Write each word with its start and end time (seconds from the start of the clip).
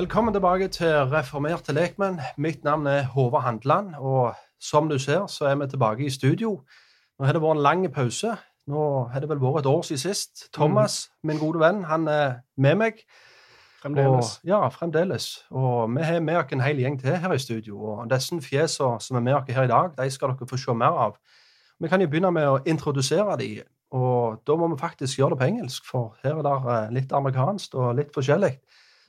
Velkommen 0.00 0.32
tilbake 0.34 0.68
til 0.68 0.88
Reformerte 1.12 1.72
lekmenn. 1.76 2.20
Mitt 2.36 2.64
navn 2.64 2.86
er 2.86 3.02
Håvard 3.02 3.42
Handland, 3.42 3.94
og 3.98 4.34
som 4.60 4.88
du 4.88 4.98
ser, 4.98 5.26
så 5.26 5.44
er 5.44 5.54
vi 5.54 5.66
tilbake 5.68 6.06
i 6.06 6.10
studio. 6.10 6.62
Nå 7.18 7.26
har 7.26 7.36
det 7.36 7.42
vært 7.42 7.58
en 7.58 7.62
lang 7.62 7.84
pause. 7.92 8.32
Nå 8.66 8.84
har 9.12 9.20
det 9.20 9.28
vel 9.28 9.42
vært 9.42 9.60
et 9.60 9.68
år 9.68 9.82
siden 9.82 10.00
sist. 10.00 10.46
Thomas, 10.56 11.10
min 11.22 11.36
gode 11.36 11.60
venn, 11.60 11.84
han 11.84 12.08
er 12.08 12.40
med 12.56 12.80
meg. 12.80 13.04
Fremdeles. 13.82 14.32
Og, 14.40 14.48
ja, 14.48 14.62
fremdeles. 14.72 15.44
Og 15.50 15.92
vi 15.92 16.08
har 16.08 16.20
med 16.20 16.40
oss 16.40 16.56
en 16.56 16.64
hel 16.64 16.80
gjeng 16.80 17.00
til 17.00 17.20
her 17.20 17.36
i 17.36 17.38
studio. 17.38 17.84
Og 17.84 18.10
disse 18.10 18.40
fjesene 18.40 18.96
som 19.04 19.20
er 19.20 19.28
med 19.28 19.34
oss 19.42 19.52
her 19.52 19.68
i 19.68 19.72
dag, 19.76 19.92
de 20.00 20.10
skal 20.10 20.32
dere 20.32 20.48
få 20.48 20.64
se 20.64 20.72
mer 20.74 20.96
av. 21.10 21.16
Vi 21.80 21.92
kan 21.92 22.00
jo 22.00 22.08
begynne 22.08 22.32
med 22.32 22.48
å 22.48 22.60
introdusere 22.64 23.36
dem. 23.36 23.68
Og 23.92 24.40
da 24.46 24.56
må 24.56 24.72
vi 24.72 24.80
faktisk 24.80 25.20
gjøre 25.20 25.36
det 25.36 25.44
på 25.44 25.52
engelsk, 25.52 25.84
for 25.84 26.16
her 26.24 26.40
er 26.40 26.46
det 26.70 26.84
litt 27.02 27.12
amerikansk 27.12 27.74
og 27.74 27.98
litt 28.00 28.16
forskjellig. 28.16 28.56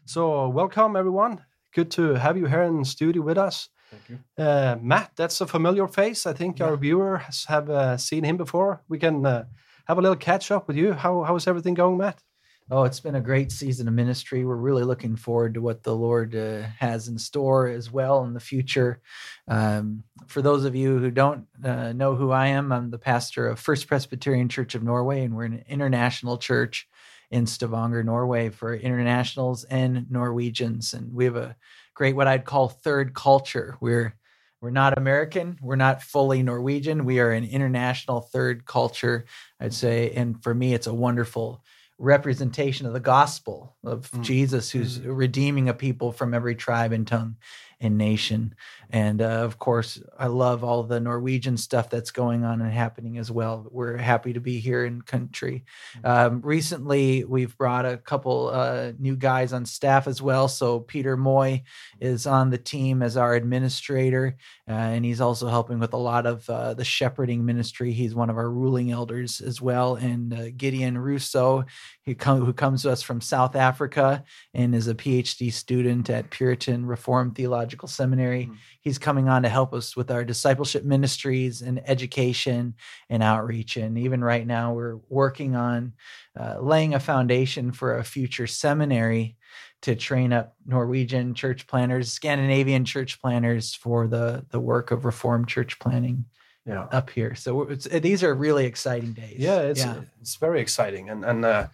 So, 0.05 0.49
welcome 0.49 0.95
everyone. 0.95 1.43
Good 1.73 1.91
to 1.91 2.15
have 2.15 2.35
you 2.35 2.47
here 2.47 2.63
in 2.63 2.79
the 2.79 2.85
studio 2.85 3.21
with 3.21 3.37
us. 3.37 3.69
Thank 3.91 4.09
you. 4.09 4.43
Uh, 4.43 4.77
Matt, 4.81 5.11
that's 5.15 5.39
a 5.41 5.47
familiar 5.47 5.87
face. 5.87 6.25
I 6.25 6.33
think 6.33 6.59
our 6.59 6.75
viewers 6.75 7.45
have 7.45 7.69
uh, 7.69 7.97
seen 7.97 8.23
him 8.23 8.35
before. 8.35 8.81
We 8.89 8.97
can 8.97 9.25
uh, 9.25 9.45
have 9.85 9.99
a 9.99 10.01
little 10.01 10.17
catch 10.17 10.49
up 10.51 10.67
with 10.67 10.75
you. 10.75 10.93
How 10.93 11.23
how's 11.23 11.47
everything 11.47 11.75
going, 11.75 11.97
Matt? 11.97 12.21
Oh, 12.69 12.83
it's 12.83 12.99
been 12.99 13.15
a 13.15 13.21
great 13.21 13.51
season 13.51 13.87
of 13.87 13.93
ministry. 13.93 14.45
We're 14.45 14.55
really 14.55 14.83
looking 14.83 15.17
forward 15.17 15.55
to 15.55 15.61
what 15.61 15.83
the 15.83 15.95
Lord 15.95 16.35
uh, 16.35 16.61
has 16.79 17.07
in 17.07 17.17
store 17.17 17.67
as 17.67 17.91
well 17.91 18.23
in 18.23 18.33
the 18.33 18.39
future. 18.39 19.01
Um, 19.47 20.03
for 20.27 20.41
those 20.41 20.63
of 20.63 20.75
you 20.75 20.97
who 20.97 21.11
don't 21.11 21.47
uh, 21.63 21.91
know 21.91 22.15
who 22.15 22.31
I 22.31 22.47
am, 22.47 22.71
I'm 22.71 22.89
the 22.89 22.97
pastor 22.97 23.47
of 23.47 23.59
First 23.59 23.87
Presbyterian 23.87 24.47
Church 24.47 24.73
of 24.73 24.83
Norway, 24.83 25.23
and 25.23 25.35
we're 25.35 25.45
an 25.45 25.63
international 25.67 26.37
church 26.37 26.87
in 27.31 27.47
Stavanger, 27.47 28.03
Norway, 28.03 28.49
for 28.49 28.75
internationals 28.75 29.63
and 29.65 30.09
Norwegians. 30.11 30.93
And 30.93 31.13
we 31.13 31.25
have 31.25 31.35
a 31.37 31.55
great, 31.93 32.15
what 32.15 32.27
I'd 32.27 32.45
call 32.45 32.67
third 32.69 33.13
culture. 33.13 33.77
We're 33.79 34.15
we're 34.61 34.69
not 34.69 34.95
American. 34.95 35.57
We're 35.59 35.75
not 35.75 36.03
fully 36.03 36.43
Norwegian. 36.43 37.03
We 37.03 37.19
are 37.19 37.31
an 37.31 37.45
international 37.45 38.21
third 38.21 38.65
culture, 38.65 39.25
I'd 39.59 39.73
say. 39.73 40.11
And 40.11 40.41
for 40.43 40.53
me, 40.53 40.75
it's 40.75 40.85
a 40.85 40.93
wonderful 40.93 41.63
representation 41.97 42.85
of 42.85 42.93
the 42.93 42.99
gospel 42.99 43.75
of 43.83 44.11
Mm. 44.11 44.21
Jesus, 44.21 44.69
who's 44.69 44.99
redeeming 44.99 45.67
a 45.69 45.73
people 45.73 46.11
from 46.11 46.33
every 46.33 46.55
tribe 46.55 46.91
and 46.91 47.07
tongue 47.07 47.37
and 47.79 47.97
nation. 47.97 48.53
And 48.91 49.21
uh, 49.21 49.25
of 49.25 49.57
course, 49.57 50.01
I 50.19 50.27
love 50.27 50.65
all 50.65 50.83
the 50.83 50.99
Norwegian 50.99 51.55
stuff 51.55 51.89
that's 51.89 52.11
going 52.11 52.43
on 52.43 52.61
and 52.61 52.71
happening 52.71 53.17
as 53.17 53.31
well. 53.31 53.65
We're 53.71 53.95
happy 53.95 54.33
to 54.33 54.41
be 54.41 54.59
here 54.59 54.85
in 54.85 55.01
country. 55.01 55.63
Um, 56.03 56.41
recently, 56.41 57.23
we've 57.23 57.57
brought 57.57 57.85
a 57.85 57.97
couple 57.97 58.49
uh, 58.49 58.91
new 58.99 59.15
guys 59.15 59.53
on 59.53 59.65
staff 59.65 60.07
as 60.07 60.21
well. 60.21 60.49
So 60.49 60.81
Peter 60.81 61.15
Moy 61.15 61.63
is 62.01 62.27
on 62.27 62.49
the 62.49 62.57
team 62.57 63.01
as 63.01 63.15
our 63.15 63.33
administrator, 63.33 64.35
uh, 64.67 64.73
and 64.73 65.05
he's 65.05 65.21
also 65.21 65.47
helping 65.47 65.79
with 65.79 65.93
a 65.93 65.97
lot 65.97 66.25
of 66.25 66.49
uh, 66.49 66.73
the 66.73 66.83
shepherding 66.83 67.45
ministry. 67.45 67.93
He's 67.93 68.13
one 68.13 68.29
of 68.29 68.37
our 68.37 68.49
ruling 68.49 68.91
elders 68.91 69.39
as 69.39 69.61
well. 69.61 69.95
And 69.95 70.33
uh, 70.33 70.49
Gideon 70.57 70.97
Rousseau, 70.97 71.63
he 72.03 72.13
come, 72.13 72.43
who 72.43 72.51
comes 72.53 72.81
to 72.81 72.91
us 72.91 73.01
from 73.01 73.21
South 73.21 73.55
Africa 73.55 74.25
and 74.53 74.75
is 74.75 74.89
a 74.89 74.95
PhD 74.95 75.51
student 75.53 76.09
at 76.09 76.29
Puritan 76.29 76.85
Reformed 76.85 77.35
Theological 77.35 77.87
Seminary. 77.87 78.49
He's 78.81 78.97
coming 78.97 79.29
on 79.29 79.43
to 79.43 79.49
help 79.49 79.73
us 79.73 79.95
with 79.95 80.09
our 80.11 80.25
discipleship 80.25 80.83
ministries 80.83 81.61
and 81.61 81.81
education 81.87 82.73
and 83.09 83.21
outreach. 83.21 83.77
And 83.77 83.97
even 83.97 84.23
right 84.23 84.45
now, 84.45 84.73
we're 84.73 84.97
working 85.07 85.55
on 85.55 85.93
uh, 86.39 86.59
laying 86.59 86.95
a 86.95 86.99
foundation 86.99 87.71
for 87.71 87.97
a 87.97 88.03
future 88.03 88.47
seminary 88.47 89.37
to 89.83 89.95
train 89.95 90.33
up 90.33 90.55
Norwegian 90.65 91.33
church 91.33 91.67
planners, 91.67 92.11
Scandinavian 92.11 92.85
church 92.85 93.21
planners 93.21 93.75
for 93.75 94.07
the 94.07 94.45
the 94.49 94.59
work 94.59 94.91
of 94.91 95.05
Reformed 95.05 95.47
church 95.47 95.79
planning 95.79 96.25
Yeah. 96.65 96.87
up 96.91 97.09
here. 97.09 97.35
So 97.35 97.61
it's, 97.63 97.85
these 97.85 98.23
are 98.23 98.33
really 98.33 98.65
exciting 98.65 99.13
days. 99.13 99.37
Yeah, 99.39 99.61
it's 99.61 99.85
it's 100.21 100.35
very 100.35 100.61
exciting, 100.61 101.09
and 101.09 101.25
and 101.25 101.45
uh, 101.45 101.67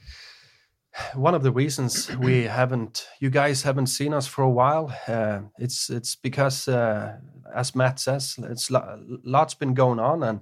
one 1.13 1.35
of 1.35 1.43
the 1.43 1.51
reasons 1.51 2.15
we 2.17 2.43
haven't, 2.43 3.07
you 3.19 3.29
guys 3.29 3.63
haven't 3.63 3.87
seen 3.87 4.13
us 4.13 4.27
for 4.27 4.43
a 4.43 4.49
while, 4.49 4.93
uh, 5.07 5.41
it's 5.59 5.89
it's 5.89 6.15
because, 6.15 6.67
uh, 6.67 7.17
as 7.53 7.75
Matt 7.75 7.99
says, 7.99 8.35
it's 8.43 8.71
lo- 8.71 9.03
lots 9.23 9.53
been 9.53 9.73
going 9.73 9.99
on, 9.99 10.23
and 10.23 10.41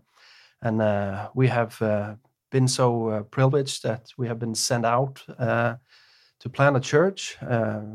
and 0.61 0.81
uh, 0.81 1.29
we 1.35 1.47
have 1.47 1.81
uh, 1.81 2.15
been 2.51 2.67
so 2.67 3.09
uh, 3.09 3.23
privileged 3.23 3.83
that 3.83 4.11
we 4.17 4.27
have 4.27 4.39
been 4.39 4.55
sent 4.55 4.85
out 4.85 5.23
uh, 5.37 5.75
to 6.39 6.49
plan 6.49 6.75
a 6.75 6.79
church 6.79 7.37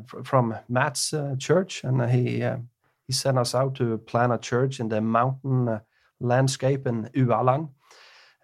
fr- 0.07 0.23
from 0.25 0.57
Matt's 0.69 1.15
church, 1.39 1.85
and 1.85 2.11
he 2.11 2.45
he 3.07 3.13
sent 3.13 3.39
us 3.39 3.55
out 3.55 3.75
to 3.77 3.99
plan 3.99 4.33
a 4.33 4.39
church 4.39 4.81
in 4.81 4.89
the 4.89 5.01
mountain 5.01 5.81
landscape 6.21 6.87
in 6.87 7.09
Ualand 7.15 7.71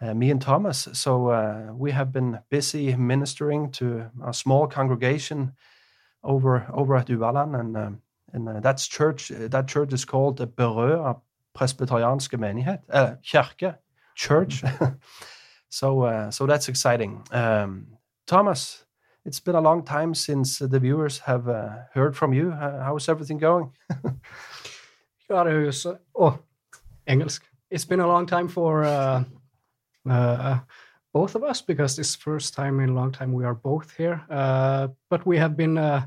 uh, 0.00 0.14
me 0.14 0.30
and 0.30 0.40
Thomas. 0.40 0.88
So 0.92 1.28
uh, 1.28 1.72
we 1.74 1.92
have 1.92 2.12
been 2.12 2.38
busy 2.50 2.94
ministering 2.96 3.70
to 3.72 4.10
a 4.24 4.32
small 4.32 4.66
congregation 4.66 5.52
over 6.22 6.66
over 6.72 6.96
at 6.96 7.06
Ualand, 7.06 7.58
and 7.58 7.76
um, 7.76 8.02
and 8.32 8.48
uh, 8.48 8.60
that's 8.60 8.86
church. 8.86 9.28
That 9.28 9.68
church 9.68 9.92
is 9.92 10.04
called 10.04 10.36
the 10.36 10.46
Berøa 10.46 11.20
Presbyterianske 11.54 12.36
menighet, 12.36 12.80
uh, 12.90 13.14
kirke, 13.22 13.76
church. 14.14 14.62
so 15.68 16.02
uh, 16.02 16.30
so 16.30 16.46
that's 16.46 16.68
exciting. 16.68 17.22
Um, 17.30 17.86
Thomas, 18.26 18.84
it's 19.24 19.40
been 19.40 19.54
a 19.54 19.60
long 19.60 19.84
time 19.84 20.14
since 20.14 20.58
the 20.58 20.78
viewers 20.78 21.20
have 21.20 21.48
uh, 21.48 21.68
heard 21.94 22.16
from 22.16 22.32
you. 22.32 22.52
Uh, 22.52 22.82
how's 22.84 23.08
everything 23.08 23.38
going? 23.38 23.70
Er 25.28 25.70
Å, 26.14 26.38
engelsk. 27.08 27.42
It's 27.68 27.84
been 27.84 28.00
a 28.00 28.06
long 28.06 28.26
time 28.26 28.46
for 28.46 28.84
uh, 30.10 30.58
both 31.12 31.34
of 31.34 31.42
us, 31.42 31.62
because 31.62 31.96
this 31.96 32.14
first 32.16 32.54
time 32.54 32.80
in 32.80 32.90
a 32.90 32.94
long 32.94 33.12
time 33.12 33.32
we 33.32 33.44
are 33.44 33.54
both 33.54 33.90
here. 33.96 34.20
Uh, 34.30 34.88
but 35.10 35.24
we 35.26 35.38
have 35.38 35.56
been 35.56 35.78
uh, 35.78 36.06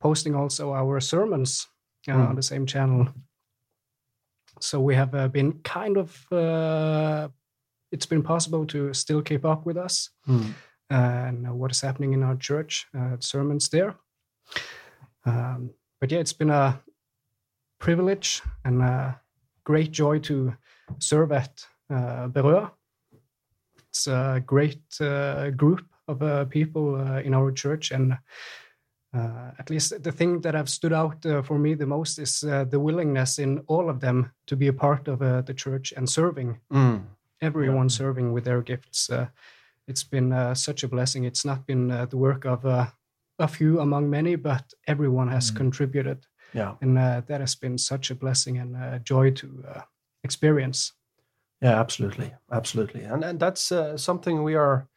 posting 0.00 0.34
also 0.34 0.72
our 0.72 1.00
sermons 1.00 1.68
uh, 2.08 2.12
Mm. 2.14 2.28
on 2.30 2.34
the 2.36 2.42
same 2.42 2.66
channel. 2.66 3.08
So 4.60 4.80
we 4.80 4.94
have 4.96 5.14
uh, 5.14 5.28
been 5.28 5.52
kind 5.62 5.96
of, 5.96 6.26
uh, 6.32 7.28
it's 7.92 8.06
been 8.06 8.22
possible 8.22 8.66
to 8.66 8.92
still 8.94 9.22
keep 9.22 9.44
up 9.44 9.66
with 9.66 9.76
us 9.76 10.10
Mm. 10.28 10.54
and 10.88 11.58
what 11.58 11.70
is 11.70 11.80
happening 11.82 12.12
in 12.14 12.22
our 12.22 12.36
church, 12.36 12.86
uh, 12.98 13.16
sermons 13.20 13.68
there. 13.68 13.94
Um, 15.26 15.70
but 16.00 16.10
yeah, 16.12 16.20
it's 16.20 16.32
been 16.38 16.50
a 16.50 16.80
privilege 17.78 18.42
and 18.64 18.82
a 18.82 19.20
great 19.64 19.92
joy 19.92 20.18
to 20.20 20.54
serve 20.98 21.32
at 21.32 21.66
uh, 21.90 22.28
Berøa. 22.28 22.70
It's 23.90 24.06
a 24.06 24.40
great 24.46 24.82
uh, 25.00 25.50
group 25.50 25.80
of 26.06 26.22
uh, 26.22 26.44
people 26.44 26.94
uh, 26.94 27.20
in 27.22 27.34
our 27.34 27.50
church, 27.52 27.90
and 27.90 28.12
uh, 29.12 29.50
at 29.58 29.68
least 29.68 30.02
the 30.02 30.12
thing 30.12 30.40
that 30.42 30.54
have 30.54 30.68
stood 30.68 30.92
out 30.92 31.26
uh, 31.26 31.42
for 31.42 31.58
me 31.58 31.74
the 31.74 31.86
most 31.86 32.18
is 32.18 32.44
uh, 32.44 32.64
the 32.70 32.78
willingness 32.78 33.38
in 33.40 33.58
all 33.66 33.90
of 33.90 33.98
them 33.98 34.30
to 34.46 34.56
be 34.56 34.68
a 34.68 34.72
part 34.72 35.08
of 35.08 35.20
uh, 35.22 35.40
the 35.42 35.54
church 35.54 35.92
and 35.96 36.08
serving 36.08 36.58
Mm. 36.72 37.02
everyone 37.42 37.88
serving 37.90 38.32
with 38.32 38.44
their 38.44 38.62
gifts. 38.62 39.10
Uh, 39.10 39.26
it's 39.88 40.04
been 40.04 40.32
uh, 40.32 40.54
such 40.54 40.84
a 40.84 40.88
blessing. 40.88 41.24
It's 41.24 41.44
not 41.44 41.66
been 41.66 41.90
uh, 41.90 42.06
the 42.06 42.16
work 42.18 42.44
of 42.44 42.64
uh, 42.64 42.86
a 43.38 43.48
few 43.48 43.80
among 43.80 44.08
many, 44.10 44.36
but 44.36 44.72
everyone 44.86 45.28
has 45.32 45.50
Mm. 45.50 45.56
contributed, 45.56 46.26
Yeah. 46.54 46.74
and 46.80 46.96
uh, 46.98 47.22
that 47.26 47.40
has 47.40 47.56
been 47.56 47.78
such 47.78 48.10
a 48.12 48.14
blessing 48.14 48.58
and 48.60 48.76
a 48.76 49.00
joy 49.02 49.32
to 49.32 49.46
uh, 49.74 49.80
experience. 50.22 50.92
Yeah, 51.62 51.78
absolutely, 51.78 52.32
absolutely, 52.50 53.02
and 53.02 53.24
and 53.24 53.38
that's 53.38 53.70
uh, 53.70 53.96
something 53.96 54.42
we 54.42 54.54
are 54.54 54.88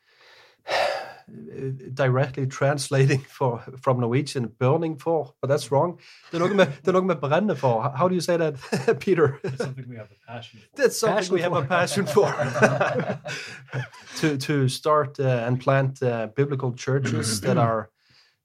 directly 1.93 2.47
translating 2.47 3.19
for 3.19 3.63
from 3.81 3.99
Norwegian 3.99 4.47
"burning 4.59 4.97
for," 4.97 5.33
but 5.41 5.47
that's 5.47 5.71
wrong. 5.71 5.99
Det 6.31 6.41
er 6.41 6.47
noe 6.47 6.55
med, 6.55 6.67
det 6.81 6.87
er 6.87 6.91
noe 6.93 7.05
med 7.05 7.15
brenne 7.15 7.55
for. 7.55 7.81
How 7.95 8.07
do 8.07 8.15
you 8.15 8.21
say 8.21 8.37
that, 8.37 8.55
Peter? 8.99 9.39
It's 9.43 9.57
something 9.57 9.89
we 9.89 9.97
have 9.97 10.09
a 10.11 10.31
passion 10.31 10.59
for. 10.59 10.81
That's 10.81 10.99
something 10.99 11.17
Passion 11.17 11.35
we 11.35 11.41
have 11.41 11.53
a 11.53 11.65
passion 11.65 12.05
for. 12.05 12.31
to 14.21 14.37
to 14.37 14.69
start 14.69 15.19
uh, 15.19 15.47
and 15.47 15.59
plant 15.59 16.01
uh, 16.01 16.27
biblical 16.35 16.73
churches 16.73 17.41
that 17.45 17.57
are 17.57 17.89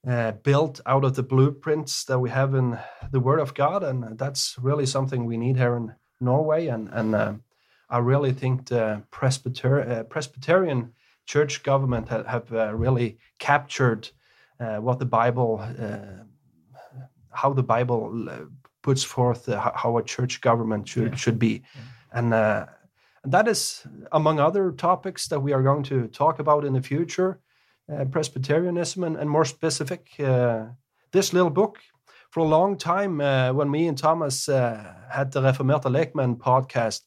uh, 0.06 0.32
built 0.43 0.81
out 0.87 1.05
of 1.05 1.14
the 1.14 1.23
blueprints 1.23 2.05
that 2.05 2.19
we 2.19 2.31
have 2.31 2.55
in 2.55 2.79
the 3.11 3.21
Word 3.21 3.41
of 3.41 3.55
God, 3.55 3.82
and 3.82 4.19
that's 4.19 4.56
really 4.59 4.87
something 4.87 5.25
we 5.25 5.37
need 5.37 5.56
here 5.56 5.76
in 5.76 5.94
Norway. 6.21 6.67
And 6.67 6.88
and 6.93 7.14
uh, 7.14 7.32
I 7.90 7.99
really 7.99 8.32
think 8.32 8.67
the 8.67 9.02
Presbyter- 9.11 9.88
uh, 9.88 10.02
Presbyterian 10.05 10.93
church 11.26 11.62
government 11.62 12.08
ha- 12.08 12.25
have 12.25 12.52
uh, 12.52 12.75
really 12.75 13.19
captured 13.38 14.11
uh, 14.61 14.76
what 14.76 14.99
the 14.99 15.06
Bible, 15.06 15.61
uh, 15.61 16.25
how 17.31 17.52
the 17.52 17.62
Bible 17.62 18.29
uh, 18.29 18.44
puts 18.82 19.05
forth 19.05 19.46
how- 19.46 19.96
a 19.99 20.02
church 20.02 20.40
government 20.40 20.88
should 20.88 21.19
should 21.19 21.38
be, 21.38 21.62
and. 22.12 22.35
Uh, 22.35 22.67
and 23.25 23.32
that 23.32 23.49
is 23.49 23.85
among 24.12 24.38
other 24.38 24.70
topics 24.70 25.26
that 25.29 25.40
we 25.40 25.52
are 25.52 25.62
going 25.62 25.82
to 25.82 26.06
talk 26.06 26.38
about 26.38 26.64
in 26.64 26.73
the 26.73 26.81
future 26.81 27.40
uh, 27.93 28.05
Presbyterianism 28.05 29.02
and, 29.02 29.17
and 29.17 29.29
more 29.29 29.44
specific. 29.44 30.08
Uh, 30.20 30.67
this 31.11 31.32
little 31.32 31.50
book, 31.50 31.79
for 32.31 32.40
a 32.40 32.44
long 32.44 32.79
time, 32.79 33.20
uh, 33.20 33.52
when 33.52 33.70
me 33.70 33.88
and 33.88 33.99
Thomas 33.99 34.49
uh, 34.49 34.94
had 35.11 35.32
the 35.32 35.40
Reformerte 35.40 35.90
Lekmenn 35.90 36.37
podcast, 36.37 37.00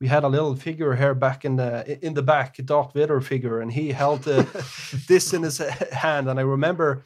we 0.00 0.08
had 0.08 0.24
a 0.24 0.28
little 0.28 0.54
figure 0.54 0.94
here 0.94 1.14
back 1.14 1.44
in 1.44 1.56
the 1.56 1.98
in 2.06 2.14
the 2.14 2.22
back, 2.22 2.56
Darth 2.64 2.92
Vader 2.92 3.20
figure, 3.20 3.60
and 3.60 3.72
he 3.72 3.92
held 3.92 4.28
uh, 4.28 4.44
this 5.08 5.32
in 5.32 5.42
his 5.42 5.58
hand. 5.92 6.28
And 6.28 6.38
I 6.38 6.42
remember 6.42 7.02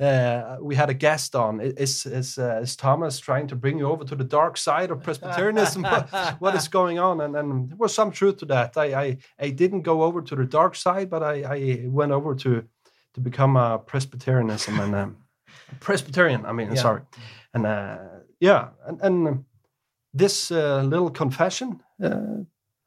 uh, 0.00 0.56
we 0.60 0.74
had 0.74 0.88
a 0.88 0.94
guest 0.94 1.36
on. 1.36 1.60
Is 1.60 2.06
is, 2.06 2.38
uh, 2.38 2.60
is 2.62 2.76
Thomas 2.76 3.20
trying 3.20 3.48
to 3.48 3.56
bring 3.56 3.78
you 3.78 3.86
over 3.88 4.04
to 4.04 4.16
the 4.16 4.24
dark 4.24 4.56
side 4.56 4.90
of 4.90 5.02
Presbyterianism? 5.02 5.84
what, 6.38 6.54
is 6.54 6.68
going 6.68 6.98
on? 6.98 7.20
And, 7.20 7.36
and 7.36 7.68
there 7.68 7.76
was 7.76 7.94
some 7.94 8.10
truth 8.10 8.38
to 8.38 8.46
that. 8.46 8.76
I, 8.76 8.84
I 8.94 9.16
I 9.38 9.50
didn't 9.50 9.82
go 9.82 10.02
over 10.02 10.22
to 10.22 10.36
the 10.36 10.46
dark 10.46 10.74
side, 10.76 11.10
but 11.10 11.22
I, 11.22 11.42
I 11.42 11.88
went 11.88 12.12
over 12.12 12.34
to 12.36 12.64
to 13.14 13.20
become 13.20 13.56
a 13.56 13.78
Presbyterianism 13.78 14.80
and 14.80 14.94
um, 14.94 15.16
Presbyterian. 15.80 16.46
I 16.46 16.52
mean, 16.52 16.68
Yeah. 16.68 16.82
sorry, 16.82 17.02
and 17.52 17.66
uh, 17.66 17.98
yeah, 18.38 18.68
and, 18.86 19.00
and 19.02 19.44
this 20.14 20.50
uh, 20.50 20.82
little 20.82 21.10
confession. 21.10 21.82
Uh, 22.02 22.44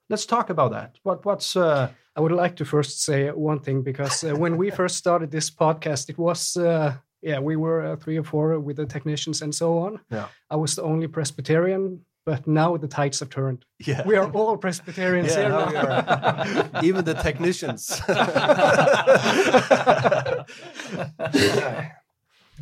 let's 0.09 0.25
talk 0.25 0.49
about 0.49 0.71
that. 0.71 0.97
What 1.03 1.23
what's 1.25 1.55
uh, 1.55 1.87
I 2.15 2.21
would 2.21 2.31
like 2.31 2.55
to 2.57 2.65
first 2.65 3.03
say 3.03 3.29
one 3.31 3.59
thing 3.59 3.81
because 3.83 4.23
uh, 4.23 4.35
when 4.35 4.57
we 4.57 4.69
first 4.71 4.95
started 4.97 5.29
this 5.31 5.49
podcast, 5.51 6.09
it 6.09 6.17
was 6.17 6.57
uh, 6.57 6.93
yeah 7.21 7.39
we 7.39 7.55
were 7.55 7.93
uh, 7.93 7.95
three 7.95 8.17
or 8.19 8.23
four 8.23 8.59
with 8.59 8.75
the 8.77 8.85
technicians 8.85 9.41
and 9.41 9.53
so 9.55 9.77
on. 9.79 9.99
Yeah. 10.11 10.27
I 10.49 10.55
was 10.55 10.75
the 10.75 10.83
only 10.83 11.07
Presbyterian, 11.07 12.05
but 12.25 12.47
now 12.47 12.77
the 12.77 12.87
tides 12.87 13.19
have 13.19 13.29
turned. 13.29 13.65
yeah 13.87 14.03
We 14.07 14.15
are 14.17 14.29
all 14.31 14.57
Presbyterians 14.57 15.33
Yeah, 15.35 15.39
here 15.39 15.49
now 15.49 15.65
now. 15.65 15.69
we 15.69 15.75
are. 15.77 16.83
even 16.83 17.05
the 17.05 17.13
technicians. 17.15 18.01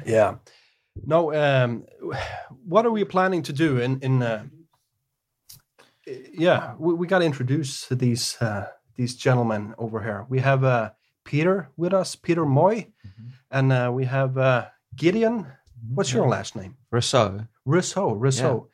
yeah. 0.05 0.35
No. 1.05 1.33
Um, 1.33 1.85
what 2.65 2.85
are 2.85 2.91
we 2.91 3.03
planning 3.05 3.43
to 3.43 3.53
do 3.53 3.77
in 3.79 3.99
in? 4.01 4.51
Yeah, 6.33 6.73
we, 6.77 6.93
we 6.93 7.07
got 7.07 7.19
to 7.19 7.25
introduce 7.25 7.87
these 7.87 8.37
uh, 8.41 8.67
these 8.95 9.15
gentlemen 9.15 9.73
over 9.77 10.01
here. 10.01 10.25
We 10.29 10.39
have 10.39 10.63
uh, 10.63 10.91
Peter 11.23 11.69
with 11.77 11.93
us, 11.93 12.15
Peter 12.15 12.45
Moy, 12.45 12.87
and 13.51 13.71
uh, 13.71 13.91
we 13.93 14.05
have 14.05 14.37
uh, 14.37 14.65
Gideon. 14.95 15.45
What's 15.93 16.13
your 16.13 16.27
last 16.27 16.55
name? 16.55 16.75
Rousseau. 16.91 17.47
Rousseau. 17.65 18.13
Rousseau. 18.13 18.67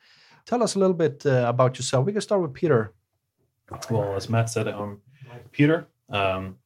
Tell 0.44 0.62
us 0.62 0.74
a 0.74 0.78
little 0.78 0.94
bit 0.96 1.24
uh, 1.26 1.44
about 1.48 1.78
yourself. 1.78 2.06
We 2.06 2.12
can 2.12 2.20
start 2.20 2.42
with 2.42 2.52
Peter. 2.54 2.92
Well, 3.90 4.14
as 4.16 4.28
Matt 4.28 4.48
said, 4.50 4.66
I'm 4.68 5.00
Peter. 5.52 5.86
Um, 6.08 6.56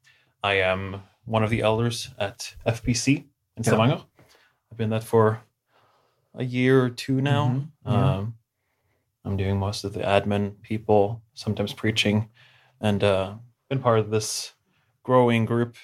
I 0.43 0.55
am 0.55 1.03
one 1.25 1.43
of 1.45 1.51
the 1.51 1.61
elders 1.63 2.11
at 2.19 2.55
FPC 2.67 3.17
in 3.19 3.25
Yeah. 3.59 3.63
Stavanger. 3.63 4.03
I've 4.71 4.79
been 4.79 4.91
that 4.91 5.05
for 5.05 5.41
a 6.35 6.45
year 6.45 6.83
or 6.85 6.91
two 6.91 7.21
now. 7.21 7.49
Mhm. 7.49 7.69
Yeah. 7.87 8.15
Um, 8.17 8.35
I'm 9.25 9.37
doing 9.37 9.59
most 9.59 9.85
of 9.85 9.93
the 9.93 10.01
admin, 10.01 10.61
people, 10.63 11.23
sometimes 11.35 11.73
preaching, 11.73 12.29
and 12.81 13.03
uh, 13.05 13.35
been 13.69 13.79
part 13.79 13.99
of 14.01 14.11
this 14.11 14.53
growing 15.05 15.45
group 15.45 15.77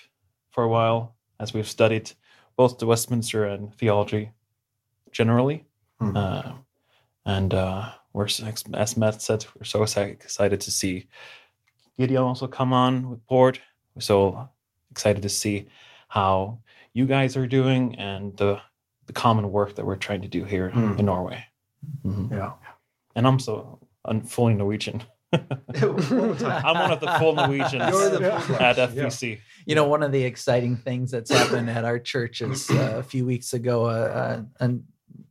for 0.50 0.64
a 0.64 0.68
while 0.68 1.14
as 1.40 1.54
we've 1.54 1.68
studied 1.68 2.10
both 2.56 2.78
the 2.78 2.86
Westminster 2.86 3.44
and 3.44 3.72
theology 3.76 4.32
generally. 5.12 5.64
Hmm. 6.00 6.16
Uh, 6.16 6.52
and 7.24 7.54
uh, 7.54 7.90
we're, 8.12 8.26
as 8.74 8.96
Matt 8.96 9.22
said, 9.22 9.46
we're 9.56 9.64
so 9.64 9.82
excited 9.84 10.60
to 10.60 10.70
see 10.70 11.06
Gideon 11.98 12.22
also 12.22 12.46
come 12.46 12.72
on 12.72 13.10
with 13.10 13.24
board. 13.26 13.60
We're 13.94 14.00
so 14.02 14.48
excited 14.90 15.22
to 15.22 15.28
see 15.28 15.68
how 16.08 16.58
you 16.92 17.06
guys 17.06 17.36
are 17.36 17.46
doing 17.46 17.96
and 17.96 18.36
the 18.36 18.60
the 19.06 19.12
common 19.14 19.50
work 19.50 19.74
that 19.76 19.86
we're 19.86 19.96
trying 19.96 20.20
to 20.22 20.28
do 20.28 20.44
here 20.44 20.68
Hmm. 20.70 20.98
in 20.98 21.06
Norway. 21.06 21.44
Mhm. 22.04 22.30
Yeah. 22.30 22.52
And 23.18 23.26
I'm 23.26 23.40
so 23.40 23.80
I'm 24.04 24.22
fully 24.22 24.54
Norwegian. 24.54 25.02
I'm 25.32 25.42
one 25.42 26.92
of 26.92 27.00
the 27.00 27.16
full 27.18 27.34
Norwegians 27.34 27.90
You're 27.90 28.10
the 28.10 28.40
full 28.40 28.56
at 28.56 28.78
Yeah. 28.78 28.86
FPC. 28.86 29.40
You 29.66 29.74
know, 29.74 29.86
one 29.88 30.04
of 30.04 30.12
the 30.12 30.22
exciting 30.22 30.76
things 30.76 31.10
that's 31.10 31.30
happened 31.30 31.68
at 31.68 31.84
our 31.84 31.98
church 31.98 32.40
is 32.40 32.70
uh, 32.70 32.94
a 32.98 33.02
few 33.02 33.26
weeks 33.26 33.52
ago, 33.54 33.86
uh, 33.86 34.42
a, 34.60 34.64
a 34.64 34.78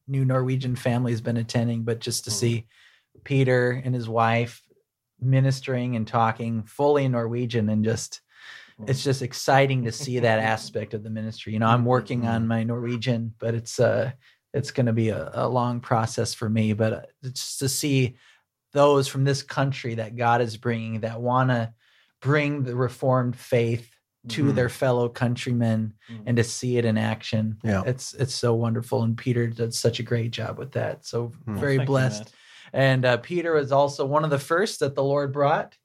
new 0.05 0.25
Norwegian 0.25 0.75
family 0.75 1.13
has 1.13 1.21
been 1.21 1.37
attending, 1.37 1.83
but 1.83 2.01
just 2.01 2.25
to 2.25 2.29
see 2.31 2.67
Peter 3.23 3.81
and 3.83 3.95
his 3.95 4.09
wife 4.09 4.61
ministering 5.21 5.95
and 5.95 6.05
talking 6.05 6.63
fully 6.63 7.05
in 7.05 7.13
Norwegian 7.13 7.69
and 7.69 7.85
just 7.85 8.21
it's 8.85 9.03
just 9.03 9.23
exciting 9.23 9.85
to 9.85 9.91
see 9.91 10.19
that 10.19 10.37
aspect 10.37 10.93
of 10.93 11.03
the 11.03 11.09
ministry. 11.09 11.53
You 11.53 11.59
know, 11.59 11.67
I'm 11.67 11.85
working 11.85 12.27
on 12.27 12.47
my 12.53 12.63
Norwegian, 12.63 13.33
but 13.39 13.55
it's 13.55 13.79
uh 13.79 14.11
it's 14.57 14.71
going 14.71 14.85
to 14.87 14.93
be 14.93 15.09
a, 15.09 15.29
a 15.33 15.47
long 15.47 15.79
process 15.79 16.33
for 16.33 16.49
me, 16.49 16.73
but 16.73 16.93
uh, 16.93 17.01
just 17.23 17.59
to 17.59 17.69
see 17.69 18.17
those 18.73 19.07
from 19.07 19.23
this 19.23 19.43
country 19.43 19.95
that 19.95 20.15
God 20.15 20.41
is 20.41 20.57
bringing 20.57 21.01
that 21.01 21.21
want 21.21 21.49
to 21.49 21.73
bring 22.21 22.63
the 22.63 22.75
reformed 22.75 23.35
faith 23.35 23.89
to 24.29 24.43
Mhm. 24.45 24.55
their 24.55 24.69
fellow 24.69 25.07
countrymen 25.07 25.93
Mhm. 26.11 26.23
and 26.25 26.37
to 26.37 26.43
see 26.43 26.77
it 26.77 26.85
in 26.85 26.97
action. 26.97 27.57
Yeah. 27.63 27.83
It's 27.85 28.13
it's 28.13 28.33
so 28.35 28.55
wonderful 28.55 29.03
and 29.03 29.17
Peter 29.17 29.47
did 29.47 29.73
such 29.73 29.99
a 29.99 30.03
great 30.03 30.31
job 30.31 30.57
with 30.57 30.71
that. 30.73 31.05
So 31.05 31.31
Mm. 31.47 31.59
very 31.59 31.77
Thank 31.77 31.87
blessed. 31.87 32.23
Matt. 32.25 32.33
And 32.73 33.05
uh, 33.05 33.17
Peter 33.17 33.53
was 33.53 33.71
also 33.71 34.05
one 34.05 34.25
of 34.25 34.29
the 34.29 34.39
first 34.39 34.81
that 34.81 34.95
the 34.95 35.03
Lord 35.03 35.31
brought 35.31 35.77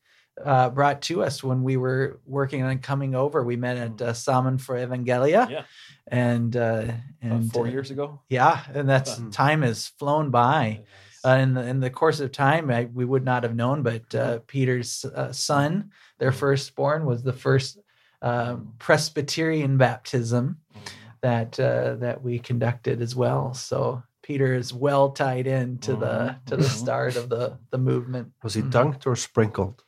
uh, 0.42 0.70
brought 0.70 1.02
to 1.02 1.22
us 1.22 1.42
when 1.42 1.62
we 1.62 1.76
were 1.76 2.20
working 2.26 2.62
on 2.62 2.78
coming 2.78 3.14
over. 3.14 3.42
We 3.44 3.56
met 3.56 3.76
at 3.76 4.02
uh, 4.02 4.12
Salmon 4.12 4.58
for 4.58 4.76
Evangelia. 4.76 5.50
Yeah. 5.50 5.64
And 6.08 6.56
uh, 6.56 6.84
About 6.84 6.96
and 7.20 7.52
four 7.52 7.66
uh, 7.66 7.70
years 7.70 7.90
ago. 7.90 8.20
Yeah, 8.28 8.62
and 8.72 8.88
that's 8.88 9.20
time 9.30 9.62
has 9.62 9.88
flown 9.88 10.30
by. 10.30 10.82
Uh, 11.24 11.36
in 11.36 11.54
the 11.54 11.64
in 11.64 11.78
the 11.78 11.90
course 11.90 12.18
of 12.18 12.32
time, 12.32 12.68
I, 12.70 12.86
we 12.92 13.04
would 13.04 13.24
not 13.24 13.44
have 13.44 13.54
known, 13.54 13.82
but 13.82 14.12
uh, 14.14 14.40
Peter's 14.48 15.04
uh, 15.04 15.32
son, 15.32 15.90
their 16.18 16.32
firstborn, 16.32 17.06
was 17.06 17.22
the 17.22 17.32
first 17.32 17.78
um, 18.22 18.72
Presbyterian 18.78 19.76
baptism 19.76 20.58
that 21.20 21.58
uh, 21.60 21.94
that 21.96 22.22
we 22.22 22.40
conducted 22.40 23.00
as 23.00 23.14
well. 23.14 23.54
So 23.54 24.02
Peter 24.22 24.54
is 24.54 24.74
well 24.74 25.10
tied 25.10 25.46
in 25.46 25.78
to 25.78 25.94
the 25.94 26.36
to 26.46 26.56
the 26.56 26.68
start 26.68 27.14
of 27.14 27.28
the 27.28 27.58
the 27.70 27.78
movement. 27.78 28.32
Was 28.42 28.54
he 28.54 28.62
dunked 28.62 29.06
or 29.06 29.14
sprinkled? 29.14 29.84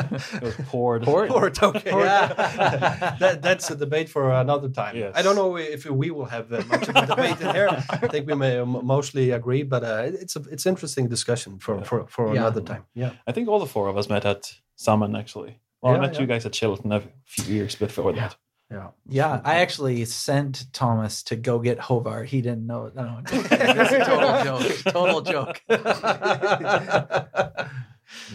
It 0.00 0.42
was 0.42 0.54
poured. 0.66 1.02
Poured, 1.02 1.62
okay. 1.62 1.90
Yeah. 1.90 3.16
that, 3.20 3.42
that's 3.42 3.70
a 3.70 3.76
debate 3.76 4.08
for 4.08 4.30
another 4.30 4.68
time. 4.68 4.96
Yes. 4.96 5.12
I 5.14 5.22
don't 5.22 5.36
know 5.36 5.56
if 5.56 5.84
we 5.86 6.10
will 6.10 6.24
have 6.26 6.50
much 6.50 6.88
of 6.88 6.96
a 6.96 7.06
debate 7.06 7.40
in 7.40 7.54
here. 7.54 7.68
I 7.90 8.06
think 8.08 8.26
we 8.26 8.34
may 8.34 8.62
mostly 8.64 9.30
agree, 9.32 9.62
but 9.64 9.82
uh, 9.84 10.02
it's 10.22 10.36
a 10.36 10.42
it's 10.50 10.66
interesting 10.66 11.08
discussion 11.08 11.58
for 11.58 11.82
for, 11.84 12.06
for 12.06 12.26
Yeah. 12.34 12.40
another 12.40 12.60
time. 12.62 12.84
Yeah. 12.94 13.12
I 13.26 13.32
think 13.32 13.48
all 13.48 13.58
the 13.58 13.66
four 13.66 13.88
of 13.88 13.96
us 13.96 14.08
met 14.08 14.24
at 14.24 14.54
Summon 14.76 15.14
actually. 15.16 15.58
Well, 15.82 15.92
Yeah, 15.92 15.98
I 15.98 16.00
met 16.02 16.14
yeah. 16.14 16.20
you 16.20 16.26
guys 16.26 16.46
at 16.46 16.52
Chilton 16.52 16.92
a 16.92 17.02
few 17.24 17.54
years 17.54 17.74
before 17.76 18.12
that. 18.14 18.36
Yeah. 18.70 18.88
Yeah, 19.08 19.40
I 19.44 19.60
actually 19.60 20.04
sent 20.04 20.66
Thomas 20.74 21.22
to 21.24 21.36
go 21.36 21.58
get 21.58 21.78
Hovar. 21.78 22.26
He 22.26 22.42
didn't 22.42 22.66
know. 22.66 22.90
No, 22.94 23.20
that's 23.24 23.92
a 23.92 24.04
total 24.04 24.42
joke. 24.44 24.82
Total 24.92 25.20
joke. 25.22 25.62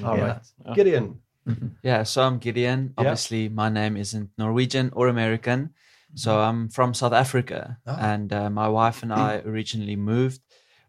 All 0.04 0.18
Yeah. 0.18 0.40
right. 0.66 0.76
Gideon. 0.76 1.20
Yeah, 1.84 2.04
so 2.04 2.24
I'm 2.24 2.38
Gideon. 2.40 2.94
Obviously, 2.98 3.50
my 3.50 3.68
name 3.68 3.98
isn't 3.98 4.30
Norwegian 4.38 4.92
or 4.94 5.10
American. 5.10 5.72
So 6.16 6.40
I'm 6.40 6.70
from 6.70 6.94
South 6.94 7.12
Africa. 7.12 7.78
Ah. 7.86 7.98
And 8.00 8.32
uh, 8.32 8.50
my 8.50 8.68
wife 8.70 9.04
and 9.04 9.12
I 9.12 9.42
originally 9.46 9.96
moved. 9.98 10.40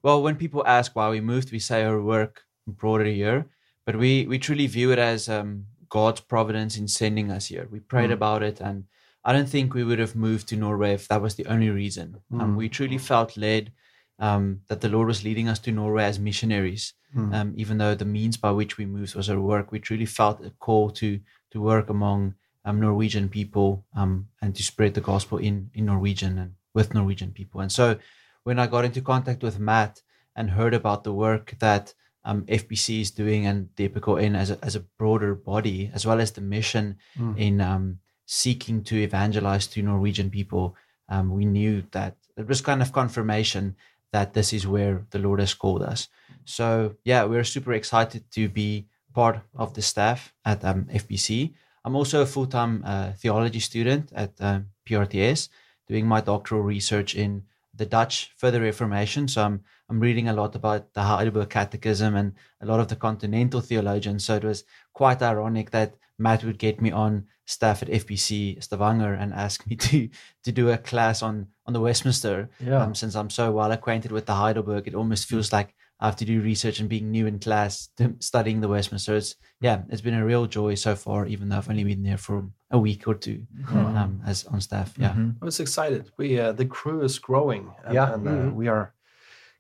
Well, 0.05 0.23
when 0.23 0.37
people 0.37 0.63
ask 0.67 0.95
why 0.95 1.09
we 1.11 1.21
moved, 1.21 1.51
we 1.51 1.59
say 1.59 1.83
our 1.83 2.01
work 2.01 2.43
brought 2.69 3.01
it 3.01 3.13
here. 3.15 3.47
But 3.87 3.97
we, 3.97 4.27
we 4.27 4.39
truly 4.39 4.67
view 4.69 4.93
it 4.93 4.99
as 4.99 5.29
um, 5.29 5.65
God's 5.89 6.21
providence 6.21 6.77
in 6.77 6.87
sending 6.89 7.31
us 7.33 7.47
here. 7.47 7.67
We 7.71 7.81
prayed 7.81 8.11
about 8.13 8.43
it. 8.45 8.61
And 8.61 8.85
I 9.25 9.33
don't 9.33 9.49
think 9.49 9.75
we 9.75 9.83
would 9.83 9.99
have 9.99 10.15
moved 10.15 10.47
to 10.49 10.57
Norway 10.57 10.93
if 10.93 11.09
that 11.09 11.23
was 11.23 11.35
the 11.35 11.47
only 11.47 11.71
reason. 11.71 12.17
Um, 12.39 12.55
we 12.55 12.69
truly 12.69 12.99
felt 12.99 13.37
led 13.37 13.73
um, 14.19 14.61
that 14.69 14.81
the 14.81 14.89
Lord 14.89 15.09
was 15.09 15.25
leading 15.25 15.49
us 15.49 15.59
to 15.61 15.73
Norway 15.73 16.05
as 16.05 16.19
missionaries. 16.19 16.95
Um, 17.33 17.55
even 17.57 17.79
though 17.79 17.95
the 17.95 18.05
means 18.05 18.37
by 18.37 18.51
which 18.51 18.77
we 18.77 18.87
moved 18.87 19.15
was 19.15 19.31
our 19.31 19.41
work, 19.41 19.71
we 19.71 19.79
truly 19.79 20.07
felt 20.07 20.45
a 20.45 20.51
call 20.51 20.91
to 20.91 21.21
to 21.53 21.61
work 21.61 21.89
among 21.89 22.35
um, 22.65 22.81
Norwegian 22.81 23.29
people 23.29 23.85
um, 23.95 24.27
and 24.43 24.55
to 24.57 24.63
spread 24.63 24.95
the 24.95 25.01
gospel 25.01 25.39
in 25.39 25.71
in 25.75 25.87
Norwegian 25.87 26.39
and 26.39 26.55
with 26.75 26.93
Norwegian 26.95 27.31
people. 27.31 27.61
And 27.61 27.71
so, 27.71 27.99
when 28.43 28.59
I 28.59 28.67
got 28.67 28.85
into 28.85 29.01
contact 29.01 29.43
with 29.43 29.59
Matt 29.61 30.03
and 30.35 30.51
heard 30.51 30.75
about 30.75 31.05
the 31.05 31.13
work 31.15 31.55
that 31.61 31.95
um, 32.25 32.43
FPC 32.47 33.01
is 33.01 33.11
doing 33.13 33.47
and 33.47 33.69
the 33.77 33.85
Epical 33.85 34.19
N 34.19 34.35
as 34.35 34.51
a, 34.51 34.59
as 34.65 34.75
a 34.75 34.81
broader 34.99 35.35
body, 35.37 35.91
as 35.95 36.05
well 36.07 36.21
as 36.21 36.33
the 36.33 36.41
mission 36.41 36.97
in 37.37 37.61
um, 37.61 37.99
seeking 38.27 38.83
to 38.85 38.97
evangelize 38.97 39.67
to 39.69 39.83
Norwegian 39.83 40.31
people, 40.31 40.75
um, 41.09 41.31
we 41.31 41.45
knew 41.45 41.85
that 41.93 42.17
it 42.37 42.49
was 42.49 42.61
kind 42.61 42.83
of 42.83 42.93
confirmation 42.93 43.77
that 44.15 44.33
this 44.33 44.53
is 44.53 44.65
where 44.65 45.05
the 45.11 45.19
Lord 45.19 45.41
has 45.41 45.55
called 45.55 45.83
us. 45.83 46.07
So 46.45 46.95
yeah, 47.05 47.25
we're 47.25 47.43
super 47.43 47.73
excited 47.73 48.23
to 48.31 48.49
be 48.49 48.87
part 49.13 49.41
of 49.57 49.75
the 49.75 49.83
staff 49.83 50.33
at 50.45 50.65
um, 50.65 50.85
FPC. 50.85 51.53
I'm 51.85 51.97
also 51.97 52.23
a 52.23 52.27
full-time 52.35 52.85
uh, 52.87 53.11
theology 53.13 53.59
student 53.59 54.13
at 54.15 54.31
um, 54.39 54.67
PRTS, 54.87 55.49
doing 55.89 56.07
my 56.07 56.21
doctoral 56.21 56.63
research 56.63 57.17
in 57.17 57.43
the 57.75 57.87
Dutch 57.87 58.31
Further 58.37 58.61
Reformation. 58.61 59.27
So 59.27 59.43
I'm 59.43 59.65
I'm 59.91 59.99
reading 59.99 60.29
a 60.29 60.33
lot 60.33 60.55
about 60.55 60.95
the 60.95 61.03
Heidelberg 61.03 61.51
Catechism 61.51 62.15
and 62.15 62.35
a 62.61 62.67
lot 62.67 62.79
of 62.79 62.87
the 62.87 62.97
continental 62.97 63.61
theologians. 63.61 64.25
So 64.25 64.37
it 64.37 64.45
was 64.45 64.63
quite 64.93 65.23
ironic 65.23 65.73
that 65.73 65.97
Matt 66.19 66.45
would 66.45 66.59
get 66.59 66.81
me 66.81 66.93
on 66.93 67.27
staff 67.47 67.83
at 67.83 67.89
FPC 67.89 68.63
Stavanger 68.63 69.13
and 69.13 69.35
ask 69.35 69.67
me 69.67 69.75
to 69.87 70.09
to 70.45 70.53
do 70.53 70.71
a 70.71 70.79
class 70.79 71.21
on 71.21 71.49
on 71.67 71.73
the 71.73 71.81
Westminster. 71.81 72.49
Yeah. 72.61 72.83
Um, 72.83 72.95
since 72.95 73.15
I'm 73.15 73.31
so 73.31 73.51
well 73.53 73.73
acquainted 73.73 74.13
with 74.13 74.27
the 74.27 74.35
Heidelberg, 74.35 74.87
it 74.87 74.95
almost 74.95 75.27
feels 75.29 75.53
like 75.53 75.75
I 76.01 76.07
have 76.07 76.17
to 76.17 76.25
do 76.25 76.41
research 76.43 76.81
and 76.81 76.89
being 76.89 77.11
new 77.11 77.27
in 77.27 77.39
class, 77.39 77.89
to- 77.97 78.17
studying 78.21 78.61
the 78.61 78.69
Westminster. 78.69 79.17
It's 79.17 79.37
yeah, 79.61 79.83
it's 79.89 80.03
been 80.03 80.15
a 80.15 80.25
real 80.25 80.47
joy 80.47 80.75
so 80.75 80.95
far, 80.97 81.27
even 81.27 81.49
though 81.49 81.57
I've 81.59 81.71
only 81.71 81.85
been 81.85 82.03
there 82.03 82.19
for 82.19 82.45
a 82.71 82.79
week 82.79 83.07
or 83.09 83.15
2 83.15 83.47
um, 83.73 84.21
as 84.27 84.45
on 84.47 84.61
staff. 84.61 84.93
Yeah. 84.99 85.15
I 85.41 85.45
was 85.45 85.61
excited. 85.61 86.11
We 86.19 86.39
uh, 86.39 86.53
the 86.53 86.67
crew 86.67 87.03
is 87.03 87.19
growing. 87.19 87.73
And, 87.85 87.95
Yeah. 87.95 88.13
and 88.15 88.29
uh, 88.29 88.51
we 88.55 88.69
are 88.69 88.93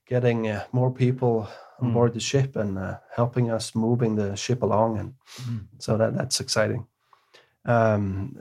getting 0.07 0.49
uh, 0.49 0.65
more 0.73 0.91
people 0.91 1.49
on 1.81 1.93
board 1.93 2.13
the 2.15 2.21
ship 2.21 2.57
and 2.57 2.79
uh, 2.79 2.99
helping 3.17 3.51
us 3.51 3.75
moving 3.75 4.17
the 4.17 4.37
ship 4.37 4.63
along, 4.63 4.99
and 4.99 5.15
so 5.79 5.97
that 5.97 6.15
that's 6.15 6.41
exciting. 6.41 6.87
Um, 7.65 8.37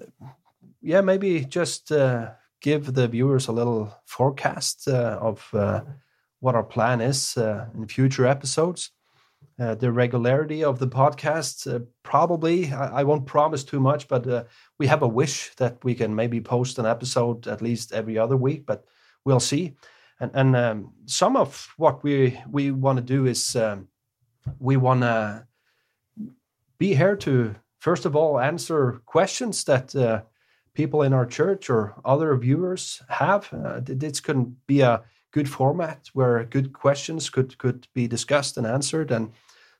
yeah, 0.81 1.01
maybe 1.01 1.45
just 1.45 1.91
uh, 1.91 2.31
give 2.63 2.93
the 2.93 3.07
viewers 3.07 3.47
a 3.47 3.51
little 3.51 3.93
forecast 4.05 4.87
uh, 4.87 5.19
of 5.21 5.47
uh, 5.53 5.81
what 6.39 6.55
our 6.55 6.63
plan 6.63 7.01
is 7.01 7.37
uh, 7.37 7.67
in 7.75 7.87
future 7.87 8.25
episodes. 8.25 8.89
Uh, 9.59 9.75
the 9.75 9.91
regularity 9.91 10.63
of 10.63 10.79
the 10.79 10.87
podcast, 10.87 11.71
uh, 11.71 11.79
probably, 12.01 12.71
I, 12.71 13.01
I 13.01 13.03
won't 13.03 13.27
promise 13.27 13.63
too 13.63 13.79
much, 13.79 14.07
but 14.07 14.25
uh, 14.25 14.45
we 14.79 14.87
have 14.87 15.03
a 15.03 15.07
wish 15.07 15.53
that 15.57 15.77
we 15.83 15.93
can 15.93 16.15
maybe 16.15 16.41
post 16.41 16.79
an 16.79 16.85
episode 16.87 17.47
at 17.47 17.61
least 17.61 17.91
every 17.91 18.17
other 18.17 18.37
week, 18.37 18.65
but 18.65 18.85
we'll 19.25 19.39
see. 19.39 19.75
And, 20.19 20.31
and 20.33 20.55
um, 20.55 20.93
some 21.05 21.35
of 21.35 21.67
what 21.77 22.03
we 22.03 22.39
we 22.49 22.71
want 22.71 22.97
to 22.97 23.03
do 23.03 23.25
is 23.25 23.55
um, 23.55 23.89
we 24.57 24.77
want 24.77 25.01
to 25.01 25.45
be 26.77 26.95
here 26.95 27.17
to 27.17 27.55
first 27.79 28.05
of 28.05 28.15
all 28.15 28.39
answer 28.39 29.01
questions 29.05 29.65
that 29.65 29.93
people 30.73 31.03
in 31.03 31.13
our 31.13 31.25
church 31.25 31.69
or 31.69 31.95
other 32.03 32.35
viewers 32.35 33.01
have. 33.09 33.49
Uh, 33.53 33.81
th- 33.81 33.99
this 33.99 34.19
can 34.19 34.55
be 34.67 34.81
a 34.81 35.03
good 35.31 35.49
format 35.49 36.09
where 36.13 36.43
good 36.45 36.73
questions 36.73 37.29
could 37.29 37.57
could 37.57 37.87
be 37.93 38.07
discussed 38.07 38.57
and 38.57 38.67
answered, 38.67 39.11
and 39.11 39.31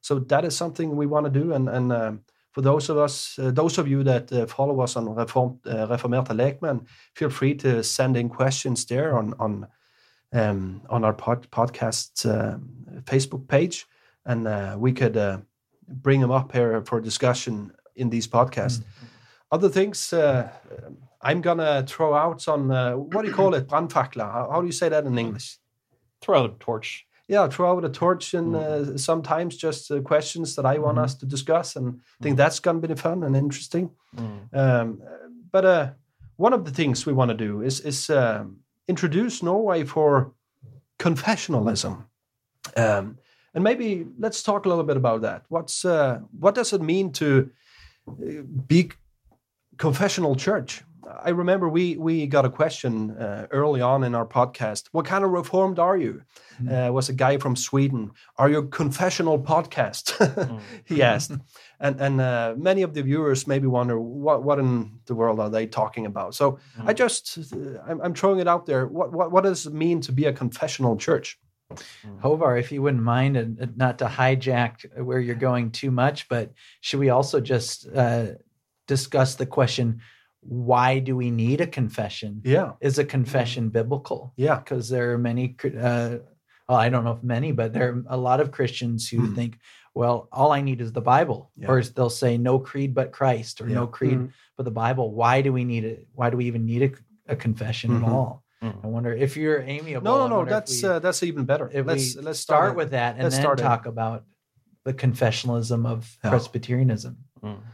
so 0.02 0.20
that 0.20 0.46
is 0.46 0.56
something 0.56 0.96
we 0.96 1.06
want 1.06 1.26
to 1.26 1.40
do. 1.42 1.54
And 1.54 1.70
and 1.70 1.92
um, 1.92 2.22
for 2.52 2.62
those 2.62 2.90
of 2.90 2.98
us, 2.98 3.40
uh, 3.40 3.52
those 3.52 3.78
of 3.78 3.88
you 3.88 4.04
that 4.04 4.32
uh, 4.32 4.46
follow 4.46 4.82
us 4.82 4.96
on 4.96 5.16
Reform, 5.16 5.60
uh, 5.66 5.88
Reformerte 5.88 6.34
Lekmenn, 6.36 6.86
feel 7.16 7.30
free 7.30 7.56
to 7.56 7.84
send 7.84 8.18
in 8.18 8.30
questions 8.30 8.86
there 8.86 9.18
on 9.18 9.34
on 9.40 9.68
um, 10.34 10.82
on 10.90 11.04
our 11.04 11.14
pod, 11.14 11.50
podcast 11.52 12.26
uh, 12.26 12.58
Facebook 13.04 13.48
page, 13.48 13.88
and 14.26 14.48
uh, 14.48 14.76
we 14.78 14.92
could 14.92 15.18
uh, 15.18 15.38
bring 15.88 16.22
them 16.22 16.32
up 16.32 16.52
here 16.52 16.84
for 16.86 17.02
discussion 17.02 17.72
in 17.96 18.10
these 18.10 18.28
podcasts. 18.28 18.84
Other 19.54 19.70
things, 19.70 20.12
uh, 20.12 20.50
I'm 21.22 21.40
gonna 21.42 21.86
throw 21.88 22.16
out 22.16 22.42
some. 22.42 22.72
Uh, 22.72 22.96
what 22.96 23.22
do 23.22 23.28
you 23.28 23.36
call 23.36 23.54
it? 23.54 23.68
Brandfakler. 23.68 24.32
How, 24.32 24.50
how 24.52 24.62
do 24.62 24.66
you 24.66 24.74
say 24.74 24.90
that 24.90 25.06
in 25.06 25.16
English? 25.16 25.60
Throw 26.22 26.40
out 26.40 26.56
a 26.56 26.58
torch. 26.60 27.06
Yeah, 27.28 27.48
throw 27.48 27.78
out 27.78 27.86
a 27.86 27.90
torch 27.90 28.34
and 28.34 28.56
uh, 28.56 28.98
sometimes 28.98 29.56
just 29.56 29.92
uh, 29.92 30.02
questions 30.02 30.56
that 30.56 30.66
I 30.66 30.80
want 30.80 30.98
us 30.98 31.14
to 31.20 31.28
discuss, 31.28 31.76
and 31.76 32.02
I 32.20 32.24
think 32.24 32.36
that's 32.36 32.60
gonna 32.60 32.80
be 32.80 32.96
fun 32.96 33.22
and 33.24 33.36
interesting. 33.36 33.92
Um, 34.54 35.04
but 35.52 35.66
uh, 35.66 35.92
one 36.38 36.54
of 36.54 36.66
the 36.66 36.72
things 36.72 37.06
we 37.06 37.14
want 37.14 37.30
to 37.30 37.38
do 37.38 37.62
is 37.62 37.80
is 37.82 38.10
um, 38.10 38.58
introduce 38.88 39.44
Norway 39.44 39.84
for 39.84 40.34
confessionalism, 40.98 42.06
um, 42.76 43.20
and 43.54 43.64
maybe 43.64 44.08
let's 44.18 44.42
talk 44.42 44.66
a 44.66 44.70
little 44.70 44.84
bit 44.84 44.98
about 44.98 45.22
that. 45.22 45.44
What's 45.50 45.86
uh, 45.86 46.22
what 46.40 46.56
does 46.56 46.74
it 46.74 46.82
mean 46.82 47.12
to 47.12 47.52
be 48.68 48.92
confessional 49.78 50.36
church? 50.36 50.84
I 51.22 51.30
remember 51.30 51.70
we 51.70 51.98
we 51.98 52.28
got 52.28 52.46
a 52.46 52.50
question 52.50 53.12
uh, 53.12 53.48
early 53.52 53.82
on 53.82 54.04
in 54.04 54.16
our 54.16 54.26
podcast. 54.26 54.88
What 54.92 55.06
kind 55.06 55.24
of 55.24 55.32
reformed 55.32 55.80
are 55.80 55.98
you? 55.98 56.22
Uh, 56.70 56.92
was 56.92 57.10
a 57.10 57.14
guy 57.14 57.38
from 57.38 57.56
Sweden. 57.56 58.12
Are 58.38 58.50
you 58.50 58.60
a 58.60 58.68
confessional 58.68 59.40
podcast? 59.40 60.62
he 60.86 61.02
asked, 61.02 61.32
and 61.80 62.00
and 62.00 62.22
uh, 62.22 62.56
many 62.58 62.84
of 62.84 62.94
the 62.94 63.02
viewers 63.04 63.48
maybe 63.48 63.68
wonder 63.68 64.00
what 64.00 64.44
what 64.44 64.60
in 64.60 65.00
the 65.06 65.16
world 65.16 65.40
are 65.40 65.50
they 65.50 65.66
talking 65.66 66.06
about. 66.06 66.36
So 66.36 66.60
I 66.86 66.94
just 66.94 67.38
uh, 67.38 67.82
I'm, 67.88 68.02
I'm 68.02 68.14
throwing 68.14 68.40
it 68.40 68.48
out 68.48 68.66
there. 68.66 68.88
What 68.88 69.12
what 69.12 69.32
what 69.32 69.44
does 69.44 69.66
it 69.66 69.74
mean 69.74 70.02
to 70.02 70.12
be 70.12 70.26
a 70.26 70.34
confessional 70.34 70.96
church? 70.98 71.40
Hovar, 72.22 72.60
if 72.60 72.72
you 72.72 72.82
wouldn't 72.82 73.04
mind, 73.04 73.36
and 73.36 73.60
and 73.60 73.78
not 73.78 73.98
to 74.00 74.06
hijack 74.06 74.86
where 75.04 75.20
you're 75.20 75.36
going 75.36 75.72
too 75.72 75.92
much, 75.92 76.30
but 76.30 76.52
should 76.82 77.00
we 77.00 77.10
also 77.10 77.40
just 77.40 77.88
uh, 77.96 78.28
discuss 78.88 79.36
the 79.36 79.46
question: 79.46 80.02
Why 80.42 81.00
do 81.00 81.16
we 81.16 81.32
need 81.32 81.62
a 81.62 81.68
confession? 81.68 82.42
Yeah, 82.44 82.74
Is 82.82 83.00
a 83.00 83.06
confession 83.06 83.70
biblical? 83.70 84.34
yeah, 84.38 84.58
Because 84.58 84.90
there 84.90 85.14
are 85.14 85.18
many. 85.18 85.56
Uh, 85.64 86.18
well, 86.70 86.78
I 86.78 86.90
don't 86.90 87.04
know 87.04 87.12
if 87.12 87.24
many, 87.24 87.52
but 87.52 87.74
there 87.74 87.92
are 87.94 88.04
a 88.08 88.18
lot 88.18 88.40
of 88.40 88.52
Christians 88.52 89.10
who 89.10 89.36
think, 89.36 89.60
well, 89.94 90.30
all 90.32 90.52
I 90.54 90.62
need 90.62 90.80
is 90.80 90.94
the 90.94 91.02
Bible, 91.02 91.52
Yeah. 91.58 91.68
or 91.70 91.82
they'll 91.84 92.10
say 92.10 92.38
no 92.38 92.58
creed 92.58 92.94
but 92.96 93.12
Christ, 93.12 93.60
or 93.60 93.68
no 93.68 93.82
Yeah. 93.84 93.88
creed 93.88 94.30
but 94.58 94.64
the 94.64 94.72
Bible. 94.72 95.12
Why 95.14 95.42
do 95.42 95.52
we 95.52 95.66
need 95.66 95.84
it? 95.84 96.08
Why 96.14 96.30
do 96.30 96.38
we 96.38 96.46
even 96.46 96.66
need 96.66 96.84
a, 97.28 97.34
a 97.34 97.36
confession 97.36 97.92
Mhm. 97.92 97.98
at 98.04 98.10
all? 98.12 98.44
I 98.62 98.88
wonder 98.88 99.12
if 99.14 99.36
you're 99.36 99.60
amiable. 99.60 100.06
No, 100.06 100.26
no, 100.28 100.44
no. 100.44 100.50
That's 100.50 100.82
we- 100.82 100.88
uh, 100.88 101.00
that's 101.00 101.22
even 101.22 101.44
better. 101.44 101.70
if 101.74 101.86
let's 101.86 102.16
we 102.16 102.22
let's 102.22 102.40
start 102.40 102.72
it. 102.72 102.78
with 102.78 102.92
that 102.92 103.16
and 103.16 103.24
let's 103.24 103.36
then 103.36 103.44
start 103.44 103.60
it. 103.60 103.64
talk 103.64 103.86
about 103.86 104.24
the 104.86 104.94
confessionalism 104.94 105.86
of 105.86 106.18
Yeah. 106.24 106.30
Presbyterianism. 106.30 107.18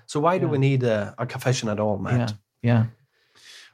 So 0.07 0.19
why 0.19 0.39
do 0.39 0.47
we 0.47 0.57
need 0.57 0.83
a, 0.83 1.13
a 1.17 1.27
confession 1.27 1.69
at 1.69 1.79
all, 1.79 1.99
Matt? 1.99 2.33
Yeah, 2.63 2.73
yeah. 2.73 2.85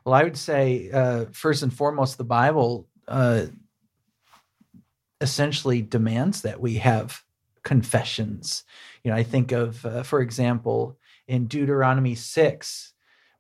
Well, 0.04 0.14
I 0.14 0.24
would 0.24 0.38
say 0.38 0.90
uh, 0.92 1.26
first 1.32 1.64
and 1.64 1.74
foremost, 1.74 2.18
the 2.18 2.26
Bible 2.26 2.88
uh, 3.08 3.46
essentially 5.22 5.82
demands 5.82 6.42
that 6.42 6.60
we 6.60 6.76
have 6.76 7.24
confessions. 7.64 8.64
You 9.04 9.12
know, 9.12 9.18
I 9.18 9.24
think 9.24 9.52
of, 9.52 9.86
uh, 9.86 10.04
for 10.04 10.20
example, 10.20 10.98
in 11.28 11.48
Deuteronomy 11.48 12.16
six, 12.16 12.94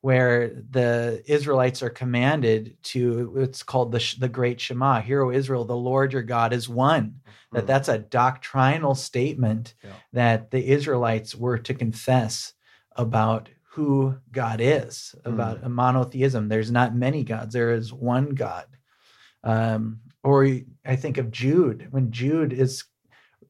where 0.05 0.51
the 0.69 1.23
Israelites 1.25 1.81
are 1.81 1.89
commanded 1.89 2.77
to 2.83 3.33
it's 3.37 3.63
called 3.63 3.91
the 3.91 4.15
the 4.19 4.29
Great 4.29 4.61
Shema. 4.61 5.01
Hear, 5.01 5.23
O 5.23 5.31
Israel, 5.31 5.65
the 5.65 5.75
Lord 5.75 6.13
your 6.13 6.21
God 6.21 6.53
is 6.53 6.69
one. 6.69 7.21
That 7.53 7.63
Mm. 7.63 7.67
that's 7.67 7.89
a 7.89 7.97
doctrinal 7.97 8.93
statement 8.93 9.73
Yeah. 9.83 9.93
that 10.13 10.51
the 10.51 10.63
Israelites 10.63 11.33
were 11.33 11.57
to 11.57 11.73
confess 11.73 12.53
about 12.95 13.49
who 13.71 14.15
God 14.31 14.61
is, 14.61 15.15
about 15.25 15.63
a 15.63 15.69
monotheism. 15.69 16.49
There's 16.49 16.69
not 16.69 16.95
many 16.95 17.23
gods, 17.23 17.53
there 17.55 17.73
is 17.73 17.91
one 17.91 18.35
God. 18.35 18.67
Um, 19.43 20.01
or 20.23 20.45
I 20.85 20.95
think 20.97 21.17
of 21.17 21.31
Jude, 21.31 21.87
when 21.89 22.11
Jude 22.11 22.53
is 22.53 22.83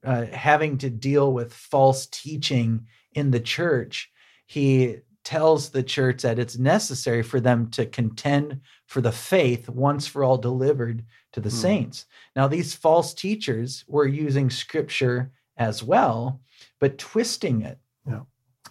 uh, 0.06 0.28
having 0.28 0.78
to 0.78 0.90
deal 0.90 1.34
with 1.34 1.52
false 1.54 2.08
teaching 2.08 2.88
in 3.12 3.32
the 3.32 3.42
church, 3.42 4.10
he 4.46 5.00
tells 5.26 5.70
the 5.70 5.84
church 5.84 6.22
that 6.22 6.40
it's 6.40 6.58
necessary 6.58 7.24
for 7.24 7.42
them 7.42 7.70
to 7.72 7.86
contend 7.86 8.62
for 8.86 9.02
the 9.02 9.12
faith 9.12 9.68
once 9.68 10.08
for 10.08 10.24
all 10.24 10.38
delivered 10.38 11.04
to 11.34 11.42
the 11.42 11.50
Hmm. 11.50 11.56
saints. 11.56 12.06
Now, 12.36 12.48
these 12.48 12.74
false 12.76 13.14
teachers 13.14 13.84
were 13.88 14.08
using 14.08 14.50
scripture 14.50 15.32
as 15.58 15.84
well, 15.84 16.42
but 16.80 16.98
twisting 16.98 17.64
it. 17.64 17.80
Yeah. 18.08 18.22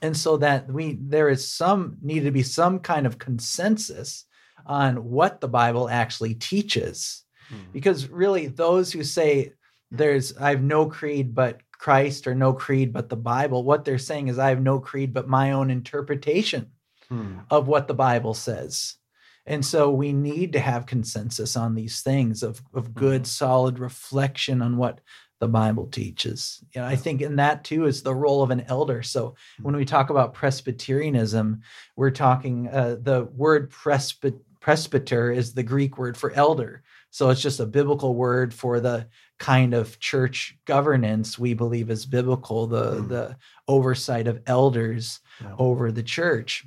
And 0.01 0.17
so 0.17 0.37
that 0.39 0.71
we 0.73 0.99
there 1.01 1.29
is 1.29 1.47
some 1.47 1.99
need 2.01 2.21
to 2.21 2.31
be 2.31 2.43
some 2.43 2.79
kind 2.79 3.07
of 3.07 3.19
consensus 3.19 4.25
on 4.67 5.11
what 5.11 5.41
the 5.41 5.49
Bible 5.49 5.89
actually 5.91 6.35
teaches. 6.35 7.25
Hmm. 7.49 7.57
Because 7.73 8.09
really 8.09 8.47
those 8.47 8.93
who 8.93 9.03
say 9.03 9.53
there's 9.91 10.37
I 10.37 10.51
have 10.51 10.63
no 10.63 10.87
creed 10.87 11.35
but 11.35 11.61
Christ 11.79 12.27
or 12.27 12.35
no 12.35 12.53
creed 12.53 12.93
but 12.93 13.09
the 13.09 13.17
Bible, 13.17 13.65
what 13.65 13.85
they're 13.85 13.99
saying 13.99 14.29
is 14.29 14.39
I 14.39 14.49
have 14.51 14.63
no 14.63 14.79
creed 14.81 15.13
but 15.13 15.29
my 15.29 15.53
own 15.53 15.71
interpretation 15.71 16.71
Hmm. 17.11 17.41
of 17.51 17.69
what 17.69 17.87
the 17.87 17.95
Bible 17.95 18.33
says. 18.33 18.97
And 19.45 19.63
so 19.63 19.91
we 19.91 20.15
need 20.15 20.55
to 20.55 20.59
have 20.61 20.87
consensus 20.87 21.55
on 21.55 21.75
these 21.75 22.01
things 22.01 22.43
of, 22.43 22.63
of 22.73 22.95
good, 22.95 23.27
solid 23.27 23.79
reflection 23.79 24.63
on 24.63 24.79
what 24.79 25.03
the 25.39 25.49
Bible 25.49 25.87
teaches. 25.89 26.65
You 26.75 26.81
know, 26.81 26.87
I 26.87 26.97
think 26.97 27.21
in 27.21 27.37
that 27.37 27.63
too 27.63 27.85
is 27.85 28.03
the 28.03 28.15
role 28.15 28.43
of 28.43 28.51
an 28.51 28.65
elder. 28.69 29.03
So 29.03 29.35
when 29.61 29.77
we 29.77 29.85
talk 29.85 30.09
about 30.09 30.33
Presbyterianism, 30.33 31.61
we're 31.97 32.11
talking 32.11 32.69
uh, 32.69 32.97
the 33.03 33.25
word 33.25 33.69
presby- 33.71 34.39
presbyter 34.61 35.31
is 35.31 35.53
the 35.53 35.63
Greek 35.63 35.99
word 35.99 36.17
for 36.17 36.31
elder. 36.33 36.83
So 37.15 37.31
it's 37.31 37.41
just 37.41 37.61
a 37.61 37.67
biblical 37.67 38.17
word 38.17 38.53
for 38.53 38.81
the 38.81 39.07
kind 39.39 39.73
of 39.73 40.01
church 40.01 40.59
governance 40.65 41.39
we 41.39 41.55
believe 41.55 41.89
is 41.89 42.07
biblical, 42.07 42.67
the 42.67 42.87
Mm. 43.03 43.09
the 43.09 43.37
oversight 43.69 44.27
of 44.27 44.43
elders 44.47 45.21
Yeah. 45.41 45.55
over 45.57 45.93
the 45.93 46.03
church. 46.03 46.67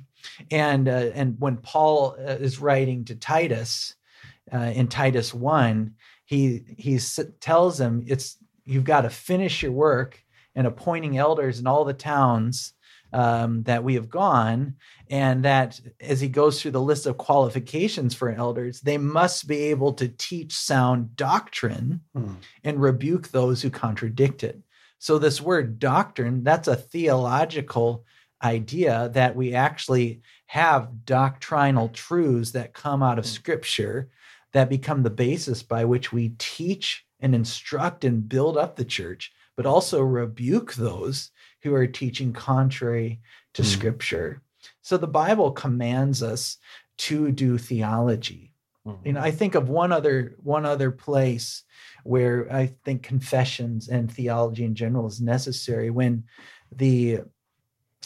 And 0.50 0.88
uh, 0.88 1.10
and 1.14 1.36
when 1.38 1.58
Paul 1.58 2.16
uh, 2.18 2.38
is 2.40 2.60
writing 2.60 3.04
to 3.04 3.14
Titus 3.14 3.94
uh, 4.50 4.72
in 4.74 4.88
Titus 4.88 5.34
one, 5.34 5.96
he 6.24 6.64
he 6.78 6.98
tells 7.40 7.78
him 7.78 8.02
it's 8.06 8.38
you've 8.64 8.84
got 8.94 9.02
to 9.02 9.10
finish 9.10 9.62
your 9.62 9.72
work 9.72 10.18
and 10.54 10.66
appointing 10.66 11.18
elders 11.18 11.60
in 11.60 11.66
all 11.66 11.84
the 11.84 11.92
towns 11.92 12.72
um, 13.12 13.62
that 13.62 13.82
we 13.84 13.94
have 13.94 14.10
gone, 14.10 14.74
and 15.08 15.44
that 15.44 15.80
as 16.00 16.20
he 16.20 16.28
goes 16.28 16.60
through 16.60 16.72
the 16.72 16.80
list 16.80 17.06
of 17.06 17.16
qualifications 17.16 18.14
for 18.14 18.30
elders, 18.30 18.80
they 18.80 18.98
must 18.98 19.48
be 19.48 19.58
able 19.64 19.92
to 19.94 20.08
teach 20.08 20.54
sound 20.54 21.16
doctrine 21.16 22.00
Hmm. 22.14 22.34
and 22.64 22.80
rebuke 22.82 23.28
those 23.28 23.62
who 23.62 23.70
contradict 23.70 24.44
it. 24.44 24.60
So, 24.98 25.18
this 25.18 25.40
word 25.40 25.78
doctrine, 25.78 26.42
that's 26.44 26.68
a 26.68 26.76
theological 26.76 28.04
idea 28.42 29.10
that 29.14 29.34
we 29.34 29.54
actually 29.54 30.22
have 30.46 31.04
doctrinal 31.04 31.88
truths 31.88 32.52
that 32.52 32.72
come 32.72 33.02
out 33.02 33.18
of 33.18 33.26
scripture 33.26 34.08
that 34.52 34.68
become 34.70 35.02
the 35.02 35.10
basis 35.10 35.62
by 35.62 35.84
which 35.84 36.12
we 36.12 36.34
teach 36.38 37.04
and 37.20 37.34
instruct 37.34 38.04
and 38.04 38.28
build 38.28 38.56
up 38.56 38.76
the 38.76 38.84
church, 38.84 39.32
but 39.56 39.66
also 39.66 40.00
rebuke 40.00 40.74
those 40.74 41.30
who 41.62 41.74
are 41.74 41.86
teaching 41.86 42.32
contrary 42.32 43.20
to 43.54 43.62
Mm. 43.62 43.66
scripture. 43.66 44.42
So, 44.82 44.96
the 44.96 45.06
Bible 45.06 45.50
commands 45.52 46.22
us 46.22 46.56
to 46.98 47.30
do 47.30 47.58
theology 47.58 48.48
you 49.04 49.12
know 49.12 49.20
i 49.20 49.30
think 49.30 49.54
of 49.54 49.68
one 49.68 49.92
other 49.92 50.36
one 50.42 50.64
other 50.64 50.90
place 50.90 51.62
where 52.04 52.50
i 52.52 52.66
think 52.84 53.02
confessions 53.02 53.88
and 53.88 54.10
theology 54.10 54.64
in 54.64 54.74
general 54.74 55.06
is 55.06 55.20
necessary 55.20 55.90
when 55.90 56.24
the 56.72 57.20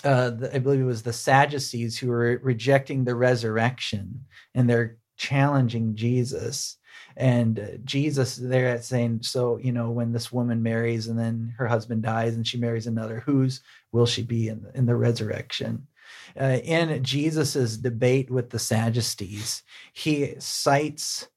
uh 0.05 0.31
the, 0.31 0.55
i 0.55 0.59
believe 0.59 0.81
it 0.81 0.85
was 0.85 1.03
the 1.03 1.13
sadducees 1.13 1.99
who 1.99 2.09
were 2.09 2.41
rejecting 2.43 3.05
the 3.05 3.15
resurrection 3.15 4.25
and 4.55 4.69
they're 4.69 4.97
challenging 5.17 5.95
jesus 5.95 6.79
and 7.17 7.59
uh, 7.59 7.67
jesus 7.85 8.37
they're 8.37 8.69
at 8.69 8.85
saying 8.85 9.21
so 9.23 9.59
you 9.59 9.73
know 9.73 9.91
when 9.91 10.13
this 10.13 10.33
woman 10.33 10.63
marries 10.63 11.09
and 11.09 11.19
then 11.19 11.55
her 11.57 11.67
husband 11.67 12.03
dies 12.03 12.35
and 12.35 12.47
she 12.47 12.59
marries 12.59 12.87
another 12.87 13.21
whose 13.21 13.61
will 13.93 14.07
she 14.07 14.23
be 14.23 14.49
in, 14.49 14.65
in 14.75 14.87
the 14.87 14.97
resurrection 14.97 15.87
uh, 16.41 16.59
in 16.65 17.03
jesus's 17.03 17.77
debate 17.79 18.31
with 18.31 18.51
the 18.51 18.59
sadducees 18.59 19.63
he 19.93 20.35
cites 20.39 21.29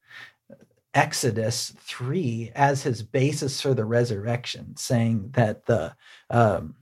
Exodus 0.94 1.74
3 1.82 2.54
as 2.56 2.84
his 2.84 3.04
basis 3.04 3.60
for 3.60 3.74
the 3.74 3.84
resurrection, 3.84 4.78
saying 4.78 5.32
that 5.34 5.66
the 5.66 5.94
um, 6.30 6.76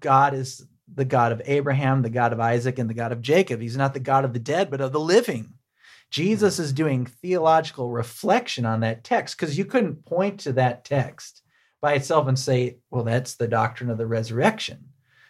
God 0.00 0.34
is 0.34 0.66
the 0.92 1.04
God 1.04 1.32
of 1.32 1.42
Abraham, 1.44 2.02
the 2.02 2.10
God 2.10 2.32
of 2.32 2.40
Isaac, 2.40 2.78
and 2.78 2.88
the 2.88 2.94
God 2.94 3.12
of 3.12 3.20
Jacob. 3.20 3.60
He's 3.60 3.76
not 3.76 3.92
the 3.92 4.00
God 4.00 4.24
of 4.24 4.32
the 4.32 4.38
dead, 4.38 4.70
but 4.70 4.80
of 4.80 4.92
the 4.92 5.00
living. 5.00 5.52
Jesus 6.10 6.58
is 6.58 6.72
doing 6.72 7.06
theological 7.06 7.90
reflection 7.90 8.64
on 8.64 8.80
that 8.80 9.04
text 9.04 9.36
because 9.36 9.58
you 9.58 9.64
couldn't 9.64 10.04
point 10.04 10.40
to 10.40 10.52
that 10.54 10.84
text 10.84 11.42
by 11.80 11.94
itself 11.94 12.28
and 12.28 12.38
say, 12.38 12.78
well, 12.90 13.04
that's 13.04 13.34
the 13.34 13.48
doctrine 13.48 13.90
of 13.90 13.98
the 13.98 14.06
resurrection. 14.06 14.86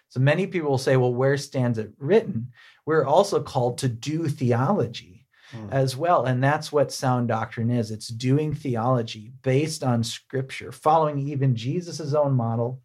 So 0.09 0.21
many 0.21 0.47
people 0.47 0.71
will 0.71 0.79
say, 0.79 0.97
well, 0.97 1.13
where 1.13 1.37
stands 1.37 1.79
it 1.79 1.91
written? 1.99 2.53
We're 2.85 3.05
also 3.05 3.43
called 3.43 3.79
to 3.79 3.89
do 3.89 4.29
theology 4.29 5.17
Hmm. 5.53 5.69
as 5.71 5.97
well. 5.97 6.25
And 6.25 6.43
that's 6.43 6.73
what 6.73 6.91
sound 6.91 7.29
doctrine 7.29 7.71
is 7.71 7.91
it's 7.91 8.09
doing 8.09 8.53
theology 8.53 9.33
based 9.43 9.85
on 9.85 10.03
scripture, 10.03 10.73
following 10.73 11.19
even 11.21 11.55
Jesus' 11.55 12.15
own 12.15 12.33
model. 12.33 12.81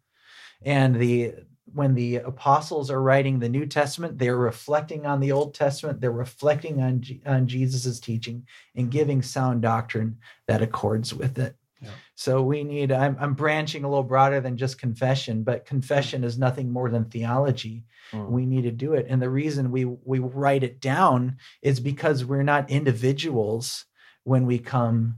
And 0.62 0.96
the 0.96 1.34
when 1.74 1.96
the 1.96 2.18
apostles 2.18 2.90
are 2.92 3.02
writing 3.02 3.40
the 3.40 3.50
New 3.50 3.66
Testament, 3.66 4.18
they're 4.18 4.38
reflecting 4.38 5.06
on 5.06 5.20
the 5.20 5.32
Old 5.32 5.54
Testament, 5.54 6.02
they're 6.02 6.12
reflecting 6.12 6.82
on, 6.82 7.02
Je- 7.02 7.22
on 7.26 7.48
Jesus' 7.48 8.00
teaching 8.00 8.46
and 8.76 8.92
giving 8.92 9.22
sound 9.22 9.62
doctrine 9.62 10.18
that 10.48 10.62
accords 10.62 11.14
with 11.14 11.40
it. 11.40 11.56
Yeah. 11.82 11.90
So 12.16 12.44
we 12.44 12.64
need, 12.64 12.92
I'm, 12.92 13.18
I'm 13.20 13.34
branching 13.34 13.84
a 13.84 13.90
little 13.90 14.04
broader 14.04 14.40
than 14.40 14.56
just 14.56 14.80
confession, 14.80 15.44
but 15.44 15.66
confession 15.66 16.24
is 16.24 16.38
nothing 16.38 16.72
more 16.72 16.90
than 16.90 17.06
theology. 17.06 17.86
Mm. 18.14 18.30
We 18.30 18.46
need 18.46 18.64
to 18.64 18.72
do 18.72 18.94
it. 18.94 19.08
And 19.10 19.22
the 19.22 19.30
reason 19.30 19.72
we 19.72 19.86
we 19.86 20.20
write 20.20 20.64
it 20.64 20.80
down 20.80 21.38
is 21.62 21.80
because 21.80 22.24
we're 22.26 22.44
not 22.44 22.70
individuals 22.70 23.86
when 24.26 24.46
we 24.46 24.60
come 24.60 25.18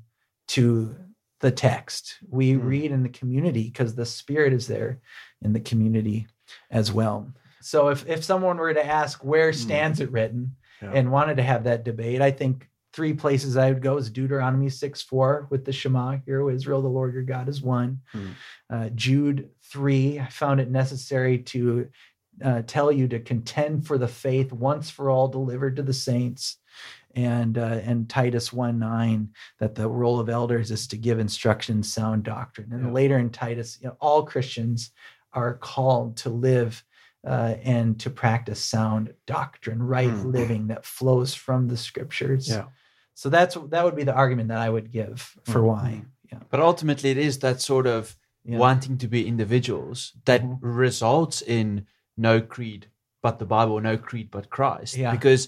to 0.50 0.96
the 1.42 1.52
text. 1.52 2.20
We 2.30 2.54
Hmm. 2.54 2.66
read 2.66 2.92
in 2.92 3.04
the 3.04 3.10
community 3.10 3.64
because 3.64 3.96
the 3.96 4.06
spirit 4.06 4.54
is 4.54 4.68
there 4.68 5.02
in 5.42 5.52
the 5.52 5.60
community 5.60 6.28
as 6.72 6.92
well. 6.92 7.32
So 7.62 7.90
if 7.90 8.08
if 8.08 8.24
someone 8.24 8.58
were 8.58 8.74
to 8.74 8.86
ask 8.86 9.24
where 9.24 9.54
stands 9.54 10.00
it 10.02 10.12
written 10.12 10.56
Yeah. 10.82 10.92
and 10.94 11.12
wanted 11.12 11.38
to 11.38 11.44
have 11.44 11.64
that 11.64 11.84
debate, 11.86 12.22
I 12.22 12.32
think 12.32 12.70
three 12.92 13.14
places 13.14 13.58
I 13.58 13.72
would 13.72 13.82
go 13.82 13.98
is 13.98 14.10
Deuteronomy 14.10 14.70
6 14.70 15.02
4 15.02 15.48
with 15.50 15.66
the 15.66 15.72
Shema, 15.74 16.18
Hear, 16.26 16.50
Israel, 16.52 16.82
the 16.82 16.90
Lord 16.90 17.14
your 17.14 17.24
God 17.24 17.48
is 17.50 17.62
one. 17.62 18.02
Hmm. 18.12 18.28
Uh, 18.70 18.90
Jude 18.90 19.50
3, 19.72 20.20
I 20.20 20.28
found 20.28 20.60
it 20.60 20.70
necessary 20.70 21.40
to 21.40 21.88
uh, 22.44 22.62
tell 22.68 22.92
you 22.92 23.08
to 23.08 23.20
contend 23.20 23.88
for 23.88 23.98
the 23.98 24.08
faith 24.08 24.52
once 24.52 24.90
for 24.90 25.10
all 25.10 25.28
delivered 25.28 25.76
to 25.78 25.84
the 25.84 25.94
saints. 25.94 26.58
And 27.16 27.60
uh, 27.60 27.80
and 27.86 28.10
Titus 28.10 28.52
1 28.52 28.80
9, 28.80 29.30
that 29.60 29.76
the 29.76 29.88
role 29.88 30.20
of 30.20 30.30
elders 30.30 30.72
is 30.72 30.88
to 30.88 30.98
give 30.98 31.20
instruction, 31.20 31.84
sound 31.84 32.24
doctrine. 32.24 32.74
And 32.74 32.88
Yeah. 32.88 32.92
later 32.92 33.20
in 33.20 33.30
Titus, 33.30 33.78
you 33.80 33.88
know, 33.88 33.98
all 34.02 34.24
Christians 34.24 34.92
are 35.34 35.54
called 35.56 36.18
to 36.18 36.30
live 36.30 36.84
uh, 37.26 37.56
and 37.64 38.00
to 38.02 38.10
practice 38.10 38.60
sound 38.60 39.14
doctrine, 39.26 39.82
right 39.82 40.10
Hmm. 40.10 40.32
living 40.32 40.68
that 40.68 40.86
flows 40.86 41.34
from 41.34 41.68
the 41.68 41.78
scriptures. 41.78 42.50
Yeah. 42.50 42.66
So 43.14 43.30
that's 43.30 43.56
that 43.70 43.86
would 43.86 43.96
be 43.96 44.04
the 44.04 44.14
argument 44.14 44.50
that 44.50 44.58
I 44.58 44.70
would 44.70 44.92
give 44.92 45.38
for 45.44 45.64
why. 45.64 46.04
Yeah. 46.32 46.40
But 46.50 46.60
ultimately, 46.60 47.12
it 47.12 47.18
is 47.18 47.40
that 47.40 47.62
sort 47.62 47.88
of 47.88 48.18
Yeah. 48.46 48.58
wanting 48.58 48.98
to 48.98 49.08
be 49.08 49.26
individuals 49.28 50.14
that 50.26 50.42
results 50.62 51.42
in 51.42 51.86
no 52.18 52.42
creed 52.42 52.88
but 53.22 53.40
the 53.40 53.46
Bible, 53.46 53.80
no 53.80 53.98
creed 53.98 54.30
but 54.30 54.50
Christ. 54.50 54.98
Yeah. 54.98 55.12
Because 55.12 55.48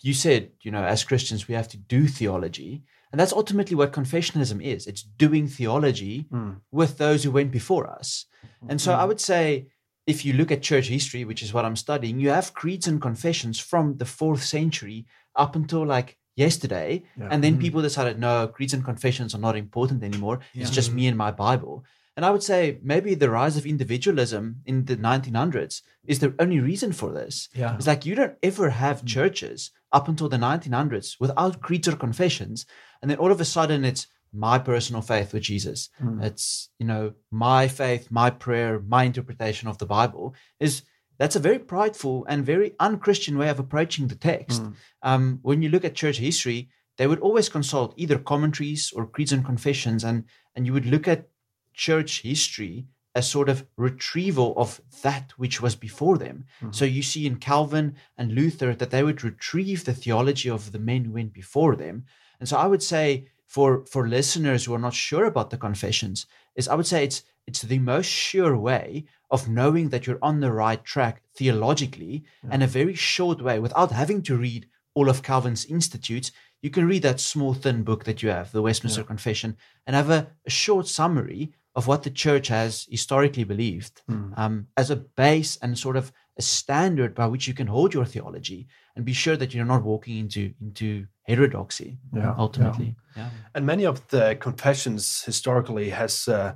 you 0.00 0.14
said, 0.14 0.52
you 0.62 0.70
know, 0.70 0.84
as 0.84 1.02
Christians, 1.04 1.48
we 1.48 1.54
have 1.54 1.66
to 1.68 1.76
do 1.76 2.06
theology. 2.06 2.84
And 3.12 3.18
that's 3.18 3.32
ultimately 3.32 3.74
what 3.74 3.92
confessionalism 3.92 4.62
is 4.62 4.86
it's 4.86 5.02
doing 5.02 5.48
theology 5.48 6.26
hmm. 6.30 6.52
with 6.70 6.98
those 6.98 7.24
who 7.24 7.30
went 7.30 7.50
before 7.50 7.88
us. 7.88 8.26
And 8.68 8.80
so 8.80 8.94
I 8.94 9.02
hmm. 9.02 9.08
would 9.08 9.20
say, 9.20 9.68
if 10.06 10.24
you 10.24 10.32
look 10.32 10.50
at 10.50 10.62
church 10.62 10.88
history, 10.88 11.24
which 11.24 11.42
is 11.42 11.52
what 11.52 11.64
I'm 11.64 11.76
studying, 11.76 12.18
you 12.18 12.30
have 12.30 12.54
creeds 12.54 12.86
and 12.86 13.00
confessions 13.00 13.58
from 13.58 13.96
the 13.98 14.04
fourth 14.04 14.42
century 14.42 15.06
up 15.36 15.54
until 15.56 15.86
like 15.86 16.16
yesterday. 16.36 17.04
And 17.30 17.42
then 17.44 17.54
hmm. 17.54 17.60
people 17.60 17.82
decided, 17.82 18.18
no, 18.18 18.48
creeds 18.48 18.74
and 18.74 18.84
confessions 18.84 19.34
are 19.34 19.38
not 19.38 19.56
important 19.56 20.02
anymore. 20.02 20.40
It's 20.54 20.70
just 20.70 20.92
me 20.92 21.06
and 21.06 21.16
my 21.16 21.30
Bible. 21.30 21.84
And 22.16 22.26
I 22.26 22.30
would 22.30 22.42
say 22.42 22.78
maybe 22.82 23.14
the 23.14 23.30
rise 23.30 23.56
of 23.56 23.64
individualism 23.64 24.56
in 24.66 24.84
the 24.84 24.96
1900s 24.96 25.82
is 26.06 26.18
the 26.18 26.34
only 26.38 26.60
reason 26.60 26.92
for 26.92 27.12
this. 27.12 27.48
Yeah. 27.54 27.74
It's 27.76 27.86
like 27.86 28.04
you 28.04 28.14
don't 28.14 28.36
ever 28.42 28.70
have 28.70 29.04
churches 29.04 29.70
up 29.92 30.08
until 30.08 30.28
the 30.28 30.36
1900s 30.36 31.18
without 31.18 31.62
creeds 31.62 31.88
or 31.88 31.96
confessions. 31.96 32.66
And 33.02 33.10
then 33.10 33.18
all 33.18 33.32
of 33.32 33.40
a 33.40 33.44
sudden 33.44 33.84
it's 33.84 34.06
my 34.32 34.58
personal 34.58 35.02
faith 35.02 35.32
with 35.32 35.42
Jesus. 35.42 35.90
Hmm. 35.98 36.22
It's, 36.22 36.68
you 36.78 36.86
know, 36.86 37.14
my 37.30 37.68
faith, 37.68 38.10
my 38.10 38.30
prayer, 38.30 38.80
my 38.80 39.04
interpretation 39.04 39.68
of 39.68 39.78
the 39.78 39.86
Bible 39.86 40.34
is 40.58 40.82
that's 41.18 41.36
a 41.36 41.40
very 41.40 41.58
prideful 41.58 42.24
and 42.28 42.46
very 42.46 42.72
unchristian 42.80 43.36
way 43.36 43.50
of 43.50 43.58
approaching 43.58 44.08
the 44.08 44.14
text. 44.14 44.62
Hmm. 44.62 44.70
Um, 45.02 45.38
when 45.42 45.62
you 45.62 45.68
look 45.68 45.84
at 45.84 45.94
church 45.94 46.18
history, 46.18 46.70
they 46.96 47.06
would 47.06 47.20
always 47.20 47.48
consult 47.48 47.94
either 47.96 48.18
commentaries 48.18 48.92
or 48.94 49.06
creeds 49.06 49.32
and 49.32 49.44
confessions, 49.44 50.04
and 50.04 50.24
and 50.54 50.66
you 50.66 50.72
would 50.72 50.86
look 50.86 51.08
at 51.08 51.28
church 51.74 52.22
history 52.22 52.86
as 53.14 53.28
sort 53.28 53.48
of 53.48 53.66
retrieval 53.76 54.54
of 54.56 54.80
that 55.02 55.32
which 55.36 55.60
was 55.60 55.74
before 55.74 56.16
them. 56.16 56.44
Hmm. 56.60 56.70
So 56.70 56.84
you 56.84 57.02
see 57.02 57.26
in 57.26 57.36
Calvin 57.36 57.96
and 58.16 58.32
Luther 58.32 58.74
that 58.74 58.90
they 58.90 59.02
would 59.02 59.24
retrieve 59.24 59.84
the 59.84 59.94
theology 59.94 60.48
of 60.48 60.72
the 60.72 60.78
men 60.78 61.04
who 61.04 61.12
went 61.12 61.32
before 61.32 61.74
them. 61.74 62.04
And 62.40 62.48
so 62.48 62.56
I 62.56 62.66
would 62.66 62.82
say 62.82 63.26
for 63.46 63.84
for 63.84 64.08
listeners 64.08 64.64
who 64.64 64.74
are 64.74 64.78
not 64.78 64.94
sure 64.94 65.26
about 65.26 65.50
the 65.50 65.58
confessions, 65.58 66.26
is 66.56 66.68
I 66.68 66.74
would 66.74 66.86
say 66.86 67.04
it's 67.04 67.22
it's 67.46 67.62
the 67.62 67.78
most 67.78 68.06
sure 68.06 68.56
way 68.56 69.06
of 69.30 69.48
knowing 69.48 69.90
that 69.90 70.06
you're 70.06 70.18
on 70.22 70.40
the 70.40 70.52
right 70.52 70.82
track 70.84 71.22
theologically 71.36 72.24
and 72.50 72.62
a 72.62 72.66
very 72.66 72.94
short 72.94 73.40
way 73.42 73.58
without 73.58 73.92
having 73.92 74.22
to 74.22 74.36
read 74.36 74.68
all 74.94 75.08
of 75.08 75.22
Calvin's 75.22 75.64
institutes. 75.66 76.32
You 76.62 76.70
can 76.70 76.86
read 76.86 77.02
that 77.02 77.20
small, 77.20 77.54
thin 77.54 77.84
book 77.84 78.04
that 78.04 78.22
you 78.22 78.28
have, 78.28 78.52
the 78.52 78.62
Westminster 78.62 79.02
Confession, 79.06 79.56
and 79.86 79.96
have 79.96 80.10
a, 80.10 80.28
a 80.46 80.50
short 80.50 80.86
summary 80.86 81.52
of 81.74 81.86
what 81.86 82.02
the 82.02 82.10
church 82.10 82.48
has 82.48 82.86
historically 82.90 83.44
believed 83.44 84.02
um, 84.36 84.66
as 84.76 84.90
a 84.90 84.96
base 84.96 85.56
and 85.62 85.78
sort 85.78 85.96
of 85.96 86.12
a 86.36 86.42
standard 86.42 87.14
by 87.14 87.26
which 87.26 87.46
you 87.46 87.54
can 87.54 87.66
hold 87.66 87.94
your 87.94 88.04
theology 88.04 88.66
and 88.96 89.04
be 89.04 89.12
sure 89.12 89.36
that 89.36 89.54
you're 89.54 89.64
not 89.64 89.84
walking 89.84 90.18
into 90.18 90.52
into 90.60 91.06
heterodoxy 91.22 91.98
Yeah, 92.12 92.34
ultimately. 92.36 92.96
Yeah. 93.16 93.30
And 93.54 93.64
many 93.66 93.86
of 93.86 94.06
the 94.08 94.36
confessions 94.40 95.22
historically 95.22 95.90
has 95.90 96.26
uh, 96.28 96.54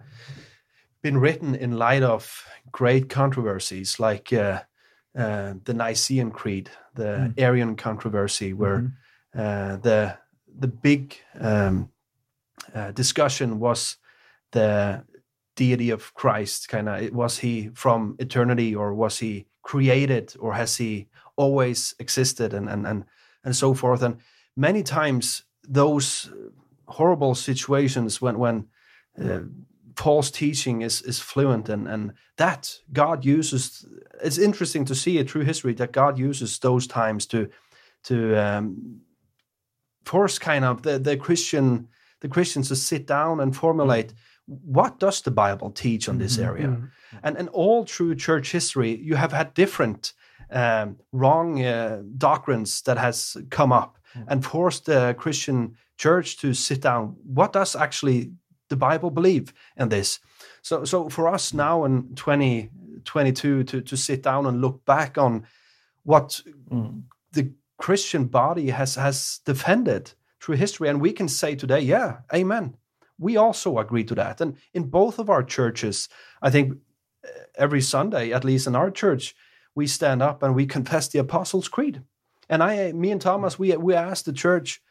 been 1.03 1.19
written 1.19 1.55
in 1.55 1.79
light 1.79 2.03
of 2.03 2.45
great 2.73 3.09
controversies, 3.09 4.01
like 4.01 4.33
uh, 4.33 4.63
uh, 5.17 5.55
the 5.65 5.75
Nicene 5.75 6.31
Creed, 6.31 6.71
the 6.95 7.33
Arian 7.39 7.77
controversy, 7.77 8.53
where 8.53 8.93
uh, 9.37 9.77
the 9.77 10.17
the 10.59 10.69
big 10.69 11.17
um, 11.41 11.91
uh, 12.75 12.91
discussion 12.93 13.61
was 13.61 13.97
the 14.55 15.05
deity 15.57 15.91
of 15.91 16.15
Christ. 16.15 16.69
Kind 16.69 16.89
of, 16.89 17.13
was 17.13 17.39
he 17.39 17.71
from 17.75 18.17
eternity, 18.19 18.75
or 18.75 18.95
was 18.95 19.19
he 19.19 19.47
created, 19.63 20.35
or 20.41 20.55
has 20.55 20.77
he 20.77 21.09
always 21.37 21.95
existed, 21.99 22.55
and 22.55 22.69
and 22.69 22.87
and 22.87 23.05
and 23.45 23.55
so 23.55 23.75
forth. 23.75 24.03
And 24.03 24.17
many 24.57 24.83
times 24.83 25.45
those 25.69 26.33
horrible 26.87 27.35
situations 27.35 28.23
when 28.23 28.39
when 28.39 28.67
uh, 29.23 29.41
Paul's 29.97 30.31
teaching 30.31 30.83
is 30.83 31.03
is 31.03 31.21
fluent 31.21 31.69
and 31.69 31.89
and 31.89 32.13
that 32.37 32.81
God 32.93 33.25
uses. 33.25 33.87
It's 34.23 34.39
interesting 34.39 34.87
to 34.87 34.95
see 34.95 35.19
it 35.19 35.31
through 35.31 35.45
history 35.45 35.75
that 35.75 35.93
God 35.93 36.19
uses 36.19 36.59
those 36.59 36.87
times 36.87 37.27
to 37.27 37.49
to 38.05 38.37
um, 38.37 39.01
force 40.05 40.39
kind 40.39 40.65
of 40.65 40.83
the 40.83 40.99
the 40.99 41.17
Christian 41.17 41.89
the 42.21 42.29
Christians 42.29 42.69
to 42.69 42.77
sit 42.77 43.07
down 43.07 43.41
and 43.41 43.55
formulate 43.55 44.15
what 44.47 44.99
does 44.99 45.23
the 45.23 45.31
Bible 45.31 45.71
teach 45.71 46.09
on 46.09 46.19
this 46.19 46.39
area, 46.39 46.77
and 47.23 47.37
and 47.37 47.49
all 47.51 47.85
through 47.85 48.15
church 48.17 48.53
history 48.53 48.95
you 48.97 49.17
have 49.17 49.33
had 49.33 49.55
different 49.55 50.13
um, 50.51 50.97
wrong 51.13 51.65
uh, 51.65 52.03
doctrines 52.19 52.83
that 52.83 52.99
has 52.99 53.37
come 53.51 53.73
up 53.73 53.99
and 54.29 54.45
forced 54.45 54.87
the 54.87 55.15
Christian 55.19 55.77
church 55.97 56.37
to 56.39 56.55
sit 56.55 56.81
down. 56.81 57.17
What 57.25 57.53
does 57.53 57.77
actually 57.77 58.33
the 58.69 58.77
Bible 58.77 59.11
believe 59.11 59.53
in 59.77 59.89
this? 59.89 60.21
So, 60.63 60.85
so 60.85 61.09
for 61.09 61.29
us 61.29 61.53
now 61.53 61.85
in 61.85 62.15
2022 62.15 63.65
to, 63.65 63.81
to 63.81 63.97
sit 63.97 64.23
down 64.23 64.47
and 64.47 64.61
look 64.61 64.85
back 64.85 65.19
on 65.19 65.47
what 66.05 66.41
the 67.33 67.53
Christian 67.79 68.27
body 68.27 68.71
has 68.71 68.95
has 68.95 69.41
defended 69.45 70.13
through 70.41 70.57
history, 70.57 70.89
and 70.89 71.01
we 71.01 71.13
can 71.13 71.29
say 71.29 71.55
today, 71.55 71.81
yeah, 71.81 72.19
amen. 72.33 72.77
We 73.19 73.37
also 73.37 73.79
agree 73.79 74.05
to 74.05 74.15
that. 74.17 74.41
And 74.41 74.57
in 74.73 74.85
both 74.85 75.19
of 75.19 75.31
our 75.31 75.43
churches, 75.43 76.09
I 76.43 76.51
think 76.51 76.79
uh, 77.25 77.29
every 77.57 77.81
Sunday, 77.81 78.33
at 78.33 78.45
least 78.45 78.67
in 78.67 78.75
our 78.75 78.91
church, 78.91 79.35
we 79.75 79.87
stand 79.87 80.23
up 80.23 80.43
and 80.43 80.55
we 80.55 80.67
confess 80.77 81.09
the 81.09 81.21
Apostles' 81.21 81.69
Creed. 81.69 82.03
And 82.49 82.63
I, 82.63 82.93
me 82.93 83.11
and 83.11 83.21
Thomas, 83.21 83.59
we 83.59 83.75
we 83.77 83.95
asked 83.95 84.27
the 84.27 84.33
church, 84.33 84.83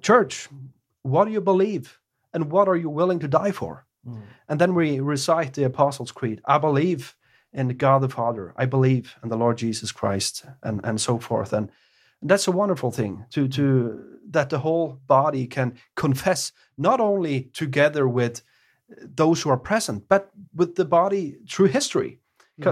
church, 0.00 0.48
what 1.02 1.24
do 1.24 1.32
you 1.32 1.40
believe, 1.40 1.98
and 2.32 2.52
what 2.52 2.68
are 2.68 2.76
you 2.76 2.88
willing 2.88 3.18
to 3.20 3.28
die 3.28 3.50
for? 3.50 3.86
And 4.48 4.60
then 4.60 4.74
we 4.74 5.00
recite 5.00 5.54
the 5.54 5.64
Apostles' 5.64 6.12
Creed. 6.12 6.40
I 6.44 6.58
believe 6.58 7.16
in 7.52 7.68
God 7.76 8.02
the 8.02 8.08
Father. 8.08 8.52
I 8.56 8.66
believe 8.66 9.16
in 9.22 9.28
the 9.28 9.36
Lord 9.36 9.58
Jesus 9.58 9.92
Christ, 9.92 10.44
and 10.62 10.80
and 10.84 11.00
so 11.00 11.18
forth. 11.18 11.52
And 11.52 11.70
that's 12.22 12.48
a 12.48 12.52
wonderful 12.52 12.90
thing 12.90 13.24
to 13.30 13.48
to 13.48 14.11
that 14.32 14.50
the 14.50 14.58
whole 14.58 14.98
body 15.06 15.46
can 15.46 15.74
confess 15.96 16.52
not 16.76 17.00
only 17.00 17.50
together 17.52 18.08
with 18.08 18.42
those 19.16 19.40
who 19.40 19.50
are 19.50 19.56
present, 19.56 20.08
but 20.08 20.30
with 20.54 20.74
the 20.74 20.84
body 20.84 21.36
through 21.48 21.66
history. 21.68 22.18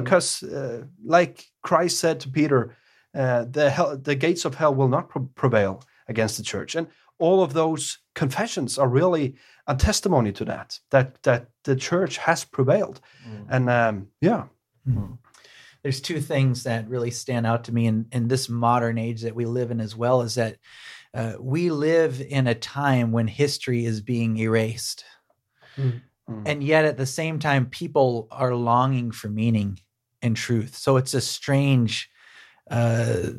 Because, 0.01 0.43
uh, 0.43 0.85
like 1.05 1.47
Christ 1.63 1.99
said 1.99 2.21
to 2.21 2.29
Peter, 2.29 2.77
uh, 3.15 3.45
the 3.51 3.71
hell, 3.71 3.97
the 3.97 4.15
gates 4.15 4.45
of 4.45 4.55
hell 4.55 4.75
will 4.75 4.89
not 4.89 5.09
pre- 5.09 5.27
prevail 5.35 5.83
against 6.07 6.37
the 6.37 6.43
church, 6.43 6.75
and 6.77 6.87
all 7.19 7.43
of 7.43 7.53
those 7.53 7.99
confessions 8.15 8.79
are 8.79 8.89
really 8.89 9.37
a 9.67 9.75
testimony 9.75 10.33
to 10.33 10.45
that. 10.45 10.79
That 10.91 11.23
that 11.23 11.49
the 11.65 11.77
church 11.77 12.19
has 12.19 12.45
prevailed, 12.45 13.01
and 13.49 13.69
um, 13.71 14.09
yeah, 14.21 14.45
there's 15.83 16.01
two 16.01 16.21
things 16.21 16.65
that 16.65 16.89
really 16.89 17.11
stand 17.11 17.47
out 17.47 17.65
to 17.65 17.73
me 17.73 17.87
in, 17.87 18.07
in 18.13 18.29
this 18.29 18.49
modern 18.49 18.99
age 18.99 19.23
that 19.23 19.35
we 19.35 19.47
live 19.47 19.71
in 19.71 19.81
as 19.81 19.97
well 19.97 20.21
is 20.23 20.35
that 20.35 20.57
uh, 21.15 21.35
we 21.41 21.71
live 21.71 22.21
in 22.21 22.47
a 22.47 22.55
time 22.55 23.13
when 23.13 23.27
history 23.29 23.85
is 23.85 24.01
being 24.01 24.37
erased. 24.39 25.05
And 26.47 26.63
yet 26.63 26.85
at 26.85 26.97
the 26.97 27.07
same 27.07 27.39
time 27.39 27.67
people 27.67 28.29
are 28.31 28.55
longing 28.55 29.11
for 29.11 29.29
meaning 29.29 29.81
and 30.23 30.37
truth. 30.37 30.77
So 30.77 30.97
it's 30.97 31.15
a 31.15 31.21
strange 31.21 32.09
uh, 32.71 33.31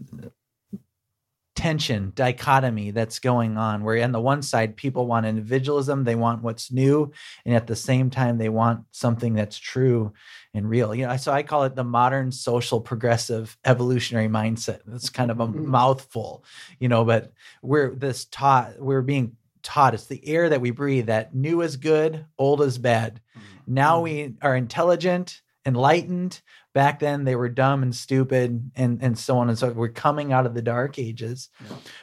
tension 1.54 2.14
dichotomy 2.16 2.92
that's 2.92 3.20
going 3.20 3.58
on 3.58 3.84
where 3.84 4.02
on 4.02 4.14
the 4.14 4.22
one 4.22 4.42
side 4.42 4.78
people 4.78 5.06
want 5.06 5.26
individualism 5.26 6.06
they 6.06 6.16
want 6.16 6.42
what's 6.42 6.72
new 6.72 7.12
and 7.46 7.54
at 7.54 7.68
the 7.68 7.76
same 7.76 8.10
time 8.10 8.38
they 8.38 8.48
want 8.48 8.86
something 8.92 9.34
that's 9.34 9.58
true 9.58 10.14
and 10.54 10.70
real. 10.70 10.96
You 10.96 11.08
know 11.08 11.18
so 11.18 11.32
i 11.34 11.44
call 11.44 11.66
it 11.66 11.76
the 11.76 11.84
modern 11.84 12.32
social 12.32 12.80
progressive 12.80 13.58
evolutionary 13.66 14.30
mindset. 14.30 14.80
It's 14.94 15.10
kind 15.10 15.30
of 15.30 15.42
a 15.42 15.48
mm. 15.48 15.66
mouthful 15.66 16.46
you 16.80 16.88
know 16.88 17.04
but 17.04 17.34
we're 17.62 17.94
this 17.96 18.26
taught 18.26 18.80
we're 18.80 19.02
being 19.02 19.36
taught 19.62 19.94
it's 19.94 20.08
the 20.08 20.26
air 20.28 20.50
that 20.50 20.62
we 20.62 20.72
breathe 20.72 21.08
that 21.08 21.36
new 21.36 21.62
is 21.62 21.76
good 21.76 22.26
old 22.38 22.62
is 22.62 22.78
bad. 22.78 23.20
Mm. 23.38 23.42
Now 23.68 24.00
mm. 24.00 24.04
we 24.04 24.36
are 24.42 24.56
intelligent 24.56 25.42
enlightened 25.66 26.42
back 26.74 27.00
then 27.00 27.24
they 27.24 27.36
were 27.36 27.50
dumb 27.50 27.84
and 27.84 27.96
stupid 27.96 28.72
and 28.76 29.02
and 29.02 29.18
so 29.18 29.38
on 29.38 29.50
and 29.50 29.58
so 29.58 29.68
forth. 29.68 29.78
we're 29.78 29.90
coming 29.90 30.32
out 30.32 30.46
of 30.46 30.54
the 30.54 30.62
dark 30.62 31.00
ages. 31.00 31.50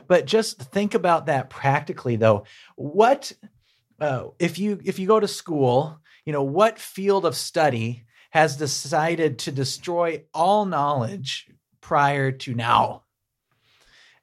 But 0.06 0.26
just 0.26 0.60
think 0.60 0.94
about 0.94 1.26
that 1.26 1.50
practically 1.50 2.16
though. 2.16 2.44
What 2.76 3.32
uh, 4.00 4.28
if 4.38 4.58
you 4.58 4.80
if 4.84 4.98
you 4.98 5.06
go 5.06 5.20
to 5.20 5.28
school 5.28 6.00
you 6.24 6.32
know 6.32 6.42
what 6.42 6.78
field 6.78 7.24
of 7.24 7.34
study 7.34 8.04
has 8.30 8.58
decided 8.58 9.38
to 9.38 9.50
destroy 9.50 10.22
all 10.34 10.66
knowledge 10.66 11.48
prior 11.80 12.32
to 12.32 12.54
now? 12.54 13.04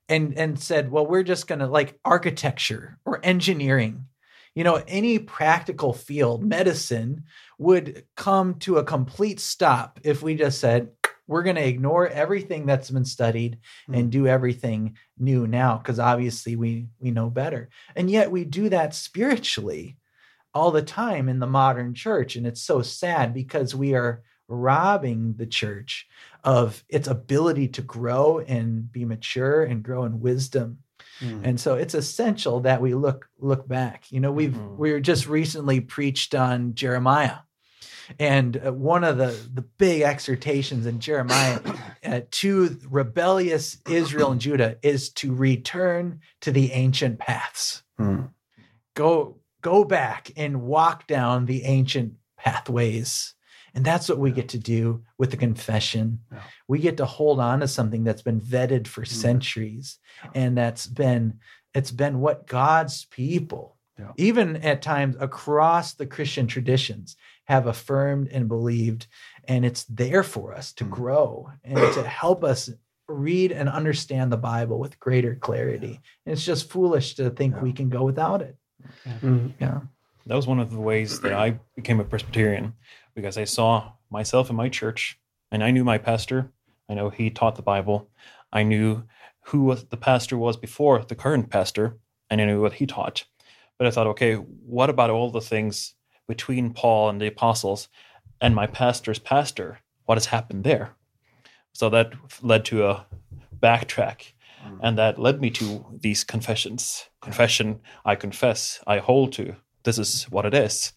And 0.07 0.37
and 0.37 0.59
said, 0.59 0.91
well, 0.91 1.07
we're 1.07 1.23
just 1.23 1.47
gonna 1.47 1.65
like 1.65 1.99
architecture 2.05 2.99
or 3.05 3.19
engineering, 3.23 4.05
you 4.53 4.63
know, 4.63 4.83
any 4.87 5.17
practical 5.17 5.93
field, 5.93 6.43
medicine 6.43 7.23
would 7.57 8.05
come 8.15 8.55
to 8.59 8.77
a 8.77 8.83
complete 8.83 9.39
stop 9.39 9.99
if 10.03 10.21
we 10.21 10.35
just 10.35 10.59
said 10.59 10.89
we're 11.27 11.43
going 11.43 11.55
to 11.55 11.67
ignore 11.67 12.07
everything 12.07 12.65
that's 12.67 12.91
been 12.91 13.05
studied 13.05 13.57
and 13.91 14.11
do 14.11 14.27
everything 14.27 14.95
new 15.17 15.47
now 15.47 15.77
because 15.77 15.99
obviously 15.99 16.55
we 16.55 16.87
we 16.99 17.09
know 17.11 17.29
better. 17.31 17.69
And 17.95 18.11
yet 18.11 18.29
we 18.31 18.43
do 18.45 18.69
that 18.69 18.93
spiritually 18.93 19.97
all 20.53 20.71
the 20.71 20.83
time 20.83 21.27
in 21.27 21.39
the 21.39 21.47
modern 21.47 21.93
church 21.93 22.35
and 22.35 22.45
it's 22.45 22.61
so 22.61 22.81
sad 22.81 23.33
because 23.33 23.73
we 23.75 23.95
are 23.95 24.21
robbing 24.47 25.33
the 25.37 25.47
church 25.47 26.07
of 26.43 26.83
its 26.89 27.07
ability 27.07 27.67
to 27.69 27.81
grow 27.81 28.39
and 28.39 28.91
be 28.91 29.03
mature 29.03 29.63
and 29.63 29.81
grow 29.83 30.05
in 30.05 30.19
wisdom. 30.19 30.77
And 31.43 31.59
so 31.59 31.75
it's 31.75 31.95
essential 31.95 32.59
that 32.61 32.81
we 32.81 32.93
look 32.93 33.27
look 33.39 33.67
back. 33.67 34.11
You 34.11 34.19
know 34.19 34.31
we've 34.31 34.51
Mhm. 34.53 34.77
we 34.77 34.91
were 34.91 34.99
just 34.99 35.27
recently 35.27 35.79
preached 35.79 36.35
on 36.35 36.75
jeremiah 36.75 37.37
and 38.19 38.61
uh, 38.65 38.71
one 38.71 39.03
of 39.03 39.17
the 39.17 39.35
the 39.53 39.61
big 39.77 40.01
exhortations 40.01 40.85
in 40.85 40.99
jeremiah 40.99 41.59
uh, 42.05 42.21
to 42.31 42.77
rebellious 42.89 43.77
israel 43.89 44.31
and 44.31 44.41
judah 44.41 44.77
is 44.81 45.09
to 45.09 45.33
return 45.33 46.19
to 46.41 46.51
the 46.51 46.71
ancient 46.71 47.19
paths. 47.19 47.83
Mm. 47.99 48.29
go 48.93 49.37
go 49.61 49.83
back 49.83 50.31
and 50.37 50.61
walk 50.61 51.07
down 51.07 51.47
the 51.47 51.63
ancient 51.63 52.13
pathways. 52.37 53.33
And 53.73 53.83
that's 53.83 54.07
what 54.07 54.19
we 54.19 54.31
get 54.31 54.49
to 54.49 54.59
do 54.59 55.03
with 55.17 55.31
the 55.31 55.37
confession. 55.37 56.19
Yeah. 56.31 56.41
we 56.67 56.79
get 56.79 56.97
to 56.97 57.05
hold 57.05 57.39
on 57.39 57.61
to 57.61 57.67
something 57.67 58.03
that's 58.03 58.21
been 58.21 58.39
vetted 58.39 58.87
for 58.87 59.03
centuries. 59.03 59.97
And 60.35 60.55
that's 60.55 60.85
been 60.85 61.39
it's 61.73 61.91
been 61.91 62.19
what 62.19 62.47
god's 62.47 63.05
people 63.05 63.74
Yeah. 63.99 64.11
even 64.17 64.57
at 64.57 64.81
times 64.81 65.15
across 65.19 65.93
the 65.93 66.05
christian 66.05 66.47
traditions 66.47 67.15
have 67.45 67.65
affirmed 67.67 68.27
and 68.29 68.47
believed 68.49 69.07
and 69.47 69.63
it's 69.65 69.83
there 69.85 70.21
for 70.23 70.53
us 70.53 70.73
to 70.73 70.83
Mm. 70.85 70.89
grow 70.89 71.49
and 71.63 71.77
to 71.93 72.03
help 72.03 72.43
us 72.43 72.69
read 73.07 73.51
and 73.53 73.69
understand 73.69 74.31
the 74.31 74.37
bible 74.37 74.79
with 74.79 74.99
greater 74.99 75.35
clarity 75.35 76.01
and 76.25 76.33
it's 76.33 76.43
just 76.45 76.69
foolish 76.69 77.15
to 77.15 77.29
think 77.29 77.55
Yeah. 77.55 77.61
we 77.61 77.71
can 77.73 77.89
go 77.89 78.03
without 78.03 78.41
it 78.41 78.57
Mm. 79.21 79.53
yeah 79.59 79.79
that 80.25 80.35
was 80.35 80.47
one 80.47 80.59
of 80.59 80.71
the 80.71 80.79
ways 80.79 81.21
that 81.21 81.33
I 81.33 81.59
became 81.75 81.99
a 81.99 82.03
Presbyterian 82.03 82.73
because 83.13 83.37
I 83.37 83.43
saw 83.43 83.91
myself 84.09 84.49
in 84.49 84.55
my 84.55 84.69
church 84.69 85.19
and 85.51 85.63
I 85.63 85.69
knew 85.69 85.83
my 85.83 85.99
pastor. 85.99 86.51
I 86.89 86.95
know 86.95 87.11
he 87.11 87.29
taught 87.29 87.55
the 87.57 87.61
Bible. 87.61 88.09
I 88.51 88.63
knew 88.63 89.03
who 89.49 89.75
the 89.75 89.97
pastor 89.97 90.35
was 90.35 90.57
before 90.57 91.03
the 91.05 91.13
current 91.13 91.51
pastor, 91.51 91.99
and 92.31 92.41
I 92.41 92.45
knew 92.45 92.59
what 92.59 92.73
he 92.73 92.87
taught. 92.87 93.25
But 93.77 93.87
I 93.87 93.91
thought, 93.91 94.07
okay, 94.07 94.35
what 94.35 94.89
about 94.89 95.09
all 95.09 95.29
the 95.31 95.41
things 95.41 95.95
between 96.27 96.73
Paul 96.73 97.09
and 97.09 97.21
the 97.21 97.27
apostles 97.27 97.89
and 98.41 98.55
my 98.55 98.67
pastor's 98.67 99.19
pastor? 99.19 99.79
What 100.05 100.17
has 100.17 100.27
happened 100.27 100.63
there? 100.63 100.95
So 101.73 101.89
that 101.89 102.13
led 102.41 102.65
to 102.65 102.87
a 102.87 103.05
backtrack. 103.57 104.33
And 104.81 104.97
that 104.97 105.19
led 105.19 105.41
me 105.41 105.51
to 105.51 105.85
these 106.01 106.23
confessions. 106.23 107.05
Confession, 107.21 107.81
I 108.03 108.15
confess, 108.15 108.79
I 108.87 108.97
hold 108.97 109.31
to. 109.33 109.55
This 109.83 109.99
is 109.99 110.23
what 110.31 110.45
it 110.47 110.55
is. 110.55 110.93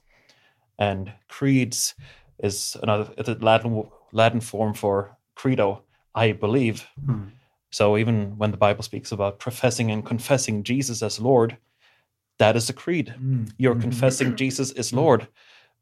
And 0.78 1.12
creeds 1.28 1.94
is 2.38 2.78
another 2.82 3.12
Latin 3.40 3.90
Latin 4.10 4.40
form 4.40 4.72
for 4.72 5.18
credo. 5.34 5.82
I 6.14 6.32
believe. 6.32 6.86
Mm. 7.04 7.32
So 7.70 7.98
even 7.98 8.38
when 8.38 8.50
the 8.50 8.56
Bible 8.56 8.82
speaks 8.82 9.12
about 9.12 9.38
professing 9.38 9.90
and 9.90 10.04
confessing 10.04 10.62
Jesus 10.62 11.02
as 11.02 11.20
Lord, 11.20 11.58
that 12.38 12.56
is 12.56 12.68
a 12.70 12.72
creed. 12.72 13.14
Mm. 13.20 13.52
You're 13.58 13.74
Mhm. 13.74 13.82
confessing 13.82 14.36
Jesus 14.42 14.70
is 14.72 14.92
Lord. 14.92 15.28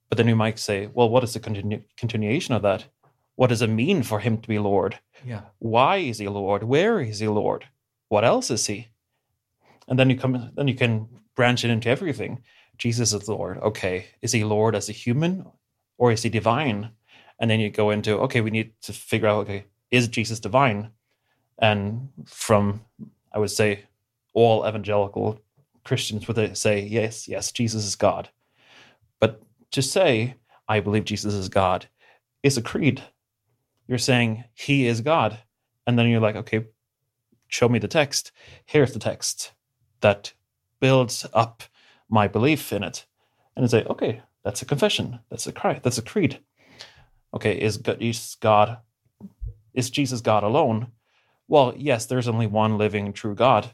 But 0.09 0.19
then 0.19 0.29
you 0.29 0.37
might 0.37 0.59
say, 0.59 0.89
well, 0.95 1.09
what 1.11 1.25
is 1.25 1.33
the 1.35 1.41
continu- 1.41 1.83
continuation 1.97 2.55
of 2.55 2.63
that? 2.63 2.87
What 3.35 3.49
does 3.49 3.61
it 3.63 3.69
mean 3.71 4.03
for 4.03 4.21
him 4.21 4.39
to 4.39 4.49
be 4.49 4.59
Lord? 4.59 4.99
yeah 5.25 5.43
Why 5.59 5.97
is 5.99 6.19
he 6.19 6.29
Lord? 6.29 6.63
Where 6.63 7.01
is 7.01 7.19
he 7.19 7.29
Lord? 7.29 7.65
What 8.09 8.25
else 8.25 8.51
is 8.51 8.67
he? 8.67 8.89
And 9.89 9.99
then 9.99 10.11
you 10.11 10.17
come 10.17 10.51
then 10.57 10.69
you 10.69 10.75
can 10.75 11.09
branch 11.35 11.65
it 11.65 11.71
into 11.71 11.89
everything. 11.91 12.43
Jesus 12.79 13.13
is 13.13 13.29
Lord. 13.29 13.59
Okay. 13.59 14.07
Is 14.23 14.33
he 14.33 14.45
Lord 14.45 14.75
as 14.75 14.89
a 14.89 14.93
human 14.93 15.45
or 15.99 16.13
is 16.13 16.23
he 16.23 16.31
divine? 16.31 16.91
And 17.39 17.51
then 17.51 17.61
you 17.61 17.71
go 17.71 17.91
into, 17.91 18.13
okay, 18.21 18.41
we 18.41 18.51
need 18.51 18.73
to 18.83 18.93
figure 18.93 19.29
out, 19.29 19.41
okay, 19.45 19.65
is 19.91 20.09
Jesus 20.09 20.41
divine? 20.41 20.91
And 21.59 22.09
from 22.27 22.81
I 23.35 23.39
would 23.39 23.51
say 23.51 23.85
all 24.35 24.67
evangelical 24.69 25.41
Christians 25.87 26.27
would 26.27 26.59
say, 26.59 26.81
yes, 26.81 27.29
yes, 27.29 27.53
Jesus 27.53 27.85
is 27.85 27.95
God. 27.95 28.29
But 29.21 29.41
to 29.71 29.81
say, 29.81 30.35
I 30.69 30.81
believe 30.81 31.05
Jesus 31.05 31.33
is 31.33 31.49
God, 31.49 31.87
is 32.43 32.59
a 32.59 32.63
creed. 32.63 33.03
You're 33.87 33.99
saying 33.99 34.45
he 34.53 34.89
is 34.89 35.01
God. 35.01 35.39
And 35.87 35.97
then 35.97 36.09
you're 36.09 36.21
like, 36.21 36.35
okay, 36.35 36.67
show 37.47 37.69
me 37.69 37.79
the 37.79 37.87
text. 37.87 38.33
Here's 38.65 38.93
the 38.93 38.99
text 38.99 39.53
that 40.01 40.33
builds 40.81 41.25
up 41.33 41.63
my 42.11 42.27
belief 42.27 42.73
in 42.73 42.83
it. 42.83 43.07
And 43.55 43.63
you 43.63 43.69
say, 43.69 43.85
okay, 43.85 44.23
that's 44.43 44.63
a 44.63 44.67
confession. 44.67 45.21
That's 45.31 45.47
a 45.47 45.53
cry. 45.53 45.81
That's 45.81 45.99
a 45.99 46.03
creed. 46.03 46.41
Okay, 47.33 47.61
is 47.61 47.77
God, 47.77 48.03
is 48.03 48.37
God, 48.41 48.79
is 49.73 49.89
Jesus 49.91 50.21
God 50.21 50.43
alone? 50.43 50.89
Well, 51.47 51.75
yes, 51.77 52.07
there's 52.07 52.27
only 52.27 52.49
one 52.49 52.77
living 52.77 53.13
true 53.13 53.37
God, 53.37 53.71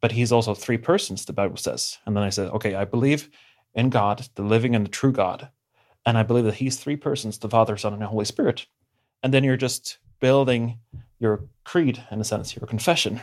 but 0.00 0.12
he's 0.12 0.32
also 0.32 0.54
three 0.54 0.78
persons, 0.78 1.24
the 1.24 1.32
Bible 1.32 1.56
says. 1.56 1.98
And 2.06 2.16
then 2.16 2.22
I 2.24 2.30
said, 2.30 2.50
okay, 2.52 2.74
I 2.74 2.84
believe 2.84 3.28
in 3.74 3.90
God, 3.90 4.28
the 4.34 4.42
living 4.42 4.74
and 4.74 4.84
the 4.86 4.90
true 4.90 5.12
God. 5.12 5.48
And 6.06 6.16
I 6.16 6.22
believe 6.22 6.44
that 6.44 6.54
he's 6.54 6.76
three 6.78 6.96
persons, 6.96 7.38
the 7.38 7.48
Father, 7.48 7.76
Son, 7.76 7.92
and 7.92 8.02
the 8.02 8.06
Holy 8.06 8.24
Spirit. 8.24 8.66
And 9.22 9.34
then 9.34 9.44
you're 9.44 9.56
just 9.56 9.98
building 10.20 10.78
your 11.18 11.44
creed, 11.64 12.02
in 12.10 12.20
a 12.20 12.24
sense, 12.24 12.56
your 12.56 12.66
confession. 12.66 13.20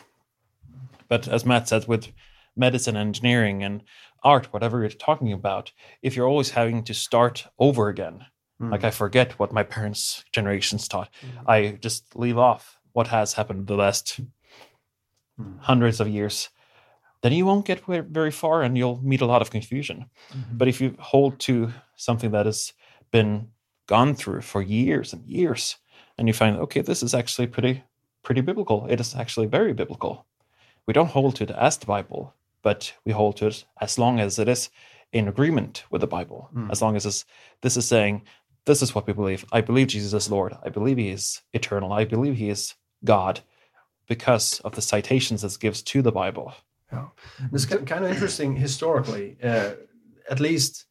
But 1.07 1.27
as 1.27 1.45
Matt 1.45 1.67
said, 1.67 1.87
with 1.87 2.09
medicine, 2.55 2.95
engineering, 2.97 3.63
and 3.63 3.81
art, 4.23 4.51
whatever 4.53 4.79
you're 4.79 4.89
talking 4.89 5.31
about, 5.33 5.71
if 6.01 6.15
you're 6.15 6.27
always 6.27 6.51
having 6.51 6.83
to 6.83 6.93
start 6.93 7.47
over 7.59 7.87
again, 7.89 8.25
Mm. 8.59 8.71
like 8.71 8.83
I 8.83 8.89
forget 8.89 9.37
what 9.37 9.51
my 9.53 9.61
parents' 9.61 10.25
generations 10.31 10.87
taught, 10.87 11.09
I 11.45 11.77
just 11.79 12.15
leave 12.15 12.39
off 12.39 12.79
what 12.93 13.05
has 13.07 13.33
happened 13.33 13.67
the 13.67 13.75
last 13.75 14.19
Mm. 15.39 15.59
hundreds 15.61 15.99
of 15.99 16.07
years, 16.07 16.49
then 17.27 17.37
you 17.37 17.45
won't 17.45 17.65
get 17.65 17.85
very 17.85 18.31
far 18.31 18.63
and 18.63 18.77
you'll 18.77 19.01
meet 19.03 19.21
a 19.21 19.25
lot 19.25 19.41
of 19.41 19.51
confusion. 19.51 20.09
Mhm. 20.31 20.57
But 20.57 20.67
if 20.67 20.79
you 20.81 20.95
hold 20.99 21.39
to 21.39 21.73
something 21.95 22.31
that 22.31 22.45
has 22.45 22.73
been 23.11 23.49
gone 23.87 24.15
through 24.15 24.41
for 24.41 24.61
years 24.61 25.13
and 25.13 25.25
years, 25.25 25.77
and 26.17 26.27
you 26.27 26.33
find, 26.33 26.57
okay, 26.57 26.81
this 26.81 27.03
is 27.03 27.13
actually 27.13 27.47
pretty 27.47 27.83
pretty 28.23 28.41
biblical. 28.41 28.85
It 28.87 28.99
is 28.99 29.15
actually 29.15 29.47
very 29.47 29.73
biblical. 29.73 30.25
We 30.85 30.93
don't 30.93 31.11
hold 31.11 31.35
to 31.37 31.43
it 31.43 31.51
as 31.51 31.77
the 31.77 31.85
Bible, 31.85 32.33
but 32.61 32.93
we 33.05 33.13
hold 33.13 33.37
to 33.37 33.47
it 33.47 33.65
as 33.79 33.97
long 33.97 34.19
as 34.19 34.37
it 34.37 34.49
is 34.49 34.69
in 35.13 35.27
agreement 35.29 35.85
with 35.89 36.01
the 36.01 36.07
Bible. 36.07 36.49
Mm. 36.53 36.69
As 36.69 36.81
long 36.81 36.97
as 36.97 37.05
it's, 37.05 37.23
this 37.61 37.77
is 37.77 37.87
saying, 37.87 38.23
this 38.65 38.81
is 38.81 38.93
what 38.93 39.07
we 39.07 39.13
believe. 39.13 39.45
I 39.53 39.61
believe 39.61 39.87
Jesus 39.87 40.13
is 40.13 40.29
Lord. 40.29 40.57
I 40.61 40.69
believe 40.69 40.97
he 40.97 41.09
is 41.09 41.41
eternal. 41.53 41.93
I 41.93 42.03
believe 42.03 42.35
he 42.35 42.49
is 42.49 42.75
God 43.05 43.39
because 44.07 44.59
of 44.61 44.75
the 44.75 44.81
citations 44.81 45.43
it 45.45 45.57
gives 45.59 45.81
to 45.83 46.01
the 46.01 46.11
Bible. 46.11 46.53
It's 47.53 47.65
kind 47.65 48.05
of 48.05 48.11
interesting 48.11 48.55
historically, 48.55 49.37
uh, 49.43 49.71
at 50.29 50.39
least 50.39 50.85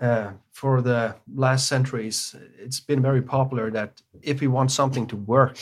uh, 0.00 0.32
for 0.52 0.82
the 0.82 1.14
last 1.34 1.66
centuries. 1.68 2.34
It's 2.58 2.80
been 2.80 3.02
very 3.02 3.22
popular 3.22 3.70
that 3.70 4.02
if 4.22 4.40
we 4.40 4.46
want 4.48 4.70
something 4.70 5.06
to 5.08 5.16
work, 5.16 5.56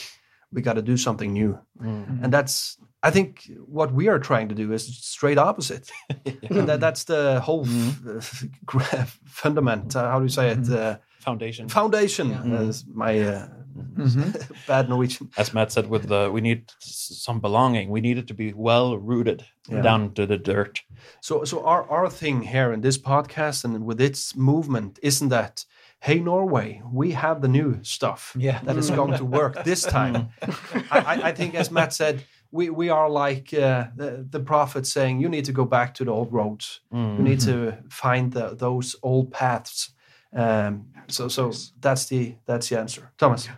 we 0.53 0.63
got 0.63 0.75
to 0.77 0.83
do 0.83 0.97
something 0.97 1.33
new, 1.33 1.59
Mm. 1.81 2.23
and 2.25 2.33
that's 2.33 2.77
I 3.03 3.11
think 3.11 3.51
what 3.67 3.93
we 3.95 4.09
are 4.09 4.19
trying 4.19 4.49
to 4.51 4.55
do 4.55 4.73
is 4.75 4.85
straight 4.99 5.39
opposite. 5.39 5.91
and 6.51 6.69
that, 6.69 6.81
that's 6.81 7.05
the 7.05 7.41
whole 7.41 7.65
f- 7.67 8.45
f- 8.69 9.21
fundament. 9.25 9.97
Uh, 9.97 10.11
how 10.11 10.19
do 10.19 10.25
you 10.25 10.29
say 10.31 10.51
it? 10.51 10.69
Uh, 10.69 10.97
Foundation. 11.21 11.69
foundation. 11.69 12.29
Yeah. 12.31 12.61
is 12.69 12.85
my 12.87 13.21
uh, 13.99 14.03
Mhm. 14.03 14.67
bad 14.67 14.89
Norwegian. 14.89 15.29
as 15.37 15.53
Matt 15.55 15.73
said, 15.73 15.87
with 15.91 16.09
the 16.09 16.31
we 16.33 16.41
need 16.41 16.73
some 16.81 17.41
belonging. 17.41 17.91
We 17.91 18.01
need 18.01 18.19
it 18.19 18.27
to 18.29 18.35
be 18.35 18.53
well 18.55 18.99
rooted 18.99 19.45
Yeah. 19.69 19.83
down 19.83 20.13
to 20.15 20.27
the 20.27 20.39
dirt. 20.39 20.83
So, 21.21 21.45
so 21.45 21.65
our 21.65 21.83
our 21.91 22.11
thing 22.11 22.43
here 22.43 22.73
in 22.75 22.81
this 22.81 22.99
podcast 22.99 23.65
and 23.65 23.85
with 23.87 24.01
its 24.01 24.35
movement 24.37 24.99
isn't 25.03 25.31
that, 25.31 25.65
hey 26.01 26.21
Norway, 26.21 26.83
we 26.93 27.13
have 27.13 27.41
the 27.41 27.49
new 27.49 27.79
stuff 27.83 28.33
Yeah. 28.39 28.61
that 28.65 28.77
is 28.77 28.91
going 28.91 29.17
to 29.19 29.25
work 29.25 29.65
this 29.65 29.83
time. 29.83 30.29
I, 30.91 30.99
I- 31.15 31.29
I 31.29 31.33
think, 31.35 31.55
as 31.55 31.71
Matt 31.71 31.93
said, 31.93 32.23
we 32.53 32.71
we 32.71 32.91
are 32.91 33.09
like 33.27 33.55
uh, 33.55 33.85
the 33.97 34.27
the 34.31 34.41
prophet 34.41 34.87
saying, 34.87 35.23
you 35.23 35.29
need 35.29 35.45
to 35.47 35.53
go 35.53 35.65
back 35.65 35.95
to 35.95 36.05
the 36.05 36.11
old 36.11 36.33
roads. 36.33 36.81
Mm. 36.93 37.17
You 37.19 37.23
need 37.25 37.41
to 37.41 37.73
find 37.91 38.33
the, 38.33 38.55
those 38.57 38.97
old 39.03 39.31
paths. 39.31 39.95
Um, 40.33 40.87
so, 41.09 41.29
so 41.29 41.53
that's 41.81 42.07
the 42.07 42.35
that's 42.47 42.69
the 42.69 42.79
answer, 42.81 43.11
Thomas. 43.19 43.49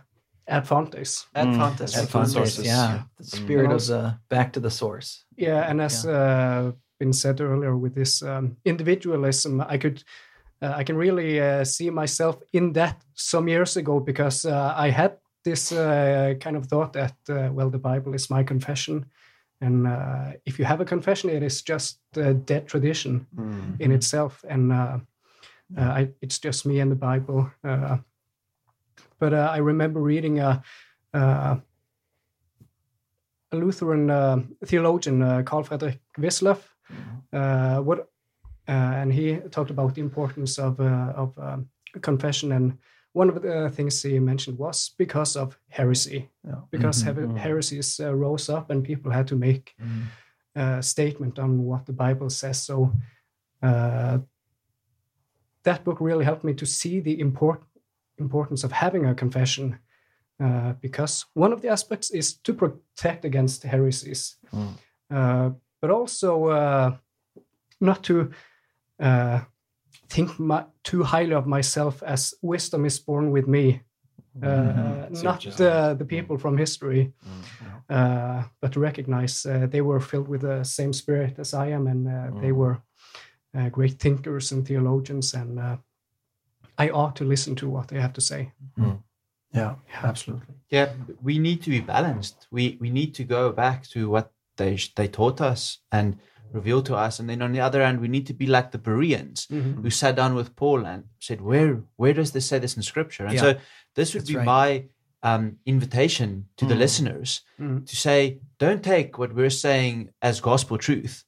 Ad 0.47 0.67
Fontes. 0.67 1.27
Ad 1.35 1.55
Fontes. 1.55 1.95
At 1.95 2.03
Ad 2.03 2.09
Fontes. 2.09 2.33
Fontes, 2.33 2.65
yeah, 2.65 3.03
the 3.17 3.23
spirit 3.23 3.71
of 3.71 3.85
the 3.87 4.17
back 4.29 4.53
to 4.53 4.59
the 4.59 4.69
source. 4.69 5.25
Yeah, 5.37 5.69
and 5.69 5.81
as 5.81 6.05
uh, 6.05 6.71
been 6.99 7.13
said 7.13 7.41
earlier, 7.41 7.77
with 7.77 7.95
this 7.95 8.21
um, 8.21 8.57
individualism, 8.65 9.61
I 9.61 9.77
could, 9.77 10.03
uh, 10.61 10.73
I 10.75 10.83
can 10.83 10.97
really 10.97 11.39
uh, 11.39 11.63
see 11.63 11.89
myself 11.89 12.41
in 12.51 12.73
that 12.73 13.03
some 13.13 13.47
years 13.47 13.77
ago 13.77 13.99
because 13.99 14.45
uh, 14.45 14.73
I 14.75 14.89
had 14.89 15.17
this 15.45 15.71
uh, 15.71 16.33
kind 16.39 16.55
of 16.55 16.67
thought 16.67 16.93
that 16.93 17.15
uh, 17.29 17.49
well, 17.51 17.69
the 17.69 17.79
Bible 17.79 18.13
is 18.13 18.29
my 18.29 18.43
confession, 18.43 19.05
and 19.61 19.87
uh, 19.87 20.33
if 20.45 20.59
you 20.59 20.65
have 20.65 20.81
a 20.81 20.85
confession, 20.85 21.29
it 21.29 21.43
is 21.43 21.61
just 21.61 21.99
a 22.15 22.33
dead 22.33 22.67
tradition 22.67 23.27
in 23.79 23.91
itself, 23.91 24.43
and 24.49 24.71
uh, 24.71 24.97
uh, 25.77 25.81
I, 25.81 26.09
it's 26.21 26.39
just 26.39 26.65
me 26.65 26.79
and 26.79 26.91
the 26.91 26.95
Bible. 26.95 27.49
But 29.23 29.33
uh, 29.33 29.49
I 29.55 29.59
remember 29.59 30.01
reading 30.01 30.39
a. 30.39 30.61
Uh, 31.13 31.55
a 33.51 33.55
Lutheran 33.55 34.09
uh, 34.09 34.41
theologian, 34.65 35.21
uh, 35.21 35.43
Carl 35.43 35.63
Fredrik 35.63 35.99
Wisløff, 36.17 36.57
uh, 37.31 37.77
what, 37.83 37.99
uh, 38.67 38.71
and 39.01 39.13
he 39.13 39.37
talked 39.51 39.69
about 39.69 39.93
the 39.93 40.01
importance 40.01 40.57
of 40.57 40.79
uh, 40.79 41.13
of 41.15 41.37
um, 41.37 41.69
confession. 42.01 42.51
And 42.51 42.77
one 43.13 43.29
of 43.29 43.41
the 43.43 43.69
things 43.69 44.01
he 44.01 44.19
mentioned 44.19 44.57
was 44.57 44.89
because 44.97 45.39
of 45.39 45.59
heresy, 45.69 46.29
because 46.71 47.03
Mhm. 47.05 47.37
heresies 47.37 47.99
uh, 47.99 48.11
rose 48.15 48.49
up 48.49 48.71
and 48.71 48.83
people 48.83 49.11
had 49.11 49.27
to 49.27 49.35
make 49.35 49.75
Mhm. 49.79 50.07
a 50.55 50.81
statement 50.81 51.39
on 51.39 51.63
what 51.63 51.85
the 51.85 51.93
Bible 51.93 52.29
says. 52.29 52.65
So 52.65 52.91
uh, 53.61 54.17
that 55.63 55.83
book 55.83 56.01
really 56.01 56.25
helped 56.25 56.43
me 56.43 56.53
to 56.55 56.65
see 56.65 57.01
the 57.01 57.19
import- 57.19 57.63
importance 58.23 58.65
of 58.65 58.71
having 58.71 59.05
a 59.05 59.13
confession 59.15 59.79
uh, 60.43 60.73
because 60.81 61.25
one 61.35 61.53
of 61.53 61.61
the 61.61 61.69
aspects 61.71 62.11
is 62.11 62.37
to 62.43 62.53
protect 62.53 63.25
against 63.25 63.63
heresies, 63.63 64.37
Mm. 64.51 64.73
uh, 65.09 65.49
but 65.81 65.89
also 65.91 66.45
uh, 66.45 66.91
not 67.79 68.03
to 68.03 68.29
uh, 68.99 69.39
think 70.09 70.39
my, 70.39 70.65
too 70.83 71.03
highly 71.03 71.33
of 71.35 71.45
myself 71.45 72.03
as 72.03 72.33
wisdom 72.41 72.85
is 72.85 72.99
born 72.99 73.31
with 73.33 73.47
me, 73.47 73.81
uh, 74.41 74.47
Mhm. 74.47 75.15
See 75.15 75.23
not 75.23 75.45
uh, 75.59 75.93
the 75.97 76.05
people 76.05 76.37
from 76.37 76.57
history, 76.57 77.13
uh, 77.89 78.43
but 78.61 78.71
to 78.73 78.79
recognize 78.79 79.45
uh, 79.49 79.67
they 79.69 79.81
were 79.81 79.99
filled 79.99 80.27
with 80.27 80.41
the 80.41 80.63
same 80.63 80.93
spirit 80.93 81.39
as 81.39 81.53
I 81.53 81.73
am, 81.75 81.87
and 81.87 82.07
uh, 82.07 82.39
they 82.41 82.51
Mm. 82.51 82.57
were 82.57 82.77
uh, 83.57 83.69
great 83.69 83.99
thinkers 83.99 84.51
and 84.51 84.65
theologians, 84.65 85.33
and 85.33 85.59
uh, 85.59 85.77
I 86.77 86.89
ought 86.89 87.15
to 87.17 87.23
listen 87.23 87.55
to 87.55 87.69
what 87.69 87.87
they 87.87 87.99
have 87.99 88.13
to 88.13 88.21
say. 88.21 88.51
Yeah, 89.53 89.75
absolutely. 90.01 90.55
Yeah, 90.69 90.93
we 91.21 91.37
need 91.37 91.61
to 91.63 91.69
be 91.69 91.79
balanced. 91.79 92.47
We 92.51 92.77
we 92.81 92.89
need 92.89 93.13
to 93.15 93.23
go 93.23 93.51
back 93.51 93.83
to 93.89 94.09
what 94.09 94.31
they 94.57 94.77
they 94.95 95.07
taught 95.07 95.41
us 95.41 95.79
and 95.91 96.17
reveal 96.51 96.81
to 96.83 96.95
us, 96.95 97.19
and 97.19 97.29
then 97.29 97.41
on 97.41 97.51
the 97.51 97.59
other 97.61 97.83
hand, 97.83 97.99
we 98.01 98.07
need 98.07 98.25
to 98.27 98.33
be 98.33 98.47
like 98.47 98.71
the 98.71 98.77
Bereans 98.79 99.47
who 99.49 99.89
sat 99.89 100.15
down 100.15 100.33
with 100.35 100.55
Paul 100.55 100.85
and 100.85 101.03
said, 101.19 101.41
"Where 101.41 101.83
where 101.97 102.13
does 102.13 102.31
this 102.31 102.47
say 102.47 102.59
this 102.59 102.75
in 102.75 102.81
Scripture?" 102.83 103.25
And 103.27 103.35
Yeah. 103.35 103.41
so 103.41 103.59
this 103.95 104.13
would 104.13 104.21
That's 104.21 104.29
be 104.31 104.37
right. 104.37 104.45
my 104.45 104.85
um, 105.25 105.57
invitation 105.65 106.47
to 106.57 106.65
the 106.65 106.75
listeners 106.75 107.41
Mhm. 107.59 107.85
to 107.85 107.95
say, 107.95 108.39
"Don't 108.57 108.83
take 108.83 109.17
what 109.19 109.33
we're 109.35 109.49
saying 109.67 110.09
as 110.21 110.41
gospel 110.41 110.77
truth. 110.77 111.23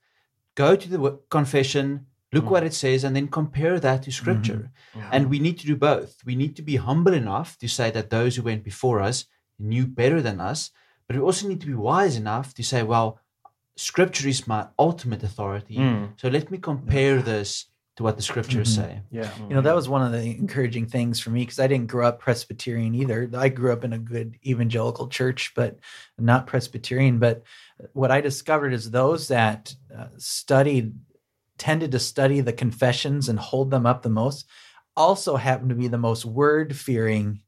Go 0.55 0.75
to 0.75 0.89
the 0.89 0.99
wo- 0.99 1.19
confession." 1.29 2.07
Look 2.33 2.49
what 2.49 2.63
it 2.63 2.73
says, 2.73 3.03
and 3.03 3.15
then 3.15 3.27
compare 3.29 3.79
that 3.79 4.03
to 4.03 4.11
scripture. 4.11 4.71
And 5.11 5.29
we 5.29 5.39
need 5.39 5.57
to 5.59 5.65
do 5.65 5.75
both. 5.75 6.17
We 6.25 6.35
need 6.35 6.55
to 6.57 6.61
be 6.61 6.75
humble 6.75 7.13
enough 7.13 7.57
to 7.59 7.67
say 7.67 7.91
that 7.91 8.09
those 8.09 8.35
who 8.35 8.43
went 8.43 8.63
before 8.63 9.01
us 9.01 9.25
knew 9.57 9.87
better 9.87 10.21
than 10.21 10.41
us, 10.41 10.71
but 11.07 11.15
we 11.15 11.21
also 11.21 11.47
need 11.47 11.61
to 11.61 11.67
be 11.67 11.75
wise 11.75 12.17
enough 12.17 12.53
to 12.55 12.63
say, 12.63 12.83
well, 12.83 13.19
scripture 13.77 14.27
is 14.27 14.47
my 14.47 14.67
ultimate 14.77 15.23
authority. 15.23 15.77
Mm. 15.77 16.19
So 16.19 16.27
let 16.29 16.51
me 16.51 16.57
compare 16.57 17.21
this 17.21 17.67
to 17.97 18.03
what 18.03 18.17
the 18.17 18.21
scriptures 18.21 18.75
say. 18.75 19.01
Yeah. 19.09 19.31
You 19.47 19.55
know, 19.55 19.61
that 19.61 19.75
was 19.75 19.87
one 19.87 20.01
of 20.01 20.11
the 20.11 20.21
encouraging 20.21 20.87
things 20.87 21.21
for 21.21 21.29
me 21.29 21.41
because 21.41 21.59
I 21.59 21.67
didn't 21.67 21.87
grow 21.87 22.07
up 22.07 22.19
Presbyterian 22.19 22.93
either. 22.93 23.29
I 23.33 23.47
grew 23.47 23.71
up 23.71 23.85
in 23.85 23.93
a 23.93 23.97
good 23.97 24.37
evangelical 24.45 25.07
church, 25.07 25.53
but 25.55 25.79
not 26.17 26.47
Presbyterian. 26.47 27.19
But 27.19 27.43
what 27.93 28.11
I 28.11 28.19
discovered 28.19 28.73
is 28.73 28.91
those 28.91 29.29
that 29.29 29.73
uh, 29.97 30.07
studied, 30.17 30.93
tended 31.57 31.91
to 31.91 31.99
study 31.99 32.41
the 32.41 32.53
confessions 32.53 33.29
and 33.29 33.39
hold 33.39 33.71
them 33.71 33.85
up 33.85 34.01
the 34.01 34.09
most, 34.09 34.47
also 34.95 35.35
happened 35.35 35.69
to 35.69 35.75
be 35.75 35.87
the 35.87 35.97
most 35.97 36.25
word 36.25 36.75
fearing 36.75 37.41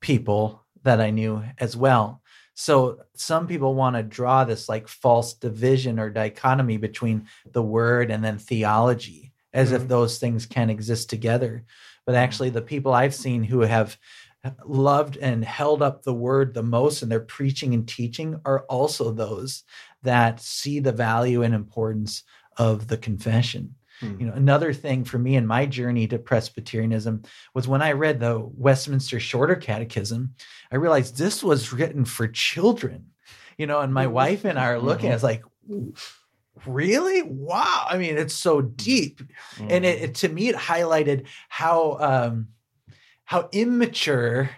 people 0.00 0.64
that 0.82 1.00
I 1.00 1.10
knew 1.10 1.42
as 1.58 1.76
well. 1.76 2.22
So 2.54 3.00
some 3.14 3.46
people 3.46 3.74
want 3.74 3.96
to 3.96 4.02
draw 4.02 4.44
this 4.44 4.68
like 4.68 4.88
false 4.88 5.34
division 5.34 5.98
or 5.98 6.10
dichotomy 6.10 6.76
between 6.76 7.26
the 7.52 7.62
word 7.62 8.10
and 8.10 8.22
then 8.24 8.38
theology, 8.38 9.32
as 9.52 9.72
if 9.72 9.80
mm-hmm. 9.80 9.88
those 9.88 10.18
things 10.18 10.46
can 10.46 10.70
exist 10.70 11.08
together. 11.08 11.64
But 12.06 12.16
actually, 12.16 12.50
the 12.50 12.62
people 12.62 12.92
I've 12.92 13.14
seen 13.14 13.44
who 13.44 13.60
have 13.60 13.96
loved 14.64 15.16
and 15.18 15.44
held 15.44 15.82
up 15.82 16.02
the 16.02 16.14
word 16.14 16.54
the 16.54 16.62
most 16.62 17.02
in 17.02 17.08
their 17.08 17.20
preaching 17.20 17.74
and 17.74 17.86
teaching 17.86 18.40
are 18.44 18.64
also 18.68 19.10
those 19.10 19.64
that 20.02 20.40
see 20.40 20.80
the 20.80 20.92
value 20.92 21.42
and 21.42 21.54
importance 21.54 22.22
of 22.56 22.88
the 22.88 22.96
confession. 22.98 23.74
You 24.02 24.24
know, 24.26 24.32
another 24.32 24.72
thing 24.72 25.04
for 25.04 25.18
me 25.18 25.36
in 25.36 25.46
my 25.46 25.66
journey 25.66 26.06
to 26.08 26.18
Presbyterianism 26.18 27.22
was 27.52 27.68
when 27.68 27.82
I 27.82 27.92
read 27.92 28.18
the 28.18 28.38
Westminster 28.38 29.20
Shorter 29.20 29.56
Catechism, 29.56 30.34
I 30.72 30.76
realized 30.76 31.18
this 31.18 31.42
was 31.44 31.70
written 31.70 32.06
for 32.06 32.26
children. 32.26 33.10
You 33.58 33.66
know, 33.66 33.80
and 33.80 33.92
my 33.92 34.06
wife 34.06 34.46
and 34.46 34.58
I 34.58 34.68
are 34.68 34.78
looking, 34.80 35.10
it's 35.12 35.22
like, 35.22 35.42
really? 36.66 37.22
Wow. 37.22 37.86
I 37.88 37.98
mean, 37.98 38.16
it's 38.16 38.34
so 38.34 38.60
deep. 38.60 39.20
And 39.58 39.84
it, 39.84 40.02
it- 40.02 40.14
to 40.16 40.28
me, 40.28 40.48
it 40.48 40.56
highlighted 40.56 41.26
how 41.48 41.98
um 42.00 42.48
how 43.24 43.48
immature 43.52 44.50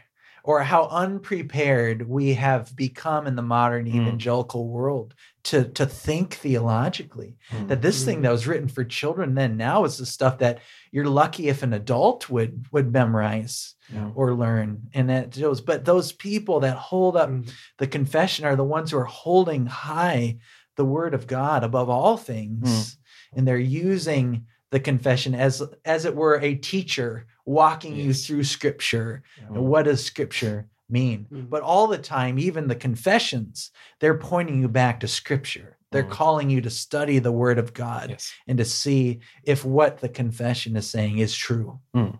or 0.44 0.62
how 0.62 0.86
unprepared 0.88 2.08
we 2.08 2.34
have 2.34 2.74
become 2.74 3.26
in 3.26 3.36
the 3.36 3.42
modern 3.42 3.84
Mm. 3.86 3.94
evangelical 3.94 4.68
world 4.68 5.14
to 5.44 5.64
to 5.64 5.86
think 5.86 6.34
theologically. 6.34 7.36
Hmm. 7.50 7.66
That 7.66 7.82
this 7.82 8.04
thing 8.04 8.18
hmm. 8.18 8.22
that 8.22 8.32
was 8.32 8.46
written 8.46 8.68
for 8.68 8.84
children 8.84 9.34
then 9.34 9.56
now 9.56 9.84
is 9.84 9.98
the 9.98 10.06
stuff 10.06 10.38
that 10.38 10.60
you're 10.92 11.06
lucky 11.06 11.48
if 11.48 11.62
an 11.62 11.72
adult 11.72 12.30
would 12.30 12.66
would 12.72 12.92
memorize 12.92 13.74
Yeah. 13.92 14.10
or 14.14 14.34
learn. 14.34 14.88
And 14.94 15.10
that 15.10 15.34
shows 15.34 15.60
but 15.60 15.84
those 15.84 16.12
people 16.12 16.60
that 16.60 16.76
hold 16.76 17.16
up 17.16 17.28
Mm. 17.30 17.50
the 17.78 17.86
confession 17.86 18.44
are 18.44 18.56
the 18.56 18.64
ones 18.64 18.90
who 18.90 18.98
are 18.98 19.04
holding 19.04 19.66
high 19.66 20.38
the 20.76 20.84
word 20.84 21.14
of 21.14 21.26
god 21.26 21.64
above 21.64 21.88
all 21.88 22.16
things. 22.16 22.94
Hmm. 22.94 23.38
And 23.38 23.48
they're 23.48 23.58
using 23.58 24.46
the 24.70 24.80
confession 24.80 25.34
as 25.34 25.62
as 25.84 26.04
it 26.04 26.14
were 26.14 26.38
a 26.40 26.54
teacher 26.54 27.26
walking 27.44 27.96
you 27.96 28.14
through 28.14 28.44
scripture. 28.44 29.22
And 29.48 29.64
what 29.64 29.84
does 29.84 30.04
scripture 30.04 30.68
mean 30.92 31.26
Mm. 31.32 31.48
but 31.50 31.62
all 31.62 31.86
the 31.86 31.98
time 31.98 32.38
even 32.38 32.68
the 32.68 32.74
confessions 32.88 33.70
they're 34.00 34.18
pointing 34.18 34.60
you 34.60 34.68
back 34.68 35.00
to 35.00 35.08
scripture 35.08 35.78
they're 35.90 36.04
Mm. 36.04 36.10
calling 36.10 36.50
you 36.50 36.60
to 36.62 36.70
study 36.70 37.18
the 37.18 37.32
word 37.32 37.58
of 37.58 37.72
god 37.72 38.10
Yes. 38.10 38.32
and 38.46 38.58
to 38.58 38.64
see 38.64 39.20
if 39.44 39.64
what 39.64 39.98
the 39.98 40.08
confession 40.08 40.76
is 40.76 40.88
saying 40.88 41.18
is 41.18 41.34
true 41.34 41.80
Mm. 41.96 42.18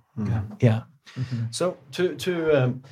yeah 0.61 0.83
So 1.51 1.77
to 1.93 2.15
to 2.17 2.33
um, 2.59 2.83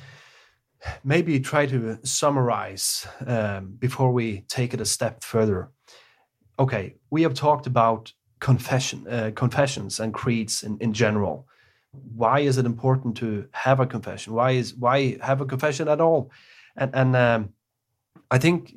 maybe 1.03 1.39
try 1.39 1.65
to 1.67 1.97
summarize 2.03 3.07
um, 3.25 3.75
before 3.79 4.11
we 4.13 4.41
take 4.47 4.73
it 4.75 4.81
a 4.81 4.85
step 4.85 5.23
further. 5.23 5.69
Okay, 6.57 6.95
we 7.09 7.23
have 7.23 7.33
talked 7.33 7.67
about 7.67 8.13
confession, 8.39 9.07
uh, 9.07 9.31
confessions, 9.35 9.99
and 9.99 10.13
creeds 10.13 10.63
in, 10.63 10.77
in 10.79 10.93
general. 10.93 11.47
Why 11.91 12.39
is 12.39 12.57
it 12.57 12.65
important 12.65 13.17
to 13.17 13.47
have 13.51 13.79
a 13.79 13.85
confession? 13.85 14.33
Why 14.33 14.51
is 14.51 14.73
why 14.73 15.17
have 15.21 15.41
a 15.41 15.45
confession 15.45 15.87
at 15.87 15.99
all? 15.99 16.31
And 16.75 16.95
and 16.95 17.15
um, 17.15 17.53
I 18.29 18.37
think 18.37 18.73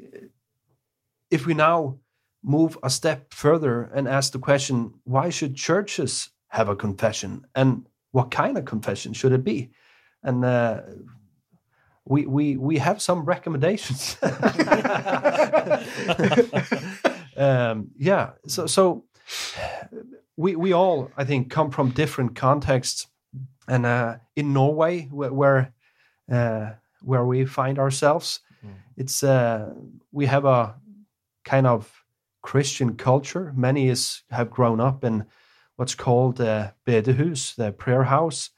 if 1.30 1.46
we 1.46 1.54
now 1.54 1.98
move 2.42 2.76
a 2.82 2.90
step 2.90 3.32
further 3.32 3.84
and 3.94 4.08
ask 4.08 4.32
the 4.32 4.38
question, 4.38 4.94
why 5.04 5.30
should 5.30 5.54
churches 5.54 6.30
have 6.48 6.68
a 6.68 6.76
confession, 6.76 7.46
and 7.54 7.86
what 8.10 8.30
kind 8.30 8.58
of 8.58 8.64
confession 8.64 9.12
should 9.12 9.32
it 9.32 9.44
be? 9.44 9.70
And 10.22 10.44
uh, 10.44 10.80
we 12.04 12.26
we 12.26 12.56
we 12.56 12.78
have 12.78 13.00
some 13.00 13.24
recommendations. 13.24 14.16
um, 17.36 17.90
yeah, 17.96 18.30
so 18.46 18.66
so 18.66 19.04
we 20.37 20.57
we 20.57 20.72
all 20.72 21.11
I 21.16 21.24
think 21.24 21.51
come 21.51 21.70
from 21.70 21.91
different 21.91 22.35
contexts, 22.35 23.07
and 23.68 23.87
uh, 23.87 24.16
in 24.37 24.53
Norway 24.53 25.09
where 25.11 25.32
where, 25.32 25.72
uh, 26.30 26.72
where 27.03 27.24
we 27.24 27.45
find 27.47 27.78
ourselves, 27.78 28.41
it's 28.97 29.22
uh, 29.22 29.72
we 30.12 30.26
have 30.26 30.45
a 30.45 30.74
kind 31.45 31.66
of 31.66 32.05
Christian 32.43 32.97
culture. 32.97 33.53
Many 33.57 33.89
is 33.89 34.22
have 34.30 34.51
grown 34.51 34.80
up 34.80 35.05
in 35.05 35.26
what's 35.76 35.95
called 35.95 36.41
uh, 36.41 36.70
bedehus, 36.87 37.55
the 37.55 37.72
prayer 37.72 38.05
house, 38.05 38.51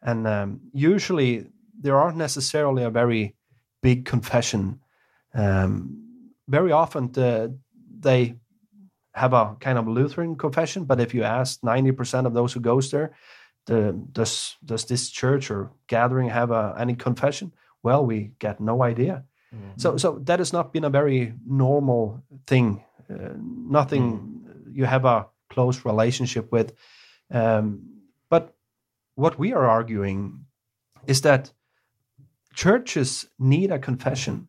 and 0.00 0.26
um, 0.26 0.60
usually 0.72 1.46
there 1.80 1.98
aren't 1.98 2.16
necessarily 2.16 2.84
a 2.84 2.90
very 2.90 3.34
big 3.82 4.04
confession. 4.04 4.80
Um, 5.34 5.98
very 6.48 6.72
often, 6.72 7.12
the, 7.12 7.56
they 8.00 8.36
have 9.14 9.32
a 9.32 9.56
kind 9.60 9.78
of 9.78 9.86
Lutheran 9.86 10.36
confession, 10.36 10.84
but 10.84 11.00
if 11.00 11.14
you 11.14 11.22
ask 11.22 11.60
90% 11.60 12.26
of 12.26 12.34
those 12.34 12.52
who 12.52 12.60
goes 12.60 12.90
there, 12.90 13.12
the, 13.66 13.92
does 14.10 14.56
does 14.64 14.86
this 14.86 15.08
church 15.08 15.50
or 15.50 15.70
gathering 15.86 16.30
have 16.30 16.50
a, 16.50 16.74
any 16.78 16.94
confession? 16.94 17.52
Well, 17.82 18.04
we 18.04 18.32
get 18.38 18.60
no 18.60 18.82
idea. 18.82 19.24
So 19.76 19.96
so 19.98 20.18
that 20.24 20.38
has 20.38 20.52
not 20.52 20.72
been 20.72 20.84
a 20.84 20.90
very 20.90 21.34
normal 21.46 22.22
thing. 22.46 22.82
Uh, 23.10 23.34
nothing 23.36 24.44
you 24.72 24.86
have 24.86 25.04
a 25.04 25.26
close 25.50 25.84
relationship 25.84 26.50
with. 26.50 26.72
Um, 27.30 28.00
but 28.30 28.54
what 29.14 29.38
we 29.38 29.52
are 29.52 29.66
arguing 29.66 30.46
is 31.06 31.20
that 31.20 31.52
churches 32.54 33.28
need 33.38 33.70
a 33.70 33.78
confession 33.78 34.48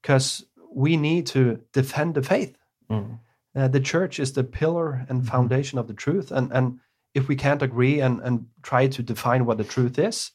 because 0.00 0.44
we 0.72 0.96
need 0.96 1.26
to 1.26 1.60
defend 1.72 2.14
the 2.14 2.22
faith. 2.22 2.56
Mm. 2.88 3.18
Uh, 3.56 3.68
the 3.68 3.80
church 3.80 4.20
is 4.20 4.32
the 4.32 4.44
pillar 4.44 5.06
and 5.08 5.26
foundation 5.26 5.78
of 5.78 5.86
the 5.86 5.94
truth. 5.94 6.30
And, 6.30 6.52
and 6.52 6.78
if 7.14 7.26
we 7.26 7.36
can't 7.36 7.62
agree 7.62 8.00
and, 8.00 8.20
and 8.20 8.46
try 8.62 8.86
to 8.88 9.02
define 9.02 9.46
what 9.46 9.56
the 9.56 9.64
truth 9.64 9.98
is, 9.98 10.32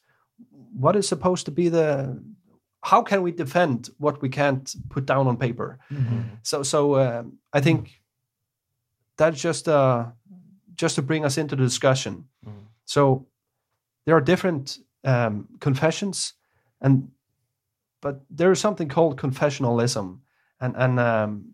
what 0.74 0.96
is 0.96 1.06
supposed 1.06 1.44
to 1.46 1.52
be 1.52 1.68
the 1.68 2.20
how 2.84 3.00
can 3.00 3.22
we 3.22 3.30
defend 3.30 3.90
what 3.98 4.20
we 4.20 4.28
can't 4.28 4.74
put 4.90 5.06
down 5.06 5.28
on 5.28 5.36
paper? 5.36 5.78
So, 6.42 6.64
so 6.64 6.94
uh, 6.94 7.22
I 7.52 7.60
think 7.60 8.00
that's 9.16 9.40
just 9.40 9.68
uh, 9.68 10.06
just 10.74 10.96
to 10.96 11.02
bring 11.02 11.24
us 11.24 11.38
into 11.38 11.54
the 11.54 11.62
discussion. 11.62 12.24
Mm. 12.44 12.52
So 12.84 13.28
there 14.04 14.16
are 14.16 14.20
different 14.20 14.78
um, 15.04 15.48
confessions, 15.60 16.34
and 16.80 17.08
but 18.00 18.22
there 18.30 18.50
is 18.50 18.58
something 18.58 18.88
called 18.88 19.16
confessionalism, 19.16 20.18
and 20.60 20.74
and 20.76 20.98
um, 20.98 21.52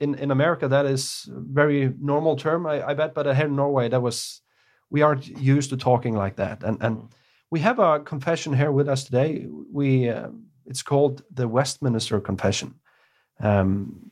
in 0.00 0.14
in 0.14 0.30
America 0.30 0.68
that 0.68 0.86
is 0.86 1.28
a 1.30 1.40
very 1.40 1.92
normal 2.00 2.36
term, 2.36 2.66
I, 2.66 2.88
I 2.88 2.94
bet. 2.94 3.14
But 3.14 3.26
here 3.36 3.46
in 3.46 3.56
Norway, 3.56 3.88
that 3.88 4.02
was 4.02 4.40
we 4.90 5.02
aren't 5.02 5.26
used 5.26 5.70
to 5.70 5.76
talking 5.76 6.14
like 6.14 6.36
that, 6.36 6.62
and 6.62 6.78
and 6.80 7.08
we 7.50 7.60
have 7.60 7.78
a 7.78 8.00
confession 8.00 8.52
here 8.54 8.72
with 8.72 8.88
us 8.88 9.04
today. 9.04 9.46
We 9.72 10.08
uh, 10.08 10.28
it's 10.66 10.82
called 10.82 11.22
the 11.32 11.46
Westminster 11.46 12.20
Confession. 12.20 12.74
Um, 13.40 14.10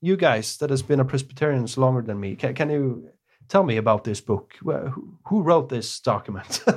you 0.00 0.16
guys 0.16 0.56
that 0.58 0.70
has 0.70 0.82
been 0.82 1.00
a 1.00 1.04
Presbyterians 1.04 1.78
longer 1.78 2.02
than 2.02 2.20
me, 2.20 2.36
can, 2.36 2.54
can 2.54 2.70
you 2.70 3.08
tell 3.48 3.62
me 3.62 3.78
about 3.78 4.04
this 4.04 4.20
book? 4.20 4.54
Who, 4.60 5.16
who 5.26 5.42
wrote 5.42 5.68
this 5.68 6.00
document? 6.00 6.62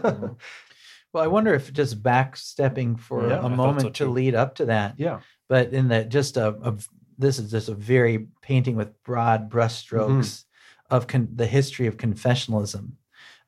Well, 1.13 1.23
I 1.23 1.27
wonder 1.27 1.55
if 1.55 1.71
just 1.71 2.03
backstepping 2.03 2.99
for 2.99 3.29
Yeah, 3.29 3.35
I 3.35 3.39
a 3.39 3.41
thought 3.41 3.51
moment 3.51 3.81
so 3.81 4.05
to 4.05 4.11
lead 4.11 4.35
up 4.35 4.55
to 4.55 4.65
that, 4.65 4.95
yeah, 4.97 5.21
but 5.47 5.73
in 5.73 5.87
that 5.87 6.09
just 6.09 6.37
a, 6.37 6.49
a 6.49 6.75
this 7.17 7.39
is 7.39 7.51
just 7.51 7.69
a 7.69 7.73
very 7.73 8.27
painting 8.41 8.75
with 8.75 9.01
broad 9.03 9.49
brushstrokes 9.49 10.43
of 10.89 11.07
con- 11.07 11.29
the 11.35 11.45
history 11.47 11.87
of 11.87 11.97
confessionalism 11.97 12.91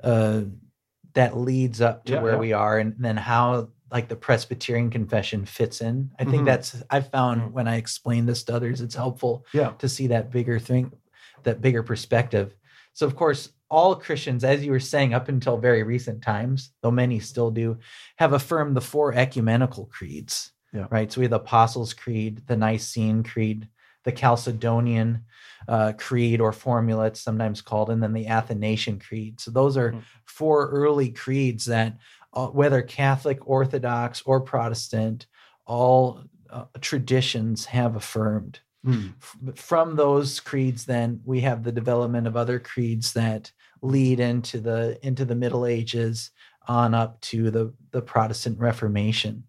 uh, 0.04 0.42
that 1.14 1.38
leads 1.38 1.82
up 1.82 2.06
to 2.06 2.14
Yeah, 2.14 2.22
where 2.22 2.34
yeah. 2.34 2.40
we 2.40 2.54
are, 2.54 2.78
and 2.80 2.96
then 3.00 3.18
how 3.18 3.70
like 3.92 4.08
the 4.08 4.16
Presbyterian 4.16 4.90
confession 4.92 5.46
fits 5.46 5.82
in. 5.82 6.12
I 6.20 6.24
think 6.24 6.44
Mhm. 6.44 6.46
that's 6.46 6.84
I've 6.92 7.10
found 7.10 7.42
Mm. 7.42 7.52
when 7.54 7.68
I 7.68 7.78
explain 7.78 8.26
this 8.28 8.44
to 8.44 8.56
others, 8.56 8.82
it's 8.82 8.94
helpful 8.96 9.46
yeah, 9.54 9.72
to 9.80 9.90
see 9.90 10.08
that 10.08 10.30
bigger 10.32 10.60
thing, 10.60 10.92
that 11.44 11.60
bigger 11.62 11.82
perspective. 11.82 12.54
So, 12.94 13.08
of 13.08 13.16
course, 13.16 13.50
all 13.72 13.96
Christians, 13.96 14.44
as 14.44 14.64
you 14.64 14.72
were 14.72 14.80
saying, 14.80 15.14
up 15.14 15.28
until 15.30 15.58
very 15.58 15.82
recent 15.84 16.22
times, 16.22 16.72
though 16.82 16.92
many 16.92 17.20
still 17.20 17.50
do, 17.50 17.78
have 18.18 18.34
affirmed 18.34 18.76
the 18.76 18.82
four 18.82 19.14
ecumenical 19.14 19.86
creeds. 19.86 20.52
Yeah. 20.74 20.86
Right. 20.92 21.12
So 21.12 21.20
we 21.22 21.26
have 21.26 21.32
the 21.32 21.38
Apostles' 21.40 21.94
Creed, 21.94 22.44
the 22.48 22.56
Nicene 22.58 23.24
Creed, 23.24 23.68
the 24.04 24.12
Chalcedonian 24.12 25.24
uh, 25.68 25.94
Creed 25.98 26.40
or 26.42 26.52
formula, 26.52 27.08
it's 27.08 27.22
sometimes 27.22 27.62
called, 27.62 27.90
and 27.90 28.02
then 28.02 28.14
the 28.14 28.28
Athanasian 28.28 29.00
Creed. 29.00 29.40
So 29.40 29.52
those 29.52 29.78
are 29.78 29.92
Mhm. 29.94 30.02
four 30.26 30.70
early 30.70 31.10
creeds 31.12 31.66
that, 31.66 31.98
uh, 32.34 32.48
whether 32.48 32.82
Catholic, 32.82 33.40
Orthodox, 33.48 34.22
or 34.26 34.42
Protestant, 34.42 35.28
all 35.66 36.22
uh, 36.50 36.66
traditions 36.82 37.66
have 37.66 37.96
affirmed 37.96 38.60
Mm. 38.86 39.14
f- 39.22 39.56
from 39.58 39.96
those 39.98 40.40
creeds 40.40 40.86
then 40.86 41.20
we 41.26 41.42
have 41.42 41.64
the 41.64 41.72
development 41.72 42.26
of 42.26 42.38
other 42.38 42.60
creeds 42.60 43.12
that 43.14 43.52
lead 43.82 44.20
into 44.22 44.60
the 44.62 44.98
into 45.06 45.26
the 45.26 45.36
middle 45.36 45.66
ages 45.66 46.32
on 46.68 46.94
up 46.96 47.20
to 47.22 47.52
the 47.52 47.74
the 47.92 48.02
protestant 48.02 48.58
reformation 48.58 49.44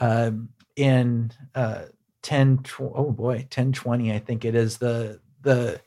um, 0.00 0.48
in 0.76 1.30
uh 1.54 1.84
10 2.22 2.58
tw- 2.58 2.80
oh 2.80 3.10
boy 3.10 3.34
1020 3.34 4.12
i 4.12 4.18
think 4.18 4.44
it 4.44 4.54
is 4.54 4.78
the 4.78 5.20
the 5.42 5.80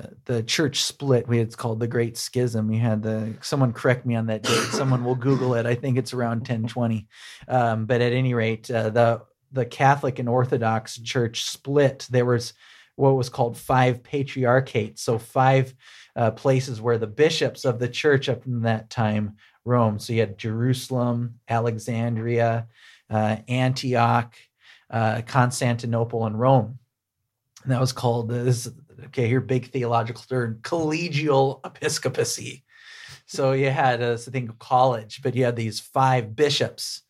uh, 0.00 0.06
the 0.24 0.42
church 0.42 0.82
split 0.82 1.28
we 1.28 1.38
it's 1.38 1.56
called 1.56 1.80
the 1.80 1.86
great 1.86 2.16
schism. 2.16 2.68
We 2.68 2.78
had 2.78 3.02
the 3.02 3.34
someone 3.40 3.72
correct 3.72 4.06
me 4.06 4.14
on 4.14 4.26
that 4.26 4.42
date. 4.42 4.68
Someone 4.70 5.04
will 5.04 5.14
google 5.14 5.54
it. 5.54 5.66
I 5.66 5.74
think 5.74 5.98
it's 5.98 6.14
around 6.14 6.38
1020 6.38 7.08
um, 7.48 7.86
but 7.86 8.00
at 8.00 8.12
any 8.12 8.32
rate 8.34 8.70
uh, 8.70 8.90
the 8.90 9.22
the 9.52 9.66
catholic 9.66 10.18
and 10.18 10.28
orthodox 10.28 10.98
church 10.98 11.44
split. 11.44 12.06
There 12.10 12.24
was 12.24 12.54
what 12.96 13.16
was 13.16 13.28
called 13.28 13.56
five 13.56 14.02
patriarchates. 14.02 14.98
So 15.00 15.18
five 15.18 15.74
uh, 16.14 16.32
places 16.32 16.80
where 16.80 16.98
the 16.98 17.06
bishops 17.06 17.64
of 17.64 17.78
the 17.78 17.88
church 17.88 18.28
up 18.28 18.46
in 18.46 18.62
that 18.62 18.90
time 18.90 19.36
roamed 19.64 20.00
so 20.00 20.12
you 20.12 20.20
had 20.20 20.38
jerusalem 20.38 21.34
alexandria 21.48 22.66
uh, 23.10 23.36
antioch 23.48 24.36
uh, 24.90 25.22
constantinople 25.22 26.26
and 26.26 26.38
rome. 26.38 26.78
And 27.62 27.72
that 27.72 27.80
was 27.80 27.92
called 27.92 28.30
uh, 28.32 28.42
this 28.42 28.68
okay 29.06 29.28
here 29.28 29.40
big 29.40 29.70
theological 29.70 30.22
term 30.28 30.58
collegial 30.62 31.64
episcopacy. 31.64 32.64
So 33.26 33.52
you 33.52 33.70
had 33.70 34.02
a 34.02 34.18
thing 34.18 34.48
of 34.48 34.58
college 34.58 35.20
but 35.22 35.34
you 35.34 35.44
had 35.44 35.56
these 35.56 35.80
five 35.80 36.34
bishops 36.34 37.02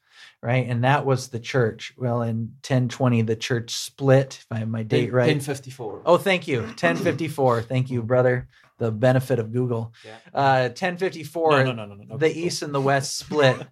right? 0.42 0.66
And 0.66 0.84
that 0.84 1.04
was 1.04 1.28
the 1.28 1.38
church. 1.38 1.92
Well 1.98 2.22
in 2.22 2.54
1020 2.62 3.22
the 3.22 3.36
church 3.36 3.74
split 3.74 4.38
if 4.40 4.46
i 4.50 4.58
have 4.58 4.68
my 4.68 4.82
date 4.82 5.12
right. 5.12 5.26
1054. 5.26 6.02
oh 6.06 6.16
thank 6.18 6.48
you. 6.48 6.60
1054 6.60 7.62
thank 7.62 7.90
you 7.90 8.02
brother 8.02 8.48
the 8.80 8.90
benefit 8.90 9.38
of 9.38 9.52
google. 9.52 9.94
Yeah. 10.04 10.16
uh 10.34 10.62
1054 10.70 11.50
No, 11.50 11.56
no, 11.62 11.72
no, 11.72 11.86
no, 11.86 11.94
no, 11.94 12.04
no. 12.04 12.16
the 12.16 12.36
east 12.36 12.62
and 12.62 12.74
the 12.74 12.80
west 12.80 13.16
split. 13.16 13.56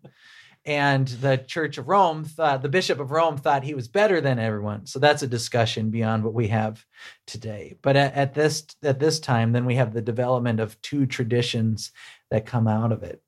And 0.65 1.09
the 1.09 1.39
church 1.39 1.79
of 1.79 1.89
rome 1.89 2.25
thought 2.25 2.61
the 2.61 2.69
bishop 2.69 3.01
of 3.01 3.11
rome 3.11 3.39
thought 3.39 3.65
he 3.65 3.73
was 3.73 3.89
better 3.89 4.21
than 4.21 4.39
everyone. 4.39 4.85
So 4.85 4.99
that's 4.99 5.23
a 5.23 5.27
discussion 5.27 5.89
beyond 5.91 6.25
what 6.25 6.35
we 6.35 6.49
have 6.49 6.85
today. 7.27 7.77
But 7.81 7.97
at, 7.97 8.15
at 8.15 8.35
this 8.35 8.67
at 8.83 8.99
this 8.99 9.19
time 9.19 9.53
then 9.53 9.65
we 9.65 9.77
have 9.77 9.95
the 9.95 10.03
development 10.03 10.61
of 10.61 10.79
two 10.83 11.07
traditions 11.07 11.91
that 12.31 12.45
come 12.45 12.69
out 12.69 12.93
of 12.93 13.03
it. 13.03 13.23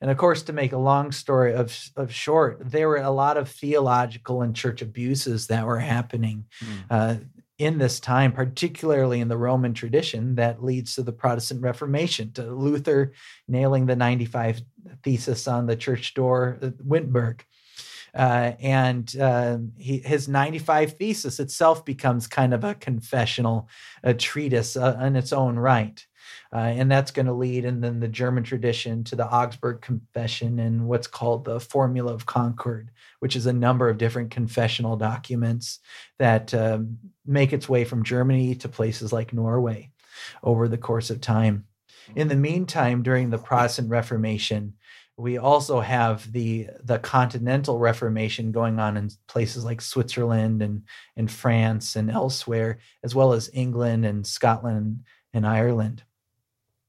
And 0.00 0.10
of 0.10 0.16
course 0.16 0.42
to 0.44 0.52
make 0.52 0.72
a 0.72 0.78
long 0.78 1.12
story 1.12 1.54
of, 1.54 1.78
of 1.94 2.12
short 2.12 2.58
there 2.64 2.88
were 2.88 2.96
a 2.96 3.10
lot 3.10 3.36
of 3.36 3.48
theological 3.48 4.42
and 4.42 4.56
church 4.56 4.82
abuses 4.82 5.46
that 5.46 5.66
were 5.66 5.78
happening 5.78 6.46
uh, 6.90 7.16
in 7.60 7.76
this 7.76 8.00
time, 8.00 8.32
particularly 8.32 9.20
in 9.20 9.28
the 9.28 9.36
Roman 9.36 9.74
tradition 9.74 10.34
that 10.36 10.64
leads 10.64 10.94
to 10.94 11.02
the 11.02 11.12
Protestant 11.12 11.60
Reformation, 11.60 12.32
to 12.32 12.54
Luther 12.54 13.12
nailing 13.46 13.84
the 13.84 13.94
95 13.94 14.62
thesis 15.02 15.46
on 15.46 15.66
the 15.66 15.76
church 15.76 16.14
door 16.14 16.58
at 16.62 16.82
Wittenberg. 16.82 17.44
Uh, 18.14 18.52
and 18.60 19.14
uh, 19.20 19.58
he, 19.76 19.98
his 19.98 20.26
95 20.26 20.94
thesis 20.94 21.38
itself 21.38 21.84
becomes 21.84 22.26
kind 22.26 22.54
of 22.54 22.64
a 22.64 22.74
confessional 22.74 23.68
a 24.02 24.14
treatise 24.14 24.74
uh, 24.74 24.98
in 25.02 25.14
its 25.14 25.32
own 25.32 25.58
right. 25.58 26.06
Uh, 26.52 26.58
and 26.58 26.90
that's 26.90 27.12
going 27.12 27.26
to 27.26 27.32
lead, 27.32 27.64
and 27.64 27.82
then 27.82 28.00
the 28.00 28.08
German 28.08 28.42
tradition 28.42 29.04
to 29.04 29.14
the 29.14 29.26
Augsburg 29.26 29.80
Confession 29.82 30.58
and 30.58 30.88
what's 30.88 31.06
called 31.06 31.44
the 31.44 31.60
Formula 31.60 32.12
of 32.12 32.26
Concord, 32.26 32.90
which 33.20 33.36
is 33.36 33.46
a 33.46 33.52
number 33.52 33.88
of 33.88 33.98
different 33.98 34.32
confessional 34.32 34.96
documents 34.96 35.78
that 36.18 36.52
um, 36.52 36.98
make 37.24 37.52
its 37.52 37.68
way 37.68 37.84
from 37.84 38.02
Germany 38.02 38.56
to 38.56 38.68
places 38.68 39.12
like 39.12 39.32
Norway 39.32 39.92
over 40.42 40.66
the 40.66 40.78
course 40.78 41.08
of 41.10 41.20
time. 41.20 41.66
In 42.16 42.26
the 42.26 42.34
meantime, 42.34 43.04
during 43.04 43.30
the 43.30 43.38
Protestant 43.38 43.88
Reformation, 43.88 44.74
we 45.16 45.38
also 45.38 45.80
have 45.80 46.32
the 46.32 46.68
the 46.82 46.98
continental 46.98 47.78
reformation 47.78 48.52
going 48.52 48.80
on 48.80 48.96
in 48.96 49.10
places 49.28 49.64
like 49.64 49.80
Switzerland 49.80 50.62
and 50.62 50.82
and 51.16 51.30
France 51.30 51.94
and 51.94 52.10
elsewhere, 52.10 52.78
as 53.04 53.14
well 53.14 53.34
as 53.34 53.50
England 53.52 54.04
and 54.06 54.26
Scotland 54.26 55.04
and 55.32 55.46
Ireland. 55.46 56.02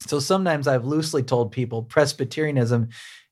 So 0.08 0.20
sometimes 0.20 0.68
I've 0.68 0.86
loosely 0.86 1.24
told 1.24 1.52
people 1.52 1.84
Presbyterianism 1.84 2.89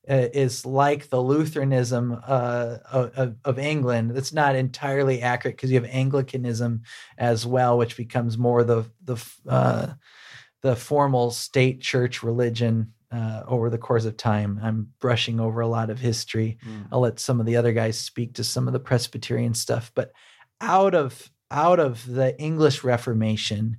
uh, 0.08 0.28
is 0.32 0.64
like 0.64 1.08
the 1.08 1.20
Lutheranism 1.20 2.20
uh, 2.26 2.78
of, 2.90 3.36
of 3.44 3.58
England. 3.58 4.12
That's 4.12 4.32
not 4.32 4.56
entirely 4.56 5.20
accurate 5.22 5.56
because 5.56 5.70
you 5.70 5.80
have 5.80 5.90
Anglicanism 5.90 6.82
as 7.18 7.46
well, 7.46 7.76
which 7.76 7.96
becomes 7.96 8.38
more 8.38 8.64
the 8.64 8.84
the 9.04 9.22
uh, 9.46 9.88
the 10.62 10.76
formal 10.76 11.30
state 11.30 11.80
church 11.80 12.22
religion 12.22 12.92
uh, 13.12 13.42
over 13.46 13.70
the 13.70 13.78
course 13.78 14.04
of 14.04 14.16
time. 14.16 14.58
I'm 14.62 14.92
brushing 15.00 15.40
over 15.40 15.60
a 15.60 15.68
lot 15.68 15.90
of 15.90 15.98
history. 15.98 16.58
Mm. 16.66 16.86
I'll 16.92 17.00
let 17.00 17.20
some 17.20 17.40
of 17.40 17.46
the 17.46 17.56
other 17.56 17.72
guys 17.72 17.98
speak 17.98 18.34
to 18.34 18.44
some 18.44 18.66
of 18.66 18.72
the 18.72 18.80
Presbyterian 18.80 19.54
stuff, 19.54 19.92
but 19.94 20.12
out 20.60 20.94
of 20.94 21.30
out 21.50 21.80
of 21.80 22.06
the 22.06 22.38
English 22.40 22.84
Reformation 22.84 23.76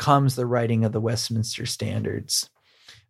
comes 0.00 0.34
the 0.34 0.46
writing 0.46 0.86
of 0.86 0.92
the 0.92 1.00
Westminster 1.00 1.66
Standards, 1.66 2.48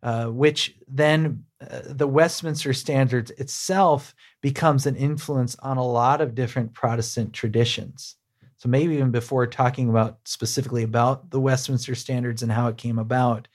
uh, 0.03 0.25
which 0.25 0.75
then 0.89 1.45
uh, 1.61 1.79
the 1.85 2.05
Westminster 2.05 2.73
Standards 2.73 3.31
itself 3.31 4.13
becomes 4.41 4.85
an 4.85 4.97
influence 4.97 5.55
on 5.59 5.77
a 5.77 5.87
lot 5.87 6.19
of 6.19 6.35
different 6.35 6.73
Protestant 6.73 7.31
traditions. 7.31 8.17
So 8.57 8.67
maybe 8.67 8.95
even 8.95 9.09
before 9.09 9.47
talking 9.47 9.89
about 9.89 10.19
specifically 10.25 10.83
about 10.83 11.31
the 11.31 11.39
Westminster 11.39 11.95
Standards 11.95 12.43
and 12.43 12.51
how 12.51 12.67
it 12.67 12.75
came 12.75 12.99
about, 12.99 13.47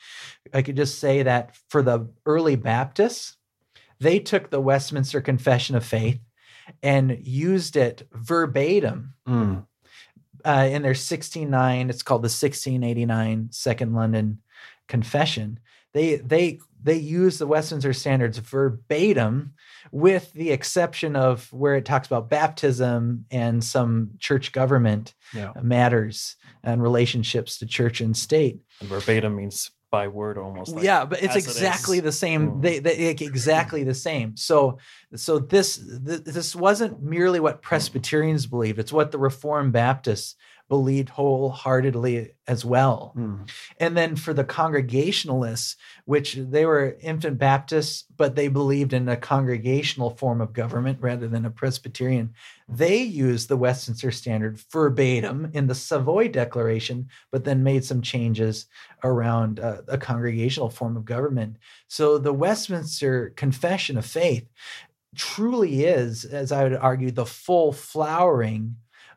I 0.55 0.63
could 0.63 0.77
just 0.77 0.99
say 0.99 1.23
that 1.23 1.55
for 1.69 1.83
the 1.83 2.09
early 2.25 2.57
Baptists, 2.57 3.37
they 4.01 4.19
took 4.19 4.49
the 4.49 4.63
Westminster 4.63 5.21
Confession 5.21 5.77
of 5.77 5.85
Faith 5.85 6.21
and 6.83 7.19
used 7.21 7.77
it 7.77 8.09
verbatim 8.13 9.13
Mm. 9.29 9.67
Uh, 10.47 10.69
in 10.71 10.83
their 10.83 10.93
16.9 10.95 11.91
it's 11.91 12.03
called 12.03 12.23
the 12.23 12.27
1689 12.33 13.49
second 13.51 13.93
london 13.95 14.39
confession 14.89 15.59
they 15.93 16.17
they 16.17 16.59
they 16.83 16.97
use 16.97 17.39
the 17.39 17.47
westminster 17.47 17.93
standards 17.93 18.39
verbatim 18.39 19.53
with 19.91 20.33
the 20.35 20.51
exception 20.53 21.17
of 21.17 21.53
where 21.53 21.75
it 21.75 21.85
talks 21.85 22.07
about 22.07 22.29
baptism 22.31 23.25
and 23.31 23.63
some 23.65 24.11
church 24.19 24.53
government 24.53 25.15
Yeah. 25.35 25.53
matters 25.63 26.37
and 26.63 26.83
relationships 26.83 27.59
to 27.59 27.67
church 27.67 28.01
and 28.01 28.17
state 28.17 28.61
And 28.81 28.89
verbatim 28.89 29.37
means 29.37 29.71
by 29.91 30.09
word 30.09 30.37
almost. 30.39 30.73
Like, 30.73 30.85
yeah 30.85 31.05
but 31.05 31.23
it's 31.23 31.37
as 31.37 31.47
it 31.47 31.49
exactly 31.51 32.01
the 32.01 32.13
same 32.13 32.51
Mm. 32.51 32.63
they, 32.63 32.79
they 32.81 33.09
like, 33.09 33.21
exactly 33.23 33.85
the 33.85 33.95
same 33.95 34.37
so 34.37 34.79
so 35.15 35.39
this 35.39 35.77
th- 35.77 36.25
this 36.25 36.55
wasn't 36.57 37.03
merely 37.03 37.41
what 37.41 37.63
presbyterians 37.63 38.47
believed 38.47 38.79
it's 38.79 38.93
what 38.93 39.11
the 39.11 39.19
reformed 39.19 39.73
baptists 39.73 40.35
believed 40.69 41.09
wholeheartedly 41.11 42.33
as 42.49 42.65
well 42.65 43.13
Mm. 43.17 43.49
and 43.79 43.97
then 43.97 44.17
for 44.17 44.33
the 44.33 44.45
congregationalists 44.45 45.77
which 46.05 46.35
they 46.35 46.65
were 46.67 46.97
infant 47.01 47.39
baptists 47.39 48.05
but 48.17 48.35
they 48.35 48.49
believed 48.49 48.93
in 48.93 49.09
a 49.09 49.17
congregational 49.17 50.11
form 50.11 50.41
of 50.41 50.53
government 50.53 50.99
rather 51.01 51.29
than 51.29 51.45
a 51.45 51.51
presbyterian 51.51 52.33
they 52.69 52.99
used 53.03 53.49
the 53.49 53.57
westminster 53.57 54.11
standard 54.11 54.59
verbatim 54.73 55.51
in 55.55 55.67
the 55.67 55.75
savoy 55.75 56.29
declaration 56.29 57.09
but 57.31 57.45
then 57.45 57.63
made 57.63 57.85
some 57.85 58.03
changes 58.03 58.67
around 59.05 59.61
uh, 59.61 59.83
a 59.89 59.99
congregational 59.99 60.71
form 60.71 60.97
of 60.97 61.05
government 61.05 61.57
so 61.89 62.19
the 62.19 62.33
westminster 62.33 63.31
confession 63.37 63.97
of 63.99 64.07
faith 64.07 64.47
truly 65.17 65.85
is 65.85 66.25
as 66.25 66.53
i 66.53 66.63
would 66.63 66.75
argue 66.75 67.11
the 67.11 67.27
full 67.27 67.73
flowering 67.73 68.77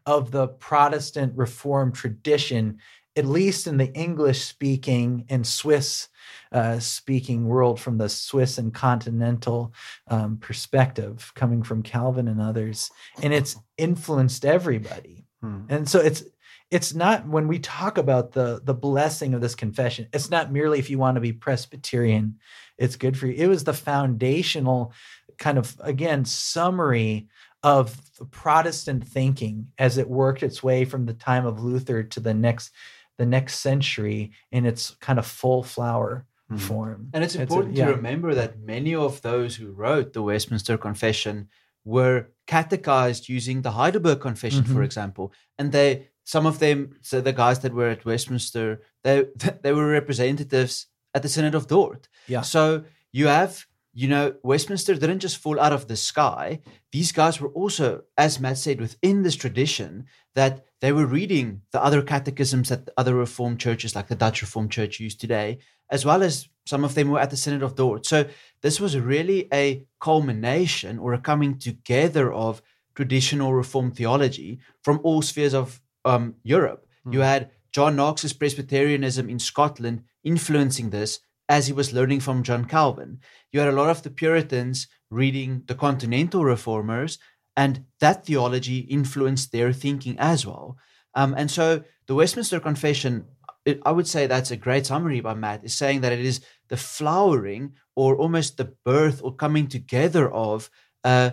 of 0.10 0.32
the 0.32 0.48
protestant 0.48 1.32
reformed 1.38 1.94
tradition 1.94 2.78
at 3.16 3.26
least 3.26 3.68
in 3.68 3.78
the 3.78 3.94
english 3.94 4.44
speaking 4.44 5.26
and 5.30 5.46
swiss 5.46 6.10
uh, 6.52 6.80
speaking 6.80 7.46
world 7.46 7.80
from 7.80 7.98
the 7.98 8.10
Swiss 8.10 8.58
and 8.58 8.74
continental 8.74 9.74
um, 10.08 10.38
perspective, 10.38 11.32
coming 11.36 11.64
from 11.64 11.84
Calvin 11.84 12.28
and 12.28 12.42
others, 12.42 12.90
and 13.22 13.34
it's 13.34 13.56
influenced 13.78 14.46
everybody. 14.46 15.26
Mm. 15.44 15.66
And 15.70 15.90
so 15.90 16.00
it's 16.00 16.24
it's 16.72 16.94
not 16.94 17.28
when 17.28 17.48
we 17.48 17.60
talk 17.60 17.98
about 17.98 18.32
the 18.32 18.62
the 18.64 18.74
blessing 18.74 19.34
of 19.34 19.42
this 19.42 19.56
confession, 19.56 20.08
it's 20.12 20.30
not 20.30 20.52
merely 20.52 20.80
if 20.80 20.90
you 20.90 20.98
want 20.98 21.16
to 21.16 21.22
be 21.22 21.34
Presbyterian, 21.34 22.40
it's 22.78 22.96
good 22.96 23.18
for 23.18 23.28
you. 23.28 23.34
It 23.34 23.48
was 23.48 23.64
the 23.64 23.74
foundational 23.74 24.94
kind 25.38 25.58
of 25.58 25.76
again 25.82 26.26
summary 26.26 27.28
of 27.64 28.00
the 28.18 28.26
Protestant 28.26 29.06
thinking 29.08 29.68
as 29.78 29.98
it 29.98 30.10
worked 30.10 30.44
its 30.44 30.64
way 30.64 30.86
from 30.86 31.06
the 31.06 31.14
time 31.14 31.46
of 31.46 31.64
Luther 31.64 32.04
to 32.04 32.20
the 32.20 32.34
next 32.34 32.72
the 33.18 33.26
next 33.26 33.60
century 33.60 34.32
in 34.52 34.66
its 34.66 34.92
kind 35.02 35.20
of 35.20 35.26
full 35.26 35.62
flower 35.62 36.26
Mhm. 36.50 36.60
form. 36.62 37.10
And 37.14 37.22
it's 37.22 37.36
a- 37.36 37.42
important 37.42 37.76
yeah. 37.76 37.88
to 37.88 37.96
remember 37.96 38.34
that 38.34 38.60
many 38.62 38.96
of 38.96 39.22
those 39.22 39.58
who 39.58 39.72
wrote 39.74 40.14
the 40.14 40.22
Westminster 40.24 40.78
Confession 40.78 41.50
were 41.84 42.28
catechized 42.48 43.28
using 43.28 43.62
the 43.62 43.72
Heidelberg 43.72 44.22
Confession, 44.22 44.64
for 44.64 44.80
Mhm. 44.82 44.86
example. 44.86 45.34
And 45.58 45.74
they, 45.74 46.08
some 46.24 46.46
of 46.46 46.60
them, 46.60 46.96
so 47.02 47.20
the 47.20 47.34
guys 47.34 47.60
that 47.60 47.74
were 47.74 47.90
at 47.90 48.06
Westminster, 48.06 48.82
they 49.04 49.26
they 49.64 49.74
were 49.74 49.88
representatives 49.88 50.88
at 51.14 51.22
the 51.22 51.30
Synod 51.30 51.56
of 51.56 51.68
Dort. 51.68 52.08
Yeah. 52.28 52.42
So 52.42 52.86
you 53.12 53.28
have, 53.28 53.66
you 53.94 54.08
know, 54.08 54.36
Westminster 54.44 54.94
didn't 54.96 55.20
just 55.20 55.38
fall 55.38 55.60
out 55.60 55.74
of 55.74 55.88
the 55.88 55.96
sky. 55.96 56.60
These 56.92 57.12
guys 57.12 57.42
were 57.42 57.50
also, 57.50 58.04
as 58.18 58.40
Matt 58.40 58.58
said, 58.58 58.80
within 58.80 59.24
this 59.24 59.36
tradition 59.36 60.06
that 60.36 60.66
they 60.82 60.92
were 60.92 61.06
reading 61.06 61.62
the 61.72 61.84
other 61.84 62.02
catechisms 62.02 62.70
that 62.70 62.90
other 62.98 63.16
Reformed 63.16 63.60
churches, 63.60 63.96
like 63.96 64.08
the 64.08 64.16
Dutch 64.16 64.42
Reformed 64.42 64.72
Church, 64.72 65.00
use 65.00 65.16
today, 65.16 65.60
as 65.90 66.06
well 66.06 66.22
as 66.22 66.48
some 66.66 66.84
of 66.84 66.94
them 66.94 67.10
were 67.10 67.20
at 67.20 67.32
the 67.32 67.38
Synod 67.38 67.64
of 67.64 67.76
Dort. 67.76 68.06
So 68.06 68.26
this 68.62 68.80
was 68.80 68.98
really 68.98 69.48
a 69.52 69.86
culmination 70.00 71.00
or 71.00 71.14
a 71.14 71.20
coming 71.20 71.58
together 71.58 72.32
of 72.32 72.62
traditional 72.96 73.54
Reformed 73.54 73.96
theology 73.96 74.60
from 74.84 75.00
all 75.04 75.22
spheres 75.22 75.54
of 75.54 75.82
um, 76.06 76.36
Europe. 76.44 76.86
You 77.10 77.22
had 77.22 77.50
John 77.72 77.96
Knox's 77.96 78.34
Presbyterianism 78.34 79.30
in 79.30 79.40
Scotland 79.40 80.04
influencing 80.24 80.92
this 80.92 81.20
as 81.50 81.68
he 81.68 81.74
was 81.74 81.92
learning 81.92 82.20
from 82.20 82.44
John 82.44 82.66
Calvin. 82.66 83.20
You 83.52 83.60
had 83.60 83.70
a 83.70 83.76
lot 83.76 83.90
of 83.90 84.04
the 84.04 84.12
Puritans 84.12 84.88
reading 85.10 85.64
the 85.66 85.76
Continental 85.76 86.46
Reformers, 86.46 87.18
and 87.58 87.86
that 88.00 88.26
theology 88.26 88.80
influenced 88.80 89.52
their 89.52 89.74
thinking 89.74 90.16
as 90.20 90.46
well. 90.46 90.78
Um, 91.16 91.34
and 91.36 91.50
so 91.50 91.84
the 92.06 92.16
Westminster 92.16 92.60
Confession, 92.60 93.26
it, 93.66 93.82
I 93.84 93.92
would 93.92 94.08
say 94.08 94.28
that's 94.28 94.52
a 94.52 94.56
great 94.56 94.86
summary 94.86 95.20
by 95.22 95.34
Matt, 95.34 95.66
is 95.66 95.76
saying 95.76 96.02
that 96.02 96.14
it 96.14 96.24
is 96.24 96.42
the 96.70 96.78
flowering 96.78 97.74
or 97.96 98.16
almost 98.16 98.58
the 98.58 98.72
birth 98.86 99.22
or 99.24 99.36
coming 99.36 99.68
together 99.68 100.32
of 100.32 100.70
uh, 101.04 101.32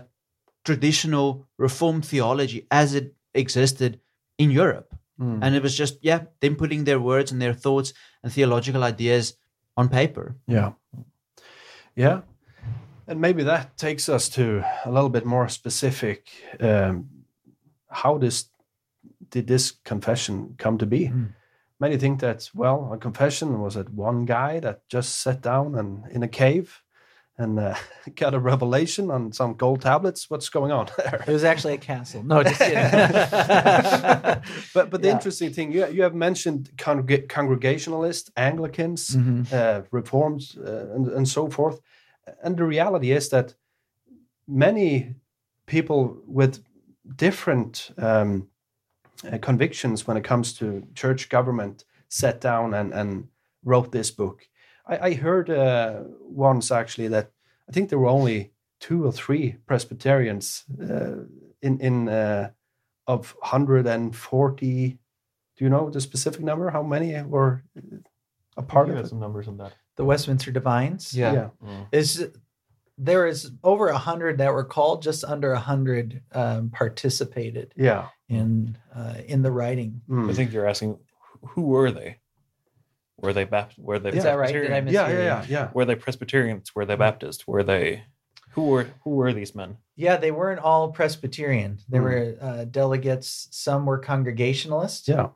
traditional 0.64 1.46
Reformed 1.58 2.06
theology 2.06 2.66
as 2.70 2.94
it 2.94 3.14
existed 3.34 4.00
in 4.38 4.50
Europe. 4.50 4.94
Mm. 5.20 5.40
And 5.42 5.54
it 5.54 5.62
was 5.62 5.76
just, 5.76 5.98
yeah, 6.02 6.24
them 6.40 6.56
putting 6.56 6.84
their 6.84 7.00
words 7.00 7.30
and 7.30 7.40
their 7.40 7.54
thoughts 7.54 7.92
and 8.22 8.32
theological 8.32 8.82
ideas 8.82 9.34
on 9.76 9.88
paper. 9.88 10.36
Yeah. 10.46 10.72
Yeah. 11.94 12.22
And 13.08 13.20
maybe 13.20 13.44
that 13.44 13.76
takes 13.76 14.08
us 14.08 14.28
to 14.30 14.64
a 14.84 14.90
little 14.90 15.08
bit 15.08 15.24
more 15.24 15.48
specific. 15.48 16.28
Um, 16.58 17.08
how 17.88 18.18
this 18.18 18.46
did 19.30 19.46
this 19.46 19.72
confession 19.84 20.54
come 20.58 20.78
to 20.78 20.86
be? 20.86 21.08
Mm. 21.08 21.34
Many 21.78 21.98
think 21.98 22.20
that 22.20 22.50
well, 22.54 22.90
a 22.92 22.98
confession 22.98 23.60
was 23.60 23.74
that 23.74 23.92
one 23.92 24.24
guy 24.24 24.60
that 24.60 24.88
just 24.88 25.20
sat 25.20 25.40
down 25.40 25.74
and 25.74 26.10
in 26.10 26.22
a 26.22 26.28
cave 26.28 26.82
and 27.38 27.58
uh, 27.58 27.74
got 28.14 28.34
a 28.34 28.38
revelation 28.38 29.10
on 29.10 29.32
some 29.32 29.54
gold 29.54 29.82
tablets. 29.82 30.30
What's 30.30 30.48
going 30.48 30.72
on 30.72 30.86
there? 30.96 31.24
It 31.26 31.32
was 31.32 31.44
actually 31.44 31.74
a 31.74 31.78
castle. 31.78 32.22
No, 32.22 32.42
just 32.42 32.58
kidding. 32.60 32.76
but 34.74 34.90
but 34.90 35.02
the 35.02 35.08
Yeah. 35.08 35.14
interesting 35.14 35.52
thing 35.52 35.72
you 35.72 35.86
you 35.88 36.02
have 36.02 36.14
mentioned 36.14 36.70
congreg- 36.76 37.28
congregationalists, 37.28 38.30
Anglicans, 38.36 39.16
Mhm. 39.16 39.52
uh, 39.52 39.82
reforms, 39.90 40.56
uh, 40.56 40.94
and 40.94 41.08
and 41.08 41.28
so 41.28 41.48
forth, 41.50 41.80
and 42.42 42.56
the 42.56 42.64
reality 42.64 43.10
is 43.12 43.28
that 43.28 43.54
many 44.46 45.14
people 45.66 46.16
with 46.26 46.62
different 47.16 47.90
um, 47.98 48.48
uh, 49.32 49.38
convictions 49.38 50.06
when 50.06 50.16
it 50.16 50.24
comes 50.28 50.52
to 50.58 50.82
church 50.94 51.28
government 51.28 51.84
sat 52.08 52.40
down 52.40 52.74
and 52.74 52.92
and 52.94 53.28
wrote 53.64 53.90
this 53.92 54.10
book. 54.10 54.48
I, 54.86 54.98
I 55.08 55.14
heard 55.14 55.50
uh, 55.50 56.02
once 56.20 56.70
actually 56.70 57.08
that 57.08 57.30
I 57.68 57.72
think 57.72 57.88
there 57.88 57.98
were 57.98 58.08
only 58.08 58.52
two 58.80 59.04
or 59.06 59.12
three 59.12 59.56
Presbyterians 59.66 60.64
uh, 60.80 61.24
in 61.62 61.80
in 61.80 62.08
uh, 62.08 62.50
of 63.06 63.34
140 63.40 64.98
do 65.56 65.64
you 65.64 65.70
know 65.70 65.90
the 65.90 66.00
specific 66.00 66.42
number 66.42 66.70
how 66.70 66.82
many 66.82 67.20
were 67.22 67.62
a 68.56 68.62
part 68.62 68.90
of 68.90 68.96
it 68.96 69.08
some 69.08 69.20
numbers 69.20 69.48
on 69.48 69.56
that. 69.58 69.72
the 69.96 70.04
Westminster 70.04 70.50
Divines. 70.52 71.14
Yeah. 71.14 71.48
is 71.92 72.28
there 72.98 73.26
is 73.26 73.50
over 73.62 73.88
a 73.88 73.98
hundred 73.98 74.38
that 74.38 74.52
were 74.54 74.64
called. 74.64 75.02
Just 75.02 75.22
under 75.24 75.52
a 75.52 75.58
hundred 75.60 76.22
um, 76.32 76.70
participated 76.70 77.72
yeah 77.76 78.08
in 78.28 78.78
uh, 78.94 79.16
in 79.26 79.42
the 79.42 79.50
writing. 79.50 80.00
Mm. 80.08 80.30
I 80.30 80.34
think 80.34 80.52
you're 80.52 80.66
asking 80.68 80.98
who- 81.40 81.46
who 81.48 81.62
were 81.62 81.90
they? 81.90 82.18
Were 83.18 83.32
they 83.32 83.44
Baptist? 83.44 83.78
Were 83.78 83.98
they 83.98 84.10
Is 84.10 84.24
that 84.24 84.34
right? 84.38 84.52
Did 84.52 84.72
I 84.72 84.80
Presbyterian? 84.80 84.84
miss 84.84 84.94
yeah 84.94 85.08
yeah 85.08 85.24
yeah 85.24 85.44
yeah 85.48 85.70
Were 85.74 85.84
they 85.84 85.94
Presbyterians? 85.96 86.74
Were 86.74 86.84
they 86.86 86.96
Baptist? 86.96 87.46
Were 87.48 87.62
they 87.62 88.04
who 88.50 88.66
were 88.66 88.86
who 89.04 89.10
were 89.10 89.32
these 89.32 89.54
men? 89.54 89.78
Yeah, 89.96 90.16
they 90.18 90.30
weren't 90.30 90.60
all 90.60 90.92
Presbyterian. 90.92 91.78
There 91.88 92.00
Hmm. 92.02 92.06
were 92.08 92.36
uh, 92.48 92.64
delegates. 92.64 93.48
Some 93.50 93.86
were 93.86 93.98
Congregationalists. 93.98 95.08
yeah 95.08 95.28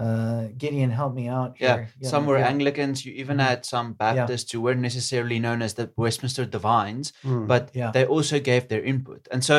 uh, 0.00 0.48
Gideon, 0.56 0.90
help 0.90 1.12
me 1.14 1.28
out 1.28 1.58
Here. 1.58 1.68
Yeah, 1.68 1.76
here. 2.00 2.10
some 2.10 2.24
were 2.26 2.38
yeah. 2.38 2.48
Anglicans. 2.48 3.04
You 3.04 3.12
even 3.12 3.36
Mhm. 3.36 3.46
had 3.48 3.66
some 3.66 3.92
Baptists 3.92 4.50
who 4.50 4.60
weren't 4.62 4.80
necessarily 4.80 5.38
known 5.38 5.60
as 5.62 5.74
the 5.74 5.90
Westminster 5.96 6.46
Divines, 6.46 7.12
Mm. 7.22 7.46
but 7.46 7.70
Yeah. 7.74 7.90
they 7.92 8.06
also 8.06 8.40
gave 8.40 8.68
their 8.68 8.82
input. 8.82 9.28
And 9.30 9.44
so 9.44 9.56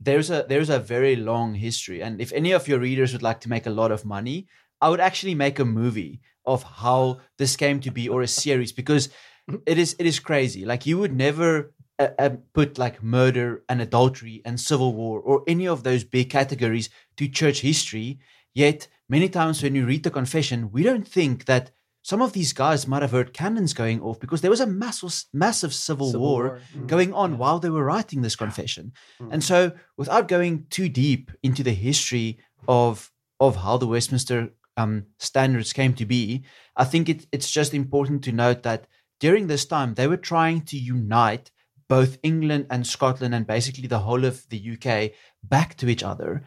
there's 0.00 0.30
a 0.30 0.44
there's 0.48 0.68
a 0.68 0.78
very 0.80 1.14
long 1.16 1.54
history. 1.54 2.02
And 2.02 2.20
if 2.20 2.32
any 2.32 2.52
of 2.52 2.66
your 2.68 2.80
readers 2.80 3.12
would 3.12 3.22
like 3.22 3.40
to 3.42 3.48
make 3.48 3.66
a 3.66 3.70
lot 3.80 3.92
of 3.92 4.04
money, 4.04 4.46
I 4.80 4.88
would 4.88 5.00
actually 5.00 5.34
make 5.34 5.58
a 5.58 5.64
movie 5.64 6.20
of 6.44 6.62
how 6.62 7.20
this 7.38 7.56
came 7.56 7.80
to 7.80 7.90
be 7.90 8.08
or 8.08 8.22
a 8.22 8.28
series 8.28 8.72
because 8.72 9.08
it 9.66 9.78
is 9.78 9.96
it 9.98 10.06
is 10.06 10.20
crazy. 10.20 10.64
Like 10.64 10.86
you 10.86 10.98
would 10.98 11.14
never 11.14 11.72
uh, 11.98 12.08
uh, 12.18 12.30
put 12.52 12.78
like 12.78 13.02
murder 13.02 13.64
and 13.68 13.80
adultery 13.80 14.42
and 14.44 14.60
civil 14.60 14.92
war 14.92 15.20
or 15.20 15.42
any 15.46 15.66
of 15.66 15.82
those 15.82 16.04
big 16.04 16.30
categories 16.30 16.90
to 17.16 17.28
church 17.28 17.60
history. 17.60 18.18
Yet 18.54 18.88
many 19.08 19.28
times 19.28 19.62
when 19.62 19.74
you 19.74 19.86
read 19.86 20.02
the 20.02 20.10
confession, 20.10 20.70
we 20.72 20.82
don't 20.82 21.06
think 21.06 21.44
that 21.46 21.70
some 22.02 22.22
of 22.22 22.32
these 22.32 22.52
guys 22.52 22.86
might 22.86 23.02
have 23.02 23.10
heard 23.10 23.32
cannons 23.32 23.74
going 23.74 24.00
off 24.00 24.20
because 24.20 24.40
there 24.40 24.50
was 24.50 24.60
a 24.60 24.66
massive 24.66 25.24
massive 25.32 25.74
civil, 25.74 26.12
Civil 26.12 26.20
war, 26.26 26.44
War. 26.44 26.86
going 26.86 27.12
on 27.12 27.36
while 27.38 27.58
they 27.58 27.70
were 27.70 27.84
writing 27.84 28.22
this 28.22 28.36
confession. 28.36 28.92
And 29.30 29.42
so 29.42 29.72
without 29.96 30.28
going 30.28 30.66
too 30.70 30.88
deep 30.88 31.32
into 31.42 31.62
the 31.64 31.74
history 31.74 32.38
of 32.68 33.10
of 33.40 33.56
how 33.56 33.76
the 33.76 33.86
Westminster 33.86 34.50
um, 34.76 35.06
standards 35.18 35.72
came 35.72 35.94
to 35.94 36.06
be, 36.06 36.44
I 36.76 36.84
think 36.84 37.08
it, 37.08 37.26
it's 37.32 37.50
just 37.50 37.74
important 37.74 38.22
to 38.24 38.32
note 38.32 38.62
that 38.62 38.86
during 39.20 39.46
this 39.46 39.64
time 39.64 39.94
they 39.94 40.06
were 40.06 40.16
trying 40.16 40.62
to 40.62 40.76
unite 40.76 41.50
both 41.88 42.18
England 42.22 42.66
and 42.70 42.86
Scotland 42.86 43.34
and 43.34 43.46
basically 43.46 43.86
the 43.86 44.00
whole 44.00 44.24
of 44.24 44.48
the 44.48 44.76
UK 44.76 45.12
back 45.42 45.76
to 45.76 45.88
each 45.88 46.02
other. 46.02 46.42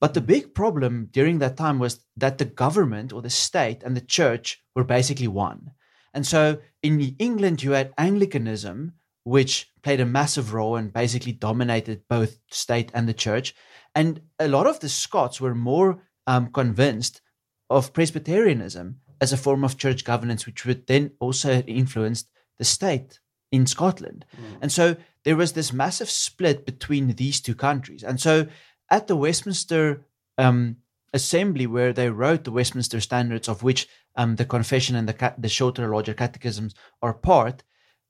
But 0.00 0.14
the 0.14 0.20
big 0.20 0.54
problem 0.54 1.08
during 1.12 1.38
that 1.38 1.56
time 1.56 1.78
was 1.78 2.04
that 2.16 2.38
the 2.38 2.44
government 2.44 3.12
or 3.12 3.22
the 3.22 3.30
state 3.30 3.82
and 3.82 3.96
the 3.96 4.02
church 4.02 4.62
were 4.74 4.84
basically 4.84 5.28
one. 5.28 5.70
And 6.12 6.26
so 6.26 6.58
in 6.82 7.16
England, 7.18 7.62
you 7.62 7.72
had 7.72 7.94
Anglicanism, 7.96 8.92
which 9.24 9.70
played 9.82 10.00
a 10.00 10.06
massive 10.06 10.52
role 10.52 10.76
and 10.76 10.92
basically 10.92 11.32
dominated 11.32 12.02
both 12.08 12.38
state 12.50 12.90
and 12.94 13.08
the 13.08 13.14
church. 13.14 13.54
And 13.94 14.20
a 14.38 14.48
lot 14.48 14.66
of 14.66 14.80
the 14.80 14.88
Scots 14.88 15.40
were 15.40 15.54
more 15.54 16.02
um, 16.26 16.52
convinced 16.52 17.22
of 17.70 17.92
Presbyterianism 17.92 19.00
as 19.20 19.32
a 19.32 19.36
form 19.36 19.64
of 19.64 19.78
church 19.78 20.04
governance, 20.04 20.46
which 20.46 20.64
would 20.66 20.86
then 20.86 21.12
also 21.18 21.60
influence 21.62 22.24
the 22.58 22.64
state 22.64 23.20
in 23.50 23.66
Scotland. 23.66 24.24
And 24.60 24.70
so 24.70 24.96
there 25.24 25.36
was 25.36 25.52
this 25.52 25.72
massive 25.72 26.10
split 26.10 26.66
between 26.66 27.08
these 27.08 27.40
two 27.40 27.54
countries. 27.54 28.02
And 28.02 28.20
so 28.20 28.46
at 28.90 29.06
the 29.06 29.16
Westminster 29.16 30.04
um, 30.38 30.76
Assembly, 31.12 31.66
where 31.66 31.92
they 31.92 32.10
wrote 32.10 32.44
the 32.44 32.50
Westminster 32.50 33.00
Standards, 33.00 33.48
of 33.48 33.62
which 33.62 33.88
um, 34.16 34.36
the 34.36 34.44
Confession 34.44 34.96
and 34.96 35.08
the, 35.08 35.34
the 35.38 35.48
shorter, 35.48 35.88
larger 35.88 36.14
catechisms 36.14 36.74
are 37.00 37.14
part, 37.14 37.62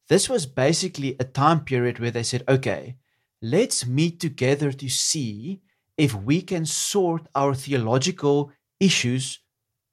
this 0.08 0.28
was 0.28 0.46
basically 0.46 1.16
a 1.20 1.24
time 1.24 1.60
period 1.60 1.98
where 1.98 2.10
they 2.10 2.22
said, 2.22 2.42
okay, 2.48 2.96
let's 3.40 3.86
meet 3.86 4.20
together 4.20 4.72
to 4.72 4.88
see 4.88 5.60
if 5.96 6.14
we 6.14 6.42
can 6.42 6.66
sort 6.66 7.26
our 7.34 7.54
theological 7.54 8.50
issues 8.80 9.40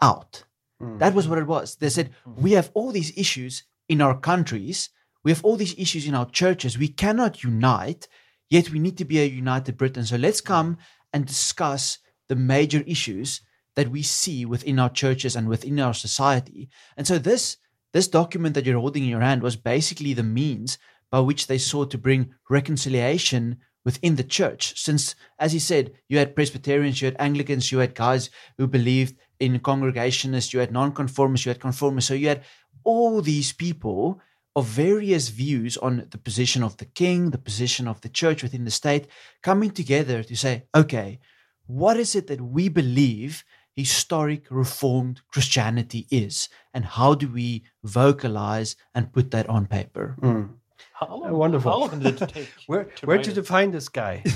out. 0.01 0.43
Mm. 0.81 0.99
That 0.99 1.13
was 1.13 1.27
what 1.27 1.39
it 1.39 1.47
was. 1.47 1.75
They 1.75 1.89
said, 1.89 2.11
mm. 2.27 2.37
we 2.37 2.51
have 2.53 2.71
all 2.73 2.91
these 2.91 3.17
issues 3.17 3.63
in 3.87 4.01
our 4.01 4.17
countries, 4.17 4.89
we 5.23 5.31
have 5.31 5.43
all 5.43 5.55
these 5.55 5.77
issues 5.77 6.07
in 6.07 6.15
our 6.15 6.29
churches. 6.29 6.77
We 6.77 6.87
cannot 6.87 7.43
unite, 7.43 8.07
yet 8.49 8.71
we 8.71 8.79
need 8.79 8.97
to 8.97 9.05
be 9.05 9.19
a 9.19 9.25
united 9.25 9.77
Britain. 9.77 10.05
So 10.05 10.17
let's 10.17 10.41
mm. 10.41 10.45
come 10.45 10.77
and 11.13 11.25
discuss 11.25 11.99
the 12.29 12.35
major 12.35 12.83
issues 12.87 13.41
that 13.75 13.89
we 13.89 14.01
see 14.01 14.45
within 14.45 14.79
our 14.79 14.89
churches 14.89 15.35
and 15.35 15.47
within 15.47 15.79
our 15.79 15.93
society. 15.93 16.69
And 16.97 17.07
so 17.07 17.17
this 17.17 17.57
this 17.93 18.07
document 18.07 18.55
that 18.55 18.65
you're 18.65 18.79
holding 18.79 19.03
in 19.03 19.09
your 19.09 19.21
hand 19.21 19.43
was 19.43 19.57
basically 19.57 20.13
the 20.13 20.23
means 20.23 20.77
by 21.11 21.19
which 21.19 21.47
they 21.47 21.57
sought 21.57 21.91
to 21.91 21.97
bring 21.97 22.33
reconciliation 22.49 23.57
within 23.85 24.15
the 24.15 24.23
church. 24.23 24.79
Since, 24.79 25.15
as 25.39 25.51
he 25.51 25.59
said, 25.59 25.93
you 26.09 26.17
had 26.17 26.35
Presbyterians, 26.35 27.01
you 27.01 27.07
had 27.07 27.17
Anglicans, 27.19 27.71
you 27.71 27.79
had 27.79 27.95
guys 27.95 28.29
who 28.57 28.67
believed 28.67 29.17
in 29.39 29.59
congregationists, 29.59 30.53
you 30.53 30.59
had 30.59 30.71
nonconformists, 30.71 31.45
you 31.45 31.49
had 31.49 31.59
conformists. 31.59 32.07
So 32.07 32.13
you 32.13 32.27
had 32.27 32.43
all 32.83 33.21
these 33.21 33.53
people 33.53 34.21
of 34.55 34.65
various 34.65 35.29
views 35.29 35.77
on 35.77 36.07
the 36.09 36.17
position 36.17 36.63
of 36.63 36.77
the 36.77 36.85
king, 36.85 37.29
the 37.29 37.37
position 37.37 37.87
of 37.87 38.01
the 38.01 38.09
church 38.09 38.43
within 38.43 38.65
the 38.65 38.71
state, 38.71 39.07
coming 39.41 39.71
together 39.71 40.23
to 40.23 40.35
say, 40.35 40.63
okay, 40.75 41.19
what 41.67 41.97
is 41.97 42.15
it 42.15 42.27
that 42.27 42.41
we 42.41 42.67
believe 42.67 43.43
historic 43.75 44.45
reformed 44.49 45.21
Christianity 45.29 46.05
is? 46.11 46.49
And 46.73 46.83
how 46.83 47.15
do 47.15 47.29
we 47.29 47.63
vocalize 47.83 48.75
and 48.93 49.13
put 49.13 49.31
that 49.31 49.47
on 49.47 49.67
paper? 49.67 50.17
Mm. 50.21 50.49
How 51.01 51.17
long, 51.17 51.31
uh, 51.31 51.33
wonderful. 51.33 51.71
How 51.71 51.79
long 51.79 51.99
did 51.99 52.21
it 52.21 52.29
take? 52.29 52.49
Where 52.67 52.83
to 52.83 53.05
where 53.07 53.17
write 53.17 53.25
did 53.25 53.31
it? 53.33 53.37
you 53.37 53.43
find 53.43 53.73
this 53.73 53.89
guy? 53.89 54.21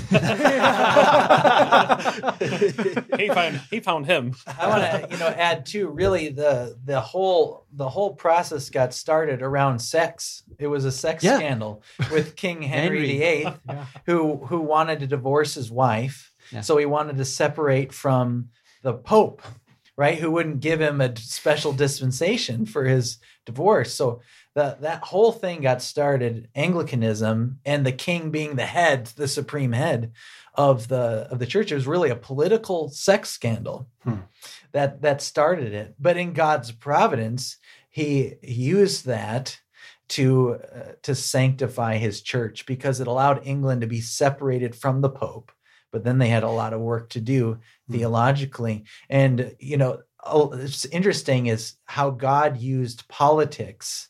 he 3.18 3.28
found 3.28 3.60
he 3.70 3.78
found 3.80 4.06
him. 4.06 4.34
I 4.58 4.68
want 4.68 4.82
to, 4.82 5.08
you 5.12 5.18
know, 5.18 5.28
add 5.28 5.64
too. 5.64 5.86
Really, 5.88 6.28
the 6.30 6.76
the 6.84 7.00
whole 7.00 7.66
the 7.72 7.88
whole 7.88 8.14
process 8.14 8.68
got 8.70 8.92
started 8.94 9.42
around 9.42 9.78
sex. 9.78 10.42
It 10.58 10.66
was 10.66 10.84
a 10.84 10.90
sex 10.92 11.22
Yeah. 11.22 11.36
scandal 11.36 11.82
with 12.10 12.34
King 12.36 12.62
Henry, 12.62 13.18
Henry. 13.18 13.44
VIII, 13.68 13.76
who 14.06 14.36
who 14.46 14.60
wanted 14.60 14.98
to 15.00 15.06
divorce 15.06 15.54
his 15.54 15.70
wife. 15.70 16.32
Yeah. 16.50 16.62
So 16.62 16.76
he 16.78 16.86
wanted 16.86 17.16
to 17.18 17.24
separate 17.24 17.92
from 17.92 18.48
the 18.82 18.94
Pope, 18.94 19.42
right? 19.96 20.18
Who 20.18 20.30
wouldn't 20.32 20.60
give 20.60 20.80
him 20.80 21.00
a 21.00 21.16
special 21.16 21.72
dispensation 21.72 22.66
for 22.66 22.84
his 22.84 23.18
divorce. 23.44 23.94
So 23.94 24.20
that 24.56 24.80
that 24.80 25.04
whole 25.04 25.32
thing 25.32 25.60
got 25.60 25.82
started 25.82 26.48
Anglicanism 26.54 27.60
and 27.66 27.84
the 27.84 27.92
king 27.92 28.30
being 28.30 28.56
the 28.56 28.64
head, 28.64 29.04
the 29.14 29.28
supreme 29.28 29.72
head 29.72 30.12
of 30.54 30.88
the 30.88 31.28
of 31.30 31.38
the 31.38 31.46
church. 31.46 31.70
It 31.70 31.76
was 31.76 31.86
really 31.86 32.08
a 32.08 32.16
political 32.16 32.88
sex 32.88 33.28
scandal 33.28 33.88
that 34.72 35.02
that 35.02 35.20
started 35.20 35.74
it. 35.74 35.94
But 36.00 36.16
in 36.16 36.32
God's 36.32 36.72
providence, 36.72 37.58
He 37.90 38.36
used 38.42 39.04
that 39.04 39.60
to 40.08 40.54
uh, 40.54 40.92
to 41.02 41.14
sanctify 41.14 41.98
His 41.98 42.22
church 42.22 42.64
because 42.64 42.98
it 42.98 43.06
allowed 43.06 43.46
England 43.46 43.82
to 43.82 43.86
be 43.86 44.00
separated 44.00 44.74
from 44.74 45.02
the 45.02 45.10
Pope. 45.10 45.52
But 45.92 46.02
then 46.02 46.16
they 46.16 46.28
had 46.28 46.44
a 46.44 46.50
lot 46.50 46.72
of 46.72 46.80
work 46.80 47.10
to 47.10 47.20
do 47.20 47.58
theologically, 47.90 48.84
and 49.10 49.54
you 49.58 49.76
know, 49.76 50.00
oh, 50.24 50.52
it's 50.52 50.86
interesting 50.86 51.46
is 51.46 51.74
how 51.84 52.08
God 52.08 52.56
used 52.56 53.06
politics 53.08 54.08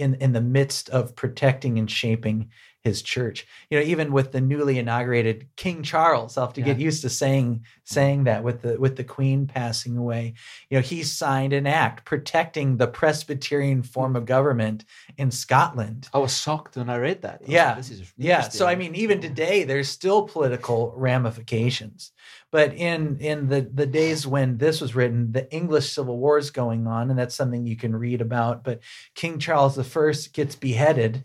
in 0.00 0.14
in 0.16 0.32
the 0.32 0.40
midst 0.40 0.88
of 0.90 1.14
protecting 1.16 1.78
and 1.78 1.90
shaping 1.90 2.50
his 2.82 3.02
church. 3.02 3.46
You 3.68 3.78
know, 3.78 3.84
even 3.84 4.12
with 4.12 4.32
the 4.32 4.40
newly 4.40 4.78
inaugurated 4.78 5.48
King 5.56 5.82
Charles, 5.82 6.36
I'll 6.36 6.46
have 6.46 6.54
to 6.54 6.62
get 6.62 6.78
used 6.78 7.02
to 7.02 7.10
saying 7.10 7.64
saying 7.84 8.24
that 8.24 8.42
with 8.42 8.62
the 8.62 8.80
with 8.80 8.96
the 8.96 9.04
Queen 9.04 9.46
passing 9.46 9.96
away. 9.96 10.34
You 10.70 10.78
know, 10.78 10.82
he 10.82 11.02
signed 11.02 11.52
an 11.52 11.66
act 11.66 12.04
protecting 12.04 12.76
the 12.76 12.86
Presbyterian 12.86 13.82
form 13.82 14.16
of 14.16 14.24
government 14.24 14.84
in 15.18 15.30
Scotland. 15.30 16.08
I 16.14 16.18
was 16.18 16.36
shocked 16.36 16.76
when 16.76 16.88
I 16.88 16.96
read 16.96 17.22
that. 17.22 17.40
I 17.40 17.42
like, 17.42 17.50
Yeah. 17.50 17.74
this 17.74 17.90
is 17.90 18.12
Yeah. 18.16 18.42
So 18.42 18.66
I 18.66 18.74
mean, 18.76 18.94
even 18.94 19.20
today, 19.20 19.64
there's 19.64 19.88
still 19.88 20.22
political 20.22 20.94
ramifications. 20.96 22.12
But 22.50 22.74
in 22.74 23.18
in 23.18 23.48
the 23.48 23.60
the 23.60 23.86
days 23.86 24.26
when 24.26 24.58
this 24.58 24.80
was 24.80 24.94
written, 24.94 25.32
the 25.32 25.52
English 25.52 25.92
Civil 25.92 26.18
War 26.18 26.38
is 26.38 26.50
going 26.50 26.86
on, 26.86 27.10
and 27.10 27.18
that's 27.18 27.34
something 27.34 27.66
you 27.66 27.76
can 27.76 27.94
read 27.94 28.20
about. 28.20 28.64
But 28.64 28.80
King 29.14 29.38
Charles 29.38 29.78
I 29.78 30.12
gets 30.32 30.56
beheaded, 30.56 31.24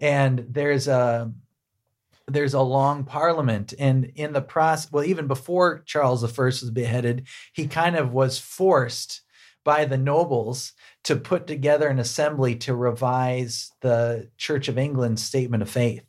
and 0.00 0.46
there's 0.48 0.88
a 0.88 1.32
there's 2.26 2.54
a 2.54 2.60
long 2.60 3.04
parliament. 3.04 3.74
And 3.78 4.12
in 4.14 4.32
the 4.32 4.42
process 4.42 4.90
well 4.90 5.04
even 5.04 5.26
before 5.26 5.82
charles 5.86 6.24
i 6.24 6.42
was 6.42 6.70
beheaded 6.70 7.26
he 7.52 7.66
kind 7.66 7.96
of 7.96 8.12
was 8.12 8.38
forced 8.38 9.22
by 9.62 9.84
the 9.84 9.98
nobles 9.98 10.72
to 11.04 11.16
put 11.16 11.46
together 11.46 11.88
an 11.88 11.98
assembly 11.98 12.54
to 12.56 12.74
revise 12.74 13.72
the 13.80 14.30
church 14.38 14.68
of 14.68 14.78
england's 14.78 15.22
statement 15.22 15.62
of 15.62 15.70
faith. 15.70 16.04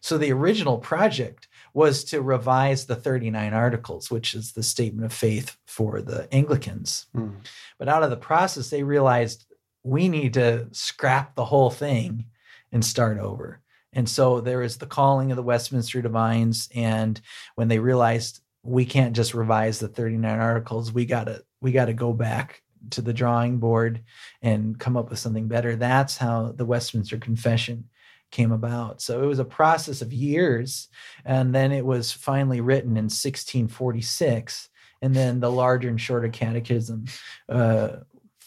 So 0.00 0.18
the 0.18 0.32
original 0.32 0.78
project 0.78 1.48
was 1.72 2.04
to 2.04 2.20
revise 2.20 2.86
the 2.86 2.94
39 2.94 3.52
articles 3.52 4.10
which 4.10 4.34
is 4.34 4.52
the 4.52 4.62
statement 4.62 5.06
of 5.06 5.12
faith 5.12 5.56
for 5.66 6.00
the 6.02 6.32
anglicans. 6.32 7.06
Hmm. 7.14 7.30
But 7.78 7.88
out 7.88 8.02
of 8.02 8.10
the 8.10 8.16
process 8.16 8.70
they 8.70 8.82
realized 8.82 9.46
we 9.82 10.08
need 10.08 10.34
to 10.34 10.68
scrap 10.72 11.34
the 11.34 11.44
whole 11.44 11.70
thing 11.70 12.26
and 12.74 12.84
start 12.84 13.18
over 13.18 13.62
and 13.94 14.08
so 14.08 14.40
there 14.40 14.62
is 14.62 14.76
the 14.76 14.86
calling 14.86 15.30
of 15.30 15.36
the 15.36 15.42
Westminster 15.42 16.02
Divines. 16.02 16.68
And 16.74 17.20
when 17.54 17.68
they 17.68 17.78
realized 17.78 18.40
we 18.62 18.84
can't 18.84 19.14
just 19.14 19.34
revise 19.34 19.78
the 19.78 19.88
39 19.88 20.38
articles, 20.38 20.92
we 20.92 21.06
gotta 21.06 21.42
we 21.60 21.72
gotta 21.72 21.94
go 21.94 22.12
back 22.12 22.62
to 22.90 23.00
the 23.00 23.14
drawing 23.14 23.58
board 23.58 24.02
and 24.42 24.78
come 24.78 24.96
up 24.96 25.08
with 25.08 25.18
something 25.18 25.48
better. 25.48 25.76
That's 25.76 26.18
how 26.18 26.52
the 26.52 26.66
Westminster 26.66 27.16
Confession 27.18 27.88
came 28.30 28.52
about. 28.52 29.00
So 29.00 29.22
it 29.22 29.26
was 29.26 29.38
a 29.38 29.44
process 29.44 30.02
of 30.02 30.12
years. 30.12 30.88
And 31.24 31.54
then 31.54 31.72
it 31.72 31.86
was 31.86 32.12
finally 32.12 32.60
written 32.60 32.96
in 32.96 33.04
1646. 33.04 34.68
and 35.02 35.14
then 35.14 35.38
the 35.38 35.50
larger 35.50 35.88
and 35.88 36.00
shorter 36.00 36.28
catechism 36.28 37.04
uh, 37.48 37.88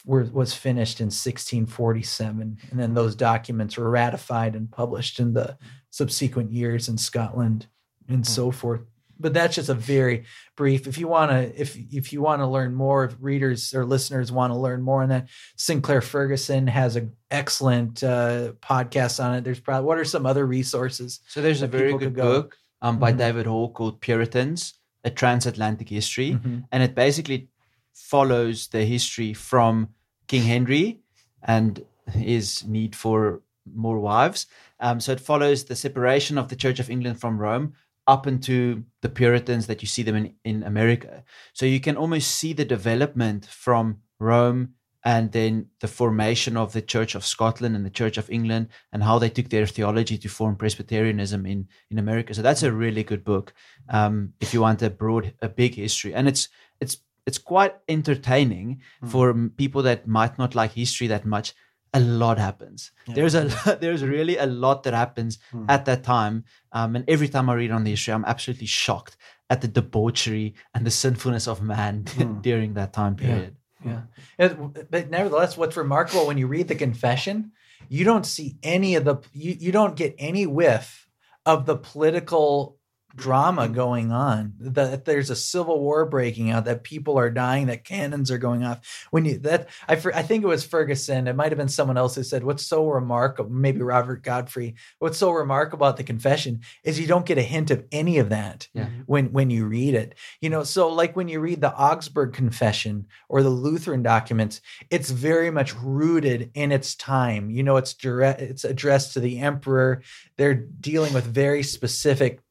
were, 0.07 0.23
was 0.31 0.53
finished 0.53 0.99
in 1.01 1.07
1647, 1.07 2.57
and 2.71 2.79
then 2.79 2.93
those 2.93 3.15
documents 3.15 3.77
were 3.77 3.89
ratified 3.89 4.55
and 4.55 4.71
published 4.71 5.19
in 5.19 5.33
the 5.33 5.57
subsequent 5.89 6.51
years 6.51 6.87
in 6.87 6.97
Scotland 6.97 7.67
and 8.07 8.25
so 8.25 8.49
forth. 8.51 8.81
But 9.19 9.33
that's 9.33 9.55
just 9.55 9.69
a 9.69 9.73
very 9.73 10.25
brief. 10.55 10.87
If 10.87 10.97
you 10.99 11.07
want 11.07 11.31
to, 11.31 11.59
if 11.61 11.75
if 11.91 12.13
you 12.13 12.21
want 12.21 12.39
to 12.41 12.47
learn 12.47 12.73
more, 12.75 13.03
if 13.05 13.15
readers 13.19 13.73
or 13.73 13.83
listeners 13.83 14.31
want 14.31 14.53
to 14.53 14.57
learn 14.57 14.81
more 14.83 15.01
on 15.01 15.09
that, 15.09 15.27
Sinclair 15.55 16.01
Ferguson 16.01 16.67
has 16.67 16.95
an 16.95 17.13
excellent 17.31 18.03
uh, 18.03 18.53
podcast 18.61 19.21
on 19.23 19.33
it. 19.35 19.43
There's 19.43 19.59
probably 19.59 19.87
what 19.87 19.97
are 19.97 20.05
some 20.05 20.25
other 20.27 20.45
resources? 20.45 21.19
So 21.27 21.41
there's 21.41 21.63
a 21.63 21.67
very 21.67 21.97
good 21.97 22.13
go. 22.13 22.23
book 22.23 22.57
um, 22.83 22.99
by 22.99 23.11
Mhm. 23.11 23.17
David 23.17 23.45
Hall 23.47 23.71
called 23.71 23.99
Puritans, 24.01 24.75
A 25.03 25.09
Transatlantic 25.09 25.89
History. 25.89 26.33
Mhm. 26.33 26.65
And 26.71 26.83
it 26.83 26.93
basically 26.93 27.49
follows 27.93 28.67
the 28.67 28.85
history 28.85 29.33
from 29.33 29.89
King 30.27 30.43
Henry 30.43 30.99
and 31.43 31.83
his 32.11 32.65
need 32.65 32.95
for 32.95 33.41
more 33.73 33.99
wives. 33.99 34.47
Um, 34.79 34.99
so 34.99 35.11
it 35.11 35.19
follows 35.19 35.65
the 35.65 35.75
separation 35.75 36.37
of 36.37 36.49
the 36.49 36.55
Church 36.55 36.79
of 36.79 36.89
England 36.89 37.19
from 37.19 37.37
Rome 37.37 37.73
up 38.07 38.25
into 38.25 38.85
the 39.01 39.09
Puritans 39.09 39.67
that 39.67 39.81
you 39.81 39.87
see 39.87 40.03
them 40.03 40.15
in, 40.15 40.33
in 40.45 40.63
America. 40.63 41.23
So 41.53 41.65
you 41.65 41.79
can 41.79 41.97
almost 41.97 42.31
see 42.31 42.53
the 42.53 42.65
development 42.65 43.45
from 43.45 43.97
Rome 44.19 44.73
and 45.03 45.31
then 45.31 45.67
the 45.79 45.87
formation 45.87 46.57
of 46.57 46.73
the 46.73 46.81
Church 46.81 47.15
of 47.15 47.25
Scotland 47.25 47.75
and 47.75 47.85
the 47.85 47.89
Church 47.89 48.17
of 48.17 48.29
England 48.29 48.69
and 48.91 49.03
how 49.03 49.19
they 49.19 49.29
took 49.29 49.49
their 49.49 49.65
theology 49.65 50.17
to 50.17 50.29
form 50.29 50.55
Presbyterianism 50.55 51.45
in, 51.45 51.67
in 51.89 51.99
America. 51.99 52.33
So 52.33 52.41
that's 52.41 52.63
a 52.63 52.71
really 52.71 53.03
good 53.03 53.23
book 53.23 53.53
um, 53.89 54.33
if 54.39 54.53
you 54.53 54.61
want 54.61 54.81
a 54.81 54.89
broad, 54.89 55.33
a 55.41 55.49
big 55.49 55.75
history. 55.75 56.13
And 56.13 56.27
it's 56.27 56.49
it's 56.79 56.97
it's 57.27 57.37
quite 57.37 57.75
entertaining 57.89 58.81
hmm. 59.01 59.07
for 59.07 59.49
people 59.57 59.83
that 59.83 60.07
might 60.07 60.39
not 60.39 60.55
like 60.55 60.71
history 60.71 61.07
that 61.07 61.25
much. 61.25 61.53
A 61.93 61.99
lot 61.99 62.37
happens. 62.37 62.91
There's 63.07 63.35
a 63.35 63.77
there's 63.81 64.03
really 64.03 64.37
a 64.37 64.45
lot 64.45 64.83
that 64.83 64.93
happens 64.93 65.39
hmm. 65.51 65.65
at 65.69 65.85
that 65.85 66.03
time, 66.03 66.45
um, 66.71 66.95
and 66.95 67.05
every 67.07 67.27
time 67.27 67.49
I 67.49 67.53
read 67.53 67.71
on 67.71 67.83
the 67.83 67.91
history, 67.91 68.13
I'm 68.13 68.25
absolutely 68.25 68.67
shocked 68.67 69.17
at 69.49 69.61
the 69.61 69.67
debauchery 69.67 70.55
and 70.73 70.85
the 70.85 70.91
sinfulness 70.91 71.47
of 71.47 71.61
man 71.61 72.05
hmm. 72.09 72.41
during 72.41 72.73
that 72.73 72.93
time 72.93 73.15
period. 73.15 73.55
Yeah. 73.85 74.01
It- 74.39 74.91
but 74.91 75.09
nevertheless, 75.09 75.55
what's 75.55 75.77
remarkable 75.77 76.27
when 76.27 76.37
you 76.37 76.47
read 76.47 76.67
the 76.67 76.75
confession, 76.75 77.51
you 77.89 78.03
don't 78.03 78.25
see 78.25 78.57
any 78.63 78.95
of 78.95 79.05
the 79.05 79.17
you, 79.33 79.55
you 79.57 79.71
don't 79.71 79.95
get 79.95 80.15
any 80.17 80.45
whiff 80.45 81.07
of 81.45 81.65
the 81.65 81.77
political 81.77 82.76
drama 83.17 83.67
mm. 83.67 83.73
going 83.73 84.11
on 84.11 84.53
that 84.59 85.05
there's 85.05 85.29
a 85.29 85.35
civil 85.35 85.81
war 85.81 86.05
breaking 86.05 86.51
out 86.51 86.65
that 86.65 86.83
people 86.83 87.17
are 87.17 87.31
dying 87.31 87.65
that 87.67 87.83
cannons 87.83 88.29
are 88.29 88.37
going 88.37 88.63
off. 88.63 89.07
When 89.11 89.25
you 89.25 89.39
that 89.39 89.69
i 89.89 89.93
i 89.93 90.21
think 90.21 90.43
it 90.43 90.47
was 90.47 90.63
ferguson 90.63 91.27
it 91.27 91.35
might 91.35 91.51
have 91.51 91.57
been 91.57 91.67
someone 91.67 91.97
else 91.97 92.15
who 92.15 92.23
said 92.23 92.43
what's 92.43 92.65
so 92.65 92.87
remarkable 92.87 93.49
maybe 93.49 93.81
robert 93.81 94.23
godfrey 94.23 94.75
what's 94.99 95.17
so 95.17 95.31
remarkable 95.31 95.85
about 95.85 95.97
the 95.97 96.03
confession 96.03 96.61
is 96.83 96.99
you 96.99 97.07
don't 97.07 97.25
get 97.25 97.37
a 97.37 97.41
hint 97.43 97.71
of 97.71 97.83
any 97.91 98.19
of 98.19 98.29
that 98.29 98.67
Yeah. 98.73 98.87
when 99.07 99.31
when 99.33 99.49
you 99.49 99.65
read 99.65 99.95
it. 99.95 100.15
You 100.41 100.49
know 100.49 100.63
so 100.63 100.89
like 100.89 101.15
when 101.15 101.27
you 101.27 101.39
read 101.39 101.61
the 101.61 101.73
augsburg 101.73 102.33
confession 102.33 103.07
or 103.29 103.41
the 103.41 103.49
lutheran 103.49 104.03
documents 104.03 104.61
it's 104.89 105.09
very 105.09 105.49
much 105.49 105.75
rooted 105.75 106.51
in 106.53 106.71
its 106.71 106.95
time. 106.95 107.49
You 107.49 107.63
know 107.63 107.77
it's 107.77 107.93
direct 107.93 108.41
it's 108.41 108.63
addressed 108.63 109.13
to 109.13 109.19
the 109.19 109.39
emperor. 109.39 110.03
They're 110.37 110.53
dealing 110.53 111.13
with 111.13 111.25
very 111.25 111.63
specific 111.63 112.41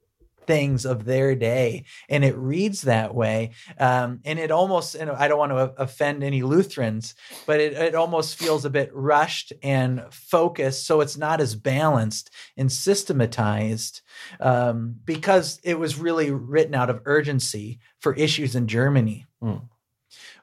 things 0.46 0.84
of 0.84 1.04
their 1.04 1.34
day 1.34 1.84
and 2.08 2.24
it 2.24 2.36
reads 2.36 2.82
that 2.82 3.14
way 3.14 3.50
um, 3.78 4.20
and 4.24 4.38
it 4.38 4.50
almost 4.50 4.94
and 4.94 5.10
i 5.10 5.28
don't 5.28 5.38
want 5.38 5.52
to 5.52 5.82
offend 5.82 6.22
any 6.22 6.42
lutherans 6.42 7.14
but 7.46 7.60
it, 7.60 7.72
it 7.72 7.94
almost 7.94 8.38
feels 8.38 8.64
a 8.64 8.70
bit 8.70 8.90
rushed 8.92 9.52
and 9.62 10.02
focused 10.10 10.86
so 10.86 11.00
it's 11.00 11.16
not 11.16 11.40
as 11.40 11.54
balanced 11.54 12.30
and 12.56 12.70
systematized 12.70 14.02
um, 14.40 14.96
because 15.04 15.60
it 15.62 15.78
was 15.78 15.98
really 15.98 16.30
written 16.30 16.74
out 16.74 16.90
of 16.90 17.00
urgency 17.04 17.78
for 18.00 18.14
issues 18.14 18.54
in 18.54 18.66
germany. 18.66 19.26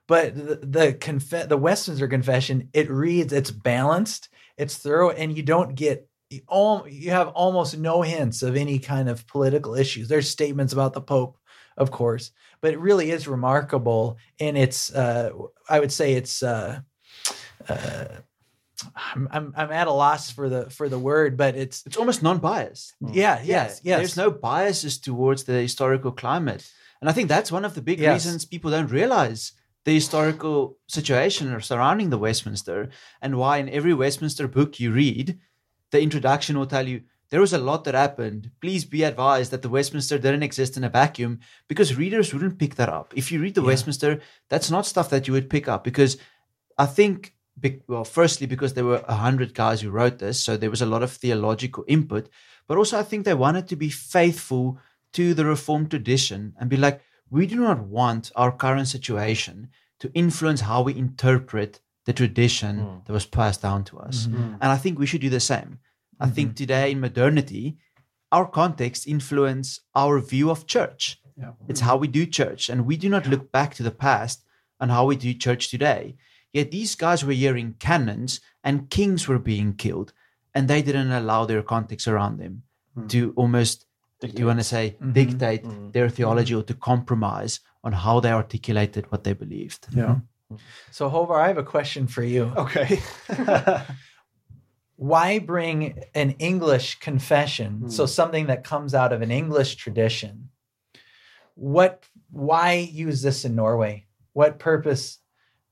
But 0.08 0.36
the 0.36 0.56
the, 0.56 0.94
conf- 0.94 1.48
the 1.48 1.58
Westminster 1.58 2.08
Confession 2.08 2.70
it 2.74 2.90
reads 2.90 3.34
it's 3.34 3.52
balanced, 3.52 4.30
it's 4.58 4.78
thorough, 4.78 5.12
and 5.12 5.36
you 5.36 5.44
don't 5.44 5.76
get 5.76 6.08
you, 6.30 7.12
have 7.12 7.30
almost 7.30 7.78
no 7.78 8.02
hints 8.02 8.44
of 8.44 8.56
any 8.56 8.80
kind 8.80 9.10
of 9.10 9.26
political 9.28 9.76
issues. 9.76 10.08
There's 10.08 10.30
statements 10.30 10.74
about 10.74 10.94
the 10.94 11.02
Pope, 11.02 11.38
of 11.78 11.92
course, 11.92 12.32
but 12.62 12.74
it 12.74 12.80
really 12.80 13.12
is 13.12 13.28
remarkable 13.28 14.18
in 14.40 14.56
its. 14.58 14.94
Uh, 14.94 15.32
I 15.70 15.80
would 15.80 15.92
say 15.92 16.14
it's. 16.14 16.42
Uh, 16.44 16.82
uh, 17.70 18.06
I'm, 18.96 19.28
I'm 19.32 19.54
I'm 19.56 19.72
at 19.72 19.88
a 19.88 19.92
loss 19.92 20.32
for 20.32 20.50
the 20.50 20.70
for 20.70 20.90
the 20.90 21.00
word, 21.00 21.38
but 21.38 21.56
it's 21.56 21.84
It's 21.86 21.98
almost 21.98 22.22
non-biased. 22.24 22.94
yeah 23.14 23.40
yes 23.44 23.80
yes 23.84 24.00
There's 24.00 24.18
no 24.18 24.32
biases 24.32 25.00
towards 25.00 25.44
the 25.44 25.54
historical 25.54 26.12
climate. 26.12 26.70
And 27.00 27.10
I 27.10 27.14
think 27.14 27.30
that's 27.30 27.52
one 27.52 27.66
of 27.66 27.76
the 27.76 27.82
big 27.82 28.00
Yes. 28.00 28.14
reasons 28.26 28.46
people 28.46 28.72
don't 28.72 28.92
realize 28.92 29.54
the 29.86 29.94
historical 29.94 30.78
situation 30.88 31.60
surrounding 31.62 32.10
the 32.10 32.18
Westminster 32.18 32.90
and 33.22 33.38
why 33.38 33.58
in 33.58 33.70
every 33.70 33.94
Westminster 33.94 34.48
book 34.48 34.80
you 34.80 34.92
read, 34.92 35.38
the 35.94 36.02
introduction 36.02 36.58
will 36.58 36.66
tell 36.66 36.88
you 36.88 37.04
there 37.30 37.40
was 37.40 37.54
a 37.54 37.58
lot 37.60 37.84
that 37.84 37.94
happened. 37.94 38.50
Please 38.62 38.84
be 38.84 39.04
advised 39.04 39.52
that 39.52 39.62
the 39.62 39.70
Westminster 39.70 40.18
didn't 40.18 40.42
exist 40.44 40.76
in 40.76 40.84
a 40.84 40.90
vacuum 40.90 41.40
because 41.68 41.96
readers 41.96 42.34
wouldn't 42.34 42.58
pick 42.58 42.76
that 42.76 42.90
up. 42.90 43.14
If 43.16 43.32
you 43.32 43.40
read 43.40 43.54
the 43.54 43.62
Westminster, 43.62 44.20
that's 44.50 44.72
not 44.72 44.88
stuff 44.88 45.12
that 45.12 45.28
you 45.28 45.34
would 45.34 45.52
pick 45.52 45.68
up 45.68 45.84
because 45.84 46.18
I 46.80 46.88
think, 46.88 47.36
well, 47.88 48.04
firstly, 48.04 48.48
because 48.48 48.74
there 48.74 48.86
were 48.86 49.06
a 49.08 49.16
hundred 49.16 49.54
guys 49.54 49.82
who 49.82 49.92
wrote 49.92 50.18
this, 50.18 50.40
so 50.40 50.58
there 50.58 50.72
was 50.72 50.82
a 50.82 50.88
lot 50.88 51.04
of 51.04 51.12
theological 51.12 51.86
input, 51.88 52.28
but 52.68 52.78
also 52.78 52.98
I 52.98 53.04
think 53.04 53.24
they 53.24 53.36
wanted 53.36 53.68
to 53.68 53.76
be 53.76 53.90
faithful 53.90 54.80
to 55.14 55.36
the 55.36 55.46
Reformed 55.46 55.92
tradition 55.92 56.56
and 56.60 56.72
be 56.72 56.78
like, 56.78 57.02
we 57.30 57.46
do 57.46 57.58
not 57.58 57.82
want 57.82 58.32
our 58.36 58.52
current 58.52 58.88
situation 58.88 59.70
to 60.00 60.12
influence 60.14 60.62
how 60.62 60.82
we 60.82 60.96
interpret 60.96 61.80
the 62.06 62.14
tradition 62.14 62.80
hmm. 62.80 62.98
that 63.06 63.14
was 63.14 63.26
passed 63.26 63.62
down 63.62 63.84
to 63.86 64.00
us. 64.00 64.28
Mm-hmm. 64.28 64.38
Hmm. 64.38 64.54
And 64.62 64.72
I 64.72 64.78
think 64.78 65.00
we 65.00 65.06
should 65.06 65.22
do 65.22 65.30
the 65.30 65.40
same. 65.40 65.80
I 66.20 66.30
think 66.30 66.50
mm-hmm. 66.50 66.56
today 66.56 66.92
in 66.92 67.00
modernity, 67.00 67.78
our 68.32 68.48
context 68.48 69.08
influence 69.08 69.80
our 69.96 70.20
view 70.20 70.50
of 70.50 70.66
church. 70.68 71.20
It's 71.68 71.80
how 71.82 71.98
we 71.98 72.08
do 72.08 72.26
church, 72.26 72.70
and 72.70 72.86
we 72.86 72.96
do 72.96 73.10
not 73.10 73.28
look 73.28 73.52
back 73.52 73.74
to 73.76 73.84
the 73.84 73.92
past 73.92 74.44
on 74.80 74.90
how 74.90 75.06
we 75.06 75.16
do 75.16 75.34
church 75.34 75.70
today. 75.70 76.16
Yet 76.52 76.70
these 76.70 76.94
guys 76.96 77.26
were 77.26 77.34
hearing 77.34 77.76
cannons 77.80 78.40
and 78.64 78.90
kings 78.90 79.28
were 79.28 79.40
being 79.40 79.74
killed, 79.74 80.14
and 80.54 80.68
they 80.68 80.82
didn't 80.84 81.12
allow 81.12 81.46
their 81.46 81.64
context 81.64 82.08
around 82.08 82.38
them 82.38 82.64
hmm. 82.94 83.08
to 83.08 83.34
almost, 83.36 83.88
you 84.22 84.46
want 84.46 84.60
to 84.60 84.64
say, 84.64 84.96
mm-hmm. 84.96 85.12
dictate 85.14 85.66
their 85.92 86.10
theology 86.10 86.54
or 86.54 86.64
to 86.64 86.76
compromise 86.76 87.60
on 87.84 87.94
how 87.94 88.20
they 88.20 88.32
articulated 88.32 89.12
what 89.12 89.24
they 89.24 89.34
believed. 89.34 89.88
Yeah. 89.92 90.18
So 90.92 91.10
Hovar, 91.10 91.42
I 91.42 91.48
have 91.48 91.58
a 91.58 91.64
question 91.64 92.08
for 92.08 92.24
you. 92.24 92.52
Okay. 92.56 93.02
why 94.96 95.40
bring 95.40 96.02
an 96.16 96.32
English 96.40 97.00
confession? 97.00 97.90
So 97.90 98.06
something 98.06 98.48
that 98.48 98.64
comes 98.64 98.94
out 98.94 99.12
of 99.12 99.22
an 99.22 99.32
English 99.32 99.76
tradition. 99.76 100.50
What 101.56 102.06
why 102.32 102.90
use 102.92 103.22
this 103.22 103.46
in 103.46 103.56
Norway? 103.56 104.08
What 104.34 104.60
purpose 104.60 105.20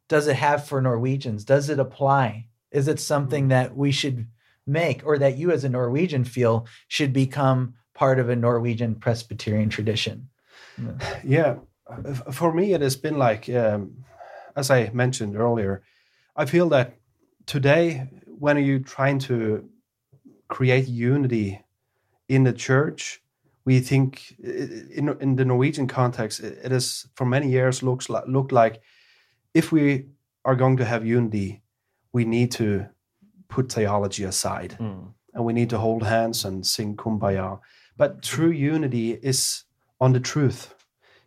does 0.09 0.27
it 0.27 0.35
have 0.35 0.67
for 0.67 0.81
Norwegians? 0.81 1.45
Does 1.45 1.69
it 1.69 1.79
apply? 1.79 2.47
Is 2.71 2.87
it 2.87 2.99
something 2.99 3.47
that 3.47 3.75
we 3.75 3.91
should 3.91 4.27
make 4.67 5.05
or 5.05 5.17
that 5.17 5.37
you 5.37 5.51
as 5.51 5.63
a 5.63 5.69
Norwegian 5.69 6.23
feel 6.23 6.67
should 6.87 7.13
become 7.13 7.75
part 7.93 8.19
of 8.19 8.29
a 8.29 8.35
Norwegian 8.35 8.95
Presbyterian 8.95 9.69
tradition? 9.69 10.29
yeah 11.23 11.55
for 12.31 12.53
me 12.53 12.73
it 12.73 12.81
has 12.81 12.95
been 12.95 13.17
like 13.17 13.49
um, 13.49 14.03
as 14.55 14.69
i 14.71 14.89
mentioned 14.93 15.35
earlier 15.35 15.81
i 16.35 16.45
feel 16.45 16.69
that 16.69 16.95
today 17.45 18.07
when 18.25 18.57
you're 18.57 18.79
trying 18.79 19.19
to 19.19 19.69
create 20.51 20.87
unity 20.87 21.61
in 22.27 22.43
the 22.43 22.53
church? 22.53 23.21
We 23.65 23.79
think 23.79 24.35
in, 24.39 25.15
in 25.19 25.35
the 25.35 25.45
norwegian 25.45 25.87
context 25.87 26.39
it 26.39 26.71
is 26.71 27.07
for 27.15 27.25
many 27.25 27.49
years 27.49 27.83
looks 27.83 28.09
like 28.09 28.25
looked 28.27 28.51
like 28.51 28.81
if 29.53 29.71
we 29.71 30.07
are 30.43 30.55
going 30.55 30.77
to 30.77 30.85
have 30.85 31.05
unity 31.05 31.61
we 32.11 32.25
need 32.25 32.51
to 32.51 32.87
put 33.47 33.71
theology 33.71 34.23
aside. 34.23 34.73
Hmm. 34.73 35.11
And 35.33 35.45
we 35.45 35.53
need 35.53 35.69
to 35.69 35.77
hold 35.77 36.03
hands 36.03 36.43
and 36.43 36.65
sing 36.65 36.97
kumbaya. 36.97 37.59
But 37.95 38.21
true 38.21 38.49
unity 38.49 39.11
is 39.13 39.63
on 40.01 40.11
the 40.11 40.19
truth. 40.19 40.73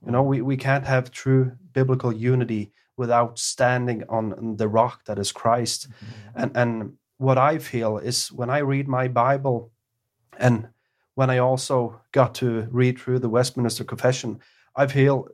You 0.03 0.07
hmm. 0.07 0.13
know 0.13 0.23
we, 0.23 0.43
we 0.43 0.57
can't 0.57 0.85
have 0.85 1.11
true 1.11 1.53
biblical 1.73 2.13
unity 2.13 2.73
without 2.97 3.39
standing 3.39 4.05
on 4.09 4.57
the 4.57 4.69
rock 4.69 5.05
that 5.05 5.19
is 5.19 5.33
christ. 5.33 5.89
Mm-hmm. 5.89 6.41
And 6.41 6.57
and 6.57 6.93
what 7.19 7.39
i 7.39 7.59
feel 7.59 7.99
is 7.99 8.33
when 8.33 8.51
i 8.51 8.59
read 8.59 8.89
my 8.89 9.07
bible 9.07 9.71
and 10.37 10.69
when 11.15 11.31
i 11.31 11.39
also 11.39 12.01
got 12.11 12.35
to 12.35 12.67
read 12.73 12.99
through 12.99 13.21
the 13.21 13.29
westminster 13.29 13.85
confession 13.85 14.41
i 14.75 14.85
feel 14.87 15.29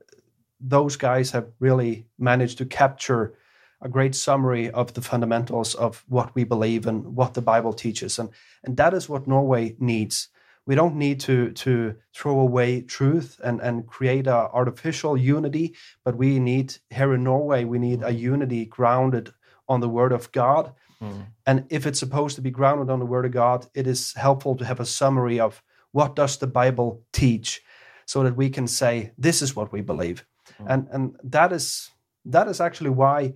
those 0.61 0.96
guys 0.96 1.30
have 1.30 1.46
really 1.58 2.06
managed 2.18 2.58
to 2.58 2.66
capture 2.66 3.34
a 3.80 3.88
great 3.88 4.14
summary 4.14 4.70
of 4.70 4.92
the 4.92 5.00
fundamentals 5.00 5.74
of 5.74 6.04
what 6.08 6.34
we 6.34 6.44
believe 6.44 6.86
and 6.86 7.16
what 7.16 7.34
the 7.34 7.40
Bible 7.40 7.72
teaches, 7.72 8.18
and 8.18 8.28
and 8.62 8.76
that 8.76 8.92
is 8.92 9.08
what 9.08 9.26
Norway 9.26 9.74
needs. 9.78 10.28
We 10.66 10.74
don't 10.74 10.96
need 10.96 11.20
to 11.20 11.52
to 11.52 11.96
throw 12.14 12.40
away 12.40 12.82
truth 12.82 13.40
and 13.42 13.61
and 13.61 13.86
create 13.86 14.26
a 14.26 14.50
artificial 14.52 15.16
unity, 15.16 15.74
but 16.04 16.16
we 16.16 16.38
need 16.38 16.76
here 16.90 17.14
in 17.14 17.24
Norway 17.24 17.64
we 17.64 17.78
need 17.78 18.00
mm. 18.00 18.06
a 18.06 18.12
unity 18.12 18.66
grounded 18.66 19.32
on 19.68 19.80
the 19.80 19.88
Word 19.88 20.12
of 20.12 20.30
God. 20.32 20.72
Mm. 21.02 21.26
And 21.46 21.64
if 21.70 21.86
it's 21.86 21.98
supposed 21.98 22.36
to 22.36 22.42
be 22.42 22.50
grounded 22.50 22.90
on 22.90 22.98
the 22.98 23.06
Word 23.06 23.24
of 23.24 23.32
God, 23.32 23.66
it 23.74 23.86
is 23.86 24.14
helpful 24.14 24.56
to 24.56 24.64
have 24.64 24.80
a 24.80 24.86
summary 24.86 25.40
of 25.40 25.62
what 25.92 26.14
does 26.14 26.36
the 26.36 26.46
Bible 26.46 27.02
teach, 27.12 27.62
so 28.06 28.22
that 28.22 28.36
we 28.36 28.50
can 28.50 28.66
say 28.66 29.12
this 29.18 29.42
is 29.42 29.56
what 29.56 29.72
we 29.72 29.80
believe, 29.80 30.24
mm. 30.61 30.66
and 30.68 30.88
and 30.92 31.16
that 31.24 31.52
is 31.52 31.90
that 32.24 32.48
is 32.48 32.61
actually 32.61 32.90
why 32.90 33.34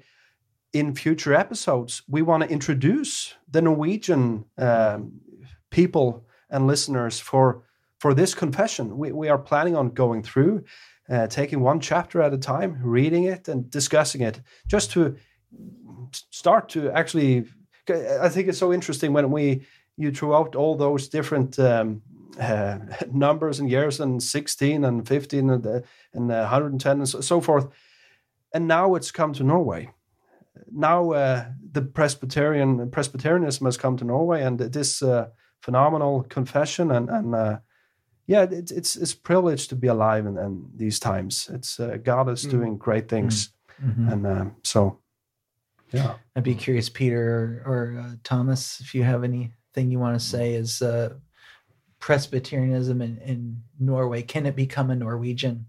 in 0.72 0.94
future 0.94 1.34
episodes 1.34 2.02
we 2.08 2.20
want 2.22 2.42
to 2.42 2.50
introduce 2.50 3.34
the 3.50 3.62
Norwegian 3.62 4.44
um, 4.58 5.12
people 5.70 6.26
and 6.54 6.66
listeners 6.66 7.20
for 7.20 7.64
for 7.98 8.14
this 8.14 8.34
confession. 8.34 8.96
We 8.96 9.12
we 9.12 9.28
are 9.28 9.38
planning 9.38 9.76
on 9.76 9.90
going 9.90 10.22
through, 10.22 10.64
uh, 11.10 11.26
taking 11.26 11.60
one 11.60 11.80
chapter 11.80 12.22
at 12.22 12.32
a 12.32 12.38
time, 12.38 12.78
reading 12.82 13.24
it 13.24 13.48
and 13.48 13.70
discussing 13.70 14.22
it, 14.22 14.40
just 14.68 14.92
to 14.92 15.16
start 16.30 16.68
to 16.70 16.90
actually. 16.90 17.44
I 17.88 18.30
think 18.30 18.48
it's 18.48 18.58
so 18.58 18.72
interesting 18.72 19.12
when 19.12 19.30
we 19.30 19.66
you 19.96 20.10
threw 20.10 20.34
out 20.34 20.56
all 20.56 20.76
those 20.76 21.08
different 21.08 21.58
um, 21.58 22.02
uh, 22.40 22.78
numbers 23.12 23.60
and 23.60 23.70
years 23.70 24.00
and 24.00 24.22
16 24.22 24.84
and 24.84 25.06
15 25.06 25.50
and, 25.50 25.66
uh, 25.66 25.80
and 26.14 26.32
uh, 26.32 26.40
110 26.40 26.98
and 26.98 27.08
so, 27.08 27.20
so 27.20 27.40
forth. 27.40 27.68
And 28.54 28.66
now 28.66 28.94
it's 28.94 29.10
come 29.10 29.32
to 29.34 29.44
Norway. 29.44 29.90
Now 30.72 31.12
uh, 31.12 31.44
the 31.72 31.82
Presbyterian 31.82 32.90
Presbyterianism 32.90 33.66
has 33.66 33.76
come 33.76 33.96
to 33.98 34.04
Norway, 34.04 34.42
and 34.42 34.58
this 34.58 35.02
uh, 35.02 35.28
phenomenal 35.64 36.22
confession 36.28 36.90
and 36.90 37.08
and 37.08 37.34
uh, 37.34 37.58
yeah, 38.26 38.42
it, 38.42 38.70
it's 38.70 38.96
it's 38.96 39.14
privileged 39.14 39.68
to 39.70 39.76
be 39.76 39.88
alive 39.88 40.26
in, 40.26 40.36
in 40.38 40.70
these 40.76 40.98
times. 40.98 41.48
It's 41.52 41.80
uh, 41.80 41.96
God 42.02 42.28
is 42.28 42.42
doing 42.44 42.78
great 42.78 43.08
things, 43.08 43.52
Mhm. 43.82 44.12
and 44.12 44.26
um, 44.26 44.56
so 44.62 44.98
yeah. 45.92 46.14
I'd 46.36 46.42
be 46.44 46.54
curious, 46.54 46.88
Peter 46.88 47.62
or, 47.66 47.72
or 47.72 48.00
uh, 48.00 48.16
Thomas, 48.22 48.80
if 48.80 48.94
you 48.94 49.04
have 49.04 49.24
anything 49.24 49.90
you 49.90 49.98
want 50.00 50.18
to 50.20 50.26
say. 50.26 50.54
Is 50.54 50.82
uh, 50.82 51.14
Presbyterianism 51.98 53.00
in, 53.02 53.18
in 53.18 53.62
Norway 53.78 54.22
can 54.22 54.46
it 54.46 54.56
become 54.56 54.90
a 54.90 54.96
Norwegian 54.96 55.66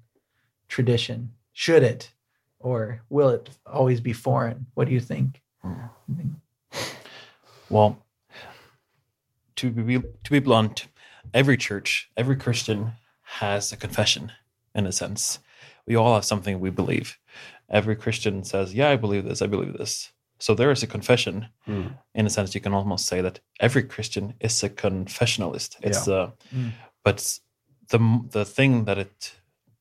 tradition? 0.68 1.32
Should 1.54 1.84
it, 1.84 2.12
or 2.60 3.02
will 3.10 3.30
it 3.30 3.50
always 3.66 4.02
be 4.02 4.14
foreign? 4.14 4.66
What 4.76 4.88
do 4.88 4.94
you 4.94 5.00
think? 5.02 5.42
Well, 7.70 8.05
to 9.58 9.72
be 9.72 10.00
to 10.00 10.32
be 10.32 10.40
blunt, 10.40 10.88
every 11.34 11.58
church, 11.58 12.10
every 12.18 12.36
Christian 12.36 12.92
has 13.40 13.72
a 13.72 13.78
confession 13.78 14.32
in 14.74 14.86
a 14.86 14.92
sense. 14.92 15.40
We 15.88 15.96
all 15.96 16.14
have 16.16 16.26
something 16.26 16.60
we 16.60 16.70
believe. 16.70 17.18
Every 17.70 17.96
Christian 17.96 18.44
says, 18.44 18.74
"Yeah, 18.74 18.90
I 18.90 18.96
believe 18.96 19.24
this. 19.26 19.42
I 19.42 19.48
believe 19.48 19.78
this." 19.78 20.12
So 20.40 20.54
there 20.54 20.72
is 20.72 20.84
a 20.84 20.88
confession. 20.88 21.48
In 22.14 22.26
a 22.26 22.30
sense, 22.30 22.54
you 22.56 22.62
can 22.62 22.74
almost 22.74 23.06
say 23.08 23.22
that 23.22 23.40
every 23.60 23.84
Christian 23.84 24.34
is 24.40 24.64
a 24.64 24.70
confessionalist. 24.70 25.78
It's 25.82 26.08
uh, 26.08 26.32
but 27.04 27.40
the 27.90 28.00
the 28.32 28.46
thing 28.46 28.86
that 28.86 28.98
it 28.98 29.36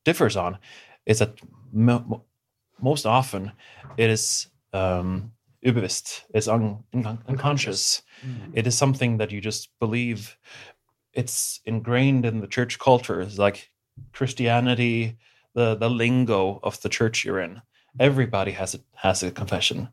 differs 0.04 0.36
on 0.36 0.58
is 1.06 1.18
that 1.18 1.40
mo- 1.72 2.04
mo- 2.06 2.24
most 2.80 3.06
often 3.06 3.52
it 3.96 4.10
is 4.10 4.48
um, 4.72 5.32
ubevisst, 5.64 6.22
it's 6.34 6.48
un- 6.48 6.84
un- 6.92 7.22
unconscious. 7.28 8.02
Mm-hmm. 8.24 8.52
It 8.54 8.66
is 8.66 8.76
something 8.76 9.18
that 9.18 9.30
you 9.30 9.40
just 9.40 9.70
believe. 9.78 10.36
It's 11.12 11.60
ingrained 11.64 12.26
in 12.26 12.40
the 12.40 12.46
church 12.46 12.78
culture. 12.78 13.20
It's 13.20 13.38
like 13.38 13.70
Christianity, 14.12 15.16
the 15.54 15.74
the 15.74 15.90
lingo 15.90 16.60
of 16.62 16.80
the 16.82 16.88
church 16.88 17.24
you're 17.24 17.40
in. 17.40 17.62
Everybody 17.98 18.52
has 18.52 18.74
a, 18.74 18.80
has 18.94 19.22
a 19.22 19.30
confession. 19.30 19.88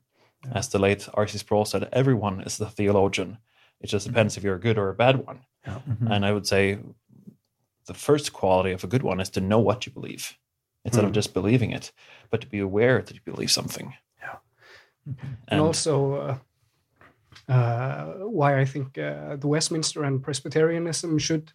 As 0.51 0.69
the 0.69 0.79
late 0.79 1.07
R.C. 1.13 1.37
Sproul 1.37 1.65
said, 1.65 1.87
everyone 1.93 2.41
is 2.41 2.57
the 2.57 2.65
theologian. 2.65 3.37
It 3.79 3.87
just 3.87 4.07
mm-hmm. 4.07 4.13
depends 4.13 4.37
if 4.37 4.43
you're 4.43 4.55
a 4.55 4.59
good 4.59 4.79
or 4.79 4.89
a 4.89 4.95
bad 4.95 5.17
one. 5.27 5.41
Mm-hmm. 5.67 6.07
And 6.11 6.25
I 6.25 6.31
would 6.31 6.47
say 6.47 6.79
the 7.85 7.93
first 7.93 8.33
quality 8.33 8.71
of 8.71 8.83
a 8.83 8.87
good 8.87 9.03
one 9.03 9.19
is 9.19 9.29
to 9.31 9.41
know 9.41 9.59
what 9.59 9.85
you 9.85 9.91
believe 9.91 10.37
instead 10.83 11.03
of 11.03 11.11
mm. 11.11 11.15
just 11.15 11.33
believing 11.33 11.71
it, 11.71 11.91
but 12.29 12.41
to 12.41 12.47
be 12.47 12.59
aware 12.59 13.01
that 13.01 13.13
you 13.13 13.21
believe 13.23 13.51
something. 13.51 13.93
Yeah. 15.05 15.13
and, 15.47 15.61
also 15.61 16.13
uh, 16.13 16.37
uh, 17.51 18.05
why 18.29 18.59
I 18.61 18.65
think 18.65 18.97
uh, 18.97 19.35
the 19.37 19.47
Westminster 19.47 20.03
and 20.03 20.21
Presbyterianism 20.23 21.17
should, 21.19 21.51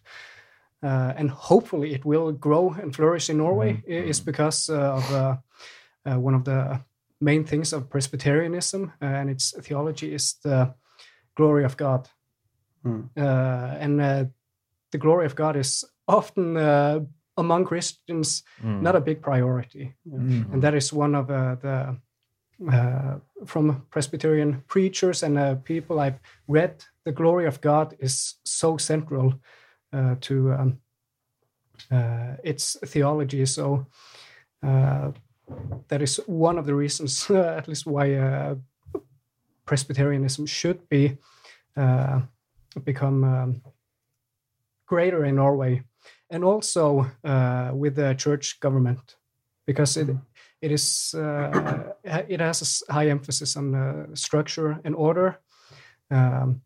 uh, 0.83 1.13
and 1.17 1.29
hopefully 1.31 1.93
it 1.93 2.05
will 2.05 2.31
grow 2.31 2.75
and 2.81 2.95
flourish 2.95 3.29
in 3.29 3.37
Norway, 3.37 3.81
i- 3.87 4.09
is 4.09 4.19
because 4.19 4.69
uh, 4.69 4.95
of 4.97 5.11
uh, 5.11 5.35
uh, 6.05 6.19
one 6.19 6.35
of 6.35 6.43
the 6.43 6.79
main 7.21 7.43
things 7.45 7.73
of 7.73 7.89
Presbyterianism 7.89 8.91
and 9.01 9.29
its 9.29 9.53
theology 9.61 10.13
is 10.13 10.35
the 10.43 10.73
glory 11.35 11.63
of 11.65 11.77
God. 11.77 12.09
Hmm. 12.83 13.01
Uh, 13.17 13.77
and 13.79 14.01
uh, 14.01 14.25
the 14.91 14.97
glory 14.99 15.25
of 15.25 15.35
God 15.35 15.55
is 15.55 15.83
often 16.07 16.57
uh, 16.57 16.99
among 17.37 17.65
Christians 17.65 18.43
not 18.63 18.95
a 18.95 19.01
big 19.01 19.21
priority 19.21 19.95
and 20.53 20.61
that 20.63 20.73
is 20.73 20.93
one 20.93 21.15
of 21.17 21.29
uh, 21.29 21.55
the 21.61 21.97
from 23.45 23.85
Presbyterian 23.91 24.63
preachers 24.67 25.23
and 25.23 25.37
uh, 25.37 25.55
people 25.55 25.99
I've 25.99 26.19
read. 26.47 26.83
The 27.03 27.11
glory 27.11 27.45
of 27.45 27.61
God 27.61 27.95
is 27.99 28.35
so 28.43 28.77
central 28.77 29.35
uh, 29.93 30.15
to 30.21 30.53
um, 30.53 30.79
uh, 31.91 32.35
its 32.43 32.77
theology. 32.85 33.45
So 33.45 33.85
uh, 34.63 35.11
that 35.87 36.01
is 36.01 36.19
one 36.25 36.57
of 36.57 36.65
the 36.65 36.75
reasons, 36.75 37.29
at 37.31 37.67
least, 37.67 37.85
why 37.85 38.13
uh, 38.15 38.55
Presbyterianism 39.65 40.45
should 40.45 40.87
be 40.89 41.17
uh, 41.75 42.21
become 42.83 43.23
um, 43.23 43.61
greater 44.85 45.25
in 45.25 45.35
Norway, 45.35 45.83
and 46.29 46.43
also 46.43 47.05
uh, 47.23 47.71
with 47.73 47.95
the 47.95 48.13
church 48.15 48.59
government, 48.59 49.17
because 49.65 49.97
it 49.97 50.09
it 50.61 50.71
is 50.71 51.13
uh, 51.13 51.93
it 52.03 52.39
has 52.39 52.83
a 52.89 52.93
high 52.93 53.09
emphasis 53.09 53.55
on 53.57 53.75
uh, 53.75 54.07
structure 54.13 54.79
and 54.83 54.95
order, 54.95 55.39
um, 56.11 56.61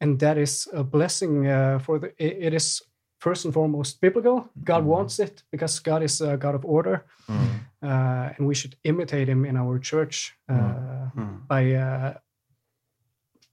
and 0.00 0.18
that 0.20 0.38
is 0.38 0.68
a 0.72 0.84
blessing 0.84 1.46
uh, 1.46 1.78
for 1.78 1.98
the. 1.98 2.12
It, 2.18 2.54
is 2.54 2.82
first 3.18 3.44
and 3.44 3.54
foremost 3.54 4.00
biblical. 4.00 4.48
God 4.64 4.84
wants 4.84 5.18
it 5.18 5.42
because 5.50 5.78
God 5.78 6.02
is 6.02 6.20
a 6.20 6.36
God 6.36 6.54
of 6.54 6.64
order, 6.64 7.04
uh, 7.28 8.30
and 8.36 8.46
we 8.46 8.54
should 8.54 8.76
imitate 8.84 9.28
Him 9.28 9.44
in 9.44 9.56
our 9.56 9.78
church 9.78 10.34
uh, 10.48 11.10
by 11.46 11.72
uh, 11.72 12.14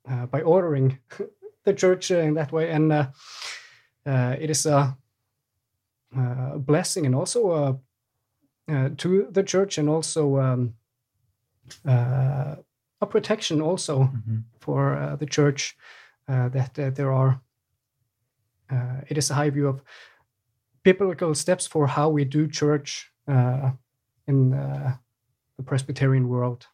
uh, 0.09 0.25
by 0.27 0.41
ordering 0.41 0.99
the 1.65 1.73
church 1.73 2.11
uh, 2.11 2.19
in 2.19 2.33
that 2.35 2.51
way, 2.51 2.71
and 2.71 2.91
uh, 2.91 3.07
uh, 4.05 4.35
it 4.39 4.49
is 4.49 4.65
a, 4.65 4.97
a 6.15 6.59
blessing 6.59 7.05
and 7.05 7.13
also 7.13 7.51
a 7.51 7.77
uh, 8.69 8.89
to 8.97 9.27
the 9.31 9.43
church 9.43 9.77
and 9.77 9.89
also 9.89 10.39
um, 10.39 10.73
uh, 11.85 12.55
a 13.01 13.05
protection 13.05 13.61
also 13.61 14.09
for 14.59 14.95
uh, 14.95 15.15
the 15.15 15.25
church 15.25 15.75
uh, 16.27 16.49
that 16.49 16.77
uh, 16.79 16.89
there 16.89 17.11
are 17.11 17.41
uh, 18.69 19.01
it 19.07 19.17
is 19.17 19.29
a 19.29 19.33
high 19.33 19.49
view 19.49 19.67
of 19.67 19.81
biblical 20.83 21.33
steps 21.35 21.67
for 21.67 21.87
how 21.87 22.09
we 22.09 22.25
do 22.25 22.47
church 22.47 23.11
uh, 23.27 23.71
in 24.27 24.53
uh, 24.53 24.95
the 25.57 25.63
Presbyterian 25.63 26.27
world. 26.27 26.67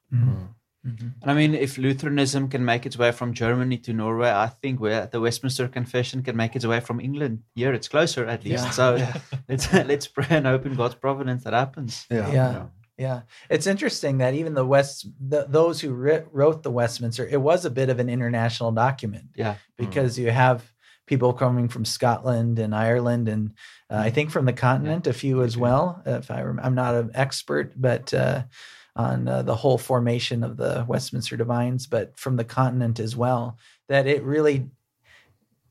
And 0.84 1.13
I 1.23 1.34
mean, 1.34 1.55
if 1.55 1.77
Lutheranism 1.77 2.49
can 2.49 2.65
make 2.65 2.86
its 2.86 2.97
way 2.97 3.11
from 3.11 3.34
Germany 3.34 3.77
to 3.79 3.93
Norway, 3.93 4.29
I 4.29 4.47
think 4.47 4.79
where 4.81 5.07
the 5.07 5.21
Westminster 5.21 5.67
Confession 5.69 6.23
can 6.23 6.36
make 6.36 6.55
its 6.55 6.65
way 6.65 6.81
from 6.81 6.99
England. 6.99 7.43
Here, 7.55 7.73
it's 7.73 7.88
closer 7.88 8.25
at 8.25 8.43
least. 8.43 8.65
Yeah. 8.65 8.69
So 8.71 9.07
let's 9.49 9.71
let's 9.73 10.07
pray 10.07 10.27
and 10.29 10.45
hope 10.45 10.65
in 10.65 10.75
God's 10.75 10.95
providence 10.95 11.43
that 11.45 11.53
happens. 11.53 12.05
yeah. 12.09 12.65
Yeah, 12.95 13.21
it's 13.49 13.65
interesting 13.65 14.19
that 14.19 14.36
even 14.36 14.53
the 14.53 14.63
West, 14.65 15.07
the, 15.19 15.47
those 15.49 15.81
who 15.81 15.91
writ, 15.93 16.27
wrote 16.31 16.61
the 16.61 16.69
Westminster, 16.69 17.25
it 17.27 17.41
was 17.41 17.65
a 17.65 17.71
bit 17.71 17.89
of 17.89 17.99
an 17.99 18.07
international 18.07 18.71
document 18.71 19.29
Yeah. 19.36 19.55
because 19.77 20.19
you 20.19 20.29
have 20.29 20.71
people 21.07 21.34
coming 21.34 21.69
from 21.69 21.86
Scotland 21.86 22.59
and 22.59 22.73
Ireland, 22.75 23.27
and 23.29 23.53
uh, 23.89 23.97
I 23.97 24.11
think 24.11 24.29
from 24.29 24.45
the 24.45 24.53
continent, 24.53 25.07
a 25.07 25.13
few 25.13 25.41
as 25.41 25.57
well. 25.57 26.03
If 26.05 26.29
I 26.29 26.43
rem- 26.43 26.59
I'm 26.61 26.75
not 26.75 26.93
an 26.93 27.09
expert, 27.15 27.73
but 27.75 28.13
uh, 28.13 28.43
on 28.96 29.28
uh, 29.28 29.41
the 29.41 29.56
whole 29.56 29.78
formation 29.78 30.44
of 30.44 30.58
the 30.58 30.86
Westminster 30.88 31.36
Divines, 31.38 31.88
but 31.88 32.18
from 32.18 32.36
the 32.36 32.44
continent 32.44 33.00
as 33.00 33.16
well, 33.16 33.58
that 33.89 34.06
it 34.08 34.24
really 34.24 34.70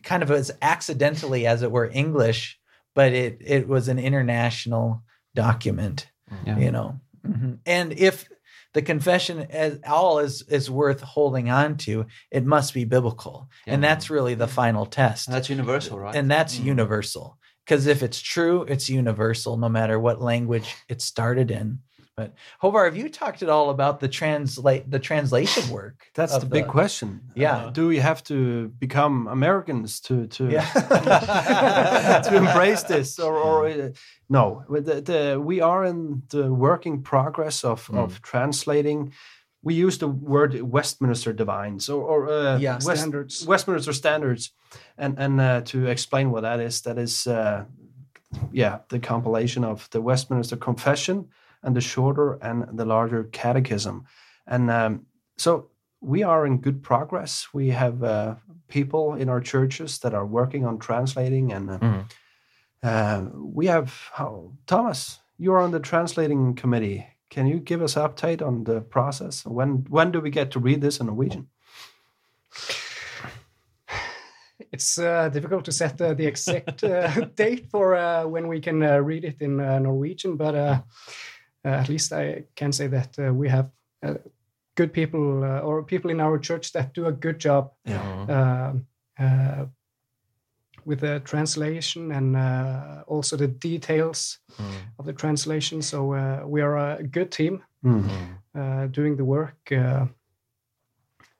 kind 0.02 0.22
of 0.22 0.30
was 0.30 0.50
accidentally, 0.60 1.46
as 1.46 1.62
it 1.62 1.70
were, 1.70 1.88
English, 1.92 2.58
but 2.94 3.12
it 3.12 3.38
it 3.40 3.68
was 3.68 3.88
an 3.88 3.98
international 3.98 5.02
document. 5.34 6.08
Yeah. 6.46 6.58
you 6.58 6.70
know 6.70 6.98
Mhm. 7.28 7.58
and 7.66 7.92
if 7.92 8.26
the 8.72 8.82
confession 8.82 9.40
as 9.50 9.78
all 9.86 10.18
is 10.18 10.42
is 10.48 10.68
worth 10.70 11.00
holding 11.02 11.50
on 11.50 11.76
to 11.76 12.06
it 12.32 12.44
must 12.44 12.74
be 12.74 12.84
biblical 12.84 13.48
and 13.66 13.84
that's 13.84 14.10
really 14.10 14.34
the 14.34 14.48
final 14.48 14.86
test 14.86 15.28
And 15.28 15.36
that's 15.36 15.48
universal, 15.50 15.98
right? 16.00 16.16
and 16.16 16.28
that's 16.30 16.58
Mm. 16.58 16.64
universal 16.64 17.38
because 17.64 17.86
if 17.86 18.02
it's 18.02 18.20
true 18.20 18.62
it's 18.62 18.88
universal 18.90 19.56
no 19.56 19.68
matter 19.68 20.00
what 20.00 20.20
language 20.22 20.74
it 20.88 21.00
started 21.02 21.50
in 21.50 21.78
but 22.16 22.34
Hovar, 22.62 22.84
have 22.84 22.96
you 22.96 23.08
talked 23.08 23.42
at 23.42 23.48
all 23.48 23.70
about 23.70 24.00
the 24.00 24.08
translate 24.08 24.90
the 24.90 24.98
translation 24.98 25.70
work 25.70 26.04
That's 26.14 26.34
of 26.34 26.42
the 26.42 26.46
big 26.46 26.66
question. 26.66 27.20
Yeah. 27.34 27.56
Uh, 27.56 27.70
do 27.70 27.88
we 27.88 27.98
have 27.98 28.22
to 28.24 28.68
become 28.78 29.26
Americans 29.28 30.00
to 30.00 30.26
to 30.26 30.50
Yeah. 30.50 32.20
to 32.24 32.36
embrace 32.36 32.82
this, 32.82 33.18
or, 33.18 33.36
or 33.36 33.66
uh, 33.68 33.88
no? 34.28 34.64
The, 34.68 35.00
the, 35.00 35.40
we 35.40 35.60
are 35.62 35.84
in 35.84 36.22
the 36.28 36.52
working 36.52 37.02
progress 37.02 37.64
of 37.64 37.88
of 37.90 38.20
translating. 38.22 39.12
We 39.64 39.74
use 39.74 39.98
the 39.98 40.08
word 40.08 40.60
Westminster 40.60 41.32
Divines, 41.32 41.88
or, 41.88 42.02
or 42.02 42.28
uh, 42.28 42.58
Yeah, 42.58 42.74
West- 42.74 42.98
standards. 42.98 43.46
Westminster 43.46 43.92
standards, 43.92 44.52
and 44.98 45.18
and 45.18 45.40
uh, 45.40 45.60
to 45.62 45.86
explain 45.86 46.30
what 46.30 46.42
that 46.42 46.60
is, 46.60 46.82
that 46.82 46.98
is, 46.98 47.26
uh, 47.26 47.64
yeah, 48.52 48.78
the 48.88 48.98
compilation 48.98 49.64
of 49.64 49.88
the 49.90 50.00
Westminster 50.00 50.56
Confession 50.56 51.28
and 51.62 51.74
the 51.76 51.80
shorter 51.80 52.34
and 52.42 52.64
the 52.78 52.84
larger 52.84 53.24
Catechism, 53.24 54.04
and 54.46 54.70
um, 54.70 55.06
so 55.36 55.68
we 56.00 56.22
are 56.24 56.46
in 56.46 56.58
good 56.58 56.82
progress. 56.82 57.48
We 57.54 57.68
have 57.70 58.02
uh, 58.02 58.34
people 58.68 59.14
in 59.14 59.28
our 59.28 59.40
churches 59.40 59.98
that 60.00 60.14
are 60.14 60.26
working 60.26 60.64
on 60.66 60.78
translating, 60.78 61.52
and 61.52 61.70
uh, 61.70 61.78
Mhm. 61.78 62.04
uh, 62.82 63.24
we 63.34 63.66
have 63.66 63.92
how, 64.12 64.52
Thomas. 64.66 65.20
You're 65.38 65.60
on 65.60 65.72
the 65.72 65.80
translating 65.80 66.54
committee. 66.54 67.06
Can 67.30 67.46
you 67.46 67.58
give 67.60 67.82
us 67.82 67.96
an 67.96 68.02
update 68.02 68.42
on 68.46 68.64
the 68.64 68.80
process? 68.80 69.44
When 69.46 69.84
when 69.90 70.12
do 70.12 70.20
we 70.20 70.30
get 70.30 70.50
to 70.52 70.60
read 70.60 70.80
this 70.80 71.00
in 71.00 71.06
Norwegian? 71.06 71.48
It's 74.70 74.98
uh, 74.98 75.28
difficult 75.28 75.64
to 75.66 75.72
set 75.72 76.00
uh, 76.00 76.14
the 76.14 76.26
exact 76.26 76.82
uh, 76.84 77.08
date 77.36 77.66
for 77.70 77.94
uh, 77.94 78.26
when 78.26 78.48
we 78.48 78.60
can 78.60 78.82
uh, 78.82 78.98
read 78.98 79.24
it 79.24 79.36
in 79.40 79.60
uh, 79.60 79.78
Norwegian, 79.78 80.36
but 80.36 80.54
at 81.70 81.88
least 81.88 82.12
I 82.12 82.44
can 82.54 82.72
say 82.72 82.88
that 82.88 83.18
uh, 83.18 83.32
we 83.34 83.48
have 83.48 83.70
uh, 84.02 84.14
good 84.74 84.92
people 84.92 85.44
uh, 85.44 85.60
or 85.60 85.82
people 85.84 86.10
in 86.10 86.20
our 86.20 86.38
church 86.38 86.72
that 86.72 86.94
do 86.94 87.06
a 87.06 87.12
good 87.12 87.38
job 87.38 87.72
um, 88.28 88.86
uh, 89.18 89.66
with 90.84 91.00
the 91.00 91.20
translation 91.20 92.10
and 92.12 92.36
uh, 92.36 93.04
also 93.06 93.36
the 93.36 93.46
details 93.48 94.40
of 94.98 95.06
the 95.06 95.12
translation. 95.12 95.82
So 95.82 96.12
uh, 96.14 96.42
we 96.46 96.60
are 96.62 96.76
a 96.98 97.02
good 97.02 97.30
team 97.30 97.62
uh, 98.54 98.86
doing 98.86 99.16
the 99.16 99.24
work, 99.24 99.56
uh, 99.72 100.06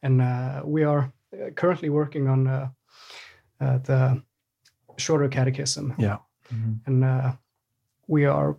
and 0.02 0.20
uh, 0.20 0.62
we 0.64 0.84
are 0.84 1.12
uh, 1.32 1.50
currently 1.54 1.88
working 1.90 2.28
on 2.28 2.46
uh, 2.46 2.68
uh, 3.60 3.78
the 3.78 4.22
shorter 4.96 5.28
catechism. 5.28 5.94
Yeah. 5.98 6.18
and 6.86 7.04
uh, 7.04 7.32
we 8.08 8.26
are 8.26 8.56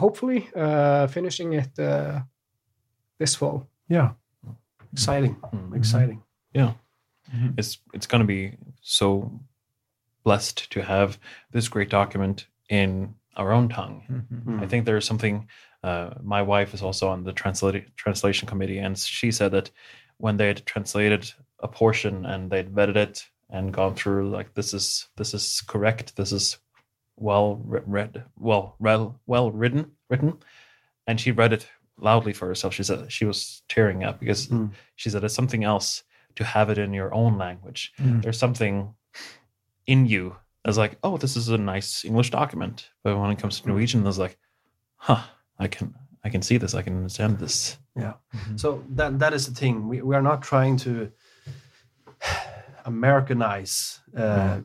hopefully 0.00 0.48
uh, 0.56 1.06
finishing 1.06 1.52
it 1.52 1.78
uh, 1.78 2.20
this 3.18 3.34
fall. 3.34 3.68
Yeah. 3.88 4.10
Exciting. 4.92 5.36
Exciting. 5.74 6.22
Yeah. 6.52 6.72
It's 7.56 7.78
it's 7.94 8.06
going 8.06 8.20
to 8.20 8.26
be 8.26 8.56
so 8.82 9.30
blessed 10.24 10.70
to 10.72 10.82
have 10.82 11.18
this 11.52 11.68
great 11.68 11.90
document 11.90 12.48
in 12.68 13.14
our 13.36 13.52
own 13.52 13.68
tongue. 13.68 14.02
Mm-hmm. 14.10 14.60
I 14.62 14.66
think 14.66 14.84
there's 14.84 15.06
something. 15.06 15.48
Uh, 15.82 16.10
my 16.22 16.42
wife 16.42 16.74
is 16.74 16.82
also 16.82 17.08
on 17.08 17.24
the 17.24 17.32
translate, 17.32 17.96
translation 17.96 18.48
committee, 18.48 18.78
and 18.78 18.98
she 18.98 19.30
said 19.30 19.52
that 19.52 19.70
when 20.18 20.36
they 20.36 20.48
had 20.48 20.66
translated 20.66 21.32
a 21.60 21.68
portion 21.68 22.26
and 22.26 22.50
they'd 22.50 22.74
vetted 22.74 22.96
it 22.96 23.30
and 23.48 23.72
gone 23.72 23.94
through 23.94 24.30
like 24.30 24.54
this 24.54 24.74
is 24.74 25.08
this 25.16 25.34
is 25.34 25.62
correct, 25.66 26.16
this 26.16 26.32
is 26.32 26.58
well 27.20 27.60
read, 27.64 28.24
well 28.36 28.74
well 28.78 29.20
well 29.26 29.50
written 29.52 29.92
written, 30.08 30.38
and 31.06 31.20
she 31.20 31.30
read 31.30 31.52
it 31.52 31.66
loudly 31.98 32.32
for 32.32 32.46
herself. 32.48 32.74
She 32.74 32.82
said 32.82 33.12
she 33.12 33.24
was 33.26 33.62
tearing 33.68 34.02
up 34.04 34.18
because 34.20 34.48
Mm. 34.48 34.70
she 34.96 35.10
said 35.10 35.22
it's 35.24 35.34
something 35.34 35.64
else 35.64 36.02
to 36.36 36.44
have 36.44 36.70
it 36.72 36.78
in 36.78 36.94
your 36.94 37.12
own 37.14 37.38
language. 37.38 37.92
Mm. 37.98 38.22
There's 38.22 38.38
something 38.38 38.94
in 39.86 40.06
you 40.06 40.36
that's 40.64 40.78
like, 40.78 40.96
oh, 41.02 41.16
this 41.18 41.36
is 41.36 41.48
a 41.48 41.58
nice 41.58 42.04
English 42.04 42.30
document. 42.30 42.90
But 43.04 43.18
when 43.18 43.30
it 43.30 43.38
comes 43.38 43.60
to 43.60 43.68
Norwegian, 43.68 44.02
there's 44.02 44.18
like, 44.18 44.38
huh, 44.96 45.22
I 45.58 45.68
can 45.68 45.94
I 46.24 46.28
can 46.30 46.42
see 46.42 46.58
this, 46.58 46.74
I 46.74 46.82
can 46.82 46.96
understand 46.96 47.38
this. 47.38 47.78
Yeah. 47.96 48.14
So 48.56 48.82
that 48.96 49.18
that 49.18 49.32
is 49.34 49.46
the 49.46 49.54
thing. 49.54 49.88
We 49.88 50.00
we 50.02 50.14
are 50.16 50.22
not 50.22 50.42
trying 50.42 50.76
to 50.78 51.10
Americanize 52.86 54.00
uh, 54.16 54.60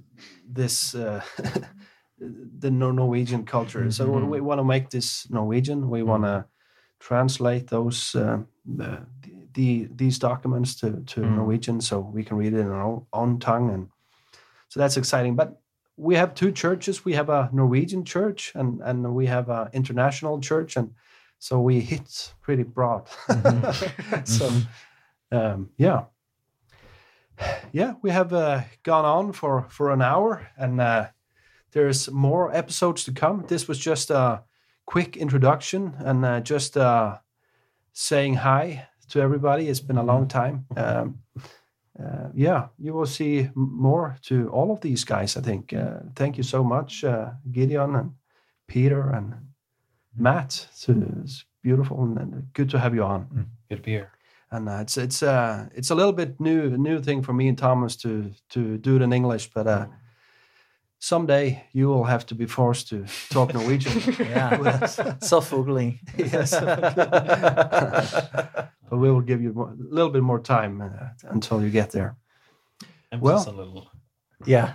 this 0.48 0.96
uh, 0.96 1.22
the 2.20 2.72
Norwegian 2.72 3.46
culture. 3.46 3.90
So 3.92 4.10
we 4.10 4.42
want 4.42 4.60
to 4.60 4.64
make 4.64 4.90
this 4.90 5.30
Norwegian. 5.30 5.90
We 5.90 6.04
want 6.04 6.24
to 6.24 6.46
translate 7.00 7.68
those 7.68 8.16
uh, 8.16 8.40
the, 8.66 9.06
the 9.54 9.88
these 9.94 10.20
documents 10.20 10.76
to 10.76 11.04
to 11.06 11.22
Norwegian 11.22 11.82
so 11.82 12.00
we 12.00 12.24
can 12.24 12.38
read 12.38 12.54
it 12.54 12.60
in 12.60 12.68
our 12.68 12.82
own, 12.82 13.06
own 13.14 13.40
tongue 13.40 13.70
and 13.70 13.90
so 14.70 14.80
that's 14.80 14.98
exciting. 14.98 15.36
But 15.36 15.60
we 15.98 16.16
have 16.16 16.34
two 16.34 16.52
churches. 16.52 17.06
We 17.06 17.14
have 17.14 17.30
a 17.30 17.50
Norwegian 17.54 18.06
church 18.06 18.52
and 18.56 18.82
and 18.82 19.14
we 19.14 19.26
have 19.28 19.50
an 19.50 19.70
international 19.74 20.40
church 20.40 20.78
and 20.78 20.92
so 21.40 21.60
we 21.60 21.82
hit 21.82 22.34
pretty 22.42 22.64
broad. 22.64 23.08
so 24.24 24.50
um, 25.32 25.70
yeah, 25.78 26.06
yeah, 27.72 27.94
we 28.02 28.10
have 28.10 28.34
uh, 28.34 28.62
gone 28.84 29.06
on 29.06 29.34
for 29.34 29.68
for 29.70 29.92
an 29.92 30.02
hour, 30.02 30.48
and 30.58 30.80
uh, 30.82 31.08
there's 31.76 32.10
more 32.10 32.56
episodes 32.56 33.04
to 33.04 33.12
come. 33.12 33.44
This 33.48 33.68
was 33.68 33.78
just 33.78 34.10
a 34.10 34.44
quick 34.86 35.18
introduction 35.18 35.94
and 36.00 36.26
uh, 36.26 36.40
just 36.40 36.78
uh, 36.78 37.18
saying 37.92 38.36
hi 38.36 38.88
to 39.10 39.20
everybody. 39.20 39.68
It's 39.68 39.82
been 39.82 39.98
a 39.98 40.04
long 40.04 40.28
time. 40.28 40.66
Um, 40.78 41.20
uh, 42.00 42.30
yeah, 42.34 42.68
you 42.78 42.94
will 42.94 43.06
see 43.06 43.50
more 43.56 44.16
to 44.22 44.50
all 44.50 44.72
of 44.72 44.80
these 44.80 45.04
guys. 45.04 45.36
I 45.38 45.42
think. 45.42 45.74
Uh, 45.74 46.00
thank 46.16 46.38
you 46.38 46.44
so 46.44 46.64
much, 46.64 47.04
uh, 47.04 47.32
Gideon 47.52 47.96
and 47.96 48.12
Peter 48.68 49.10
and 49.10 49.34
Matt. 50.18 50.68
It's, 50.72 50.88
it's 50.90 51.46
beautiful 51.62 52.04
and, 52.04 52.18
and 52.18 52.54
good 52.54 52.70
to 52.70 52.80
have 52.80 52.96
you 52.96 53.04
on 53.04 53.48
Good 53.70 53.78
to 53.78 53.82
be 53.82 53.92
here. 53.92 54.12
and 54.52 54.70
uh, 54.70 54.80
it's 54.82 54.98
it's 54.98 55.24
uh 55.24 55.68
it's 55.76 55.92
a 55.92 55.96
little 55.96 56.14
bit 56.14 56.40
new 56.40 56.78
new 56.78 57.02
thing 57.02 57.22
for 57.24 57.34
me 57.34 57.50
and 57.50 57.58
Thomas 57.58 57.98
to 57.98 58.32
to 58.50 58.78
do 58.78 58.96
it 58.96 59.02
in 59.02 59.12
English, 59.14 59.52
but 59.54 59.68
uh, 59.68 59.88
someday 61.06 61.64
you 61.72 61.88
will 61.88 62.04
have 62.06 62.26
to 62.26 62.36
be 62.36 62.46
forced 62.48 62.88
to 62.90 63.06
talk 63.30 63.54
Norwegian. 63.54 63.92
Yeah. 64.30 64.58
with 64.62 64.68
us. 64.84 65.00
Yes, 66.18 66.52
but 68.90 68.98
we 69.00 69.12
will 69.12 69.22
give 69.22 69.42
you 69.42 69.54
more, 69.54 69.70
a 69.70 69.96
little 69.96 70.12
bit 70.12 70.24
more 70.24 70.40
time 70.40 70.82
uh, 70.82 70.90
until 71.32 71.62
you 71.62 71.70
get 71.70 71.92
there. 71.92 72.16
Emphasis 73.12 73.46
Well- 73.46 73.50
a 73.50 73.58
little. 73.58 73.88
yeah. 74.46 74.74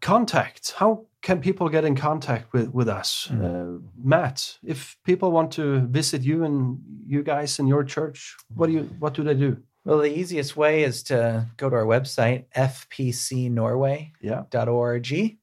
Contact. 0.00 0.72
How 0.76 1.06
can 1.22 1.40
people 1.40 1.68
get 1.68 1.84
in 1.84 1.96
contact 1.96 2.52
with 2.52 2.68
with 2.72 2.88
us, 2.88 3.30
uh, 3.30 3.78
Matt? 4.04 4.58
If 4.62 4.96
people 5.04 5.30
want 5.32 5.52
to 5.52 5.80
visit 5.92 6.22
you 6.22 6.44
and 6.44 6.78
you 7.06 7.22
guys 7.22 7.58
in 7.58 7.66
your 7.68 7.84
church, 7.84 8.36
what 8.56 8.66
do 8.68 8.72
you 8.72 8.82
what 9.00 9.14
do 9.16 9.22
they 9.24 9.34
do? 9.34 9.56
Well, 9.84 9.98
the 9.98 10.18
easiest 10.18 10.56
way 10.56 10.82
is 10.82 11.04
to 11.04 11.46
go 11.56 11.70
to 11.70 11.76
our 11.76 11.84
website, 11.84 12.46
fpcnorway.org, 12.54 15.38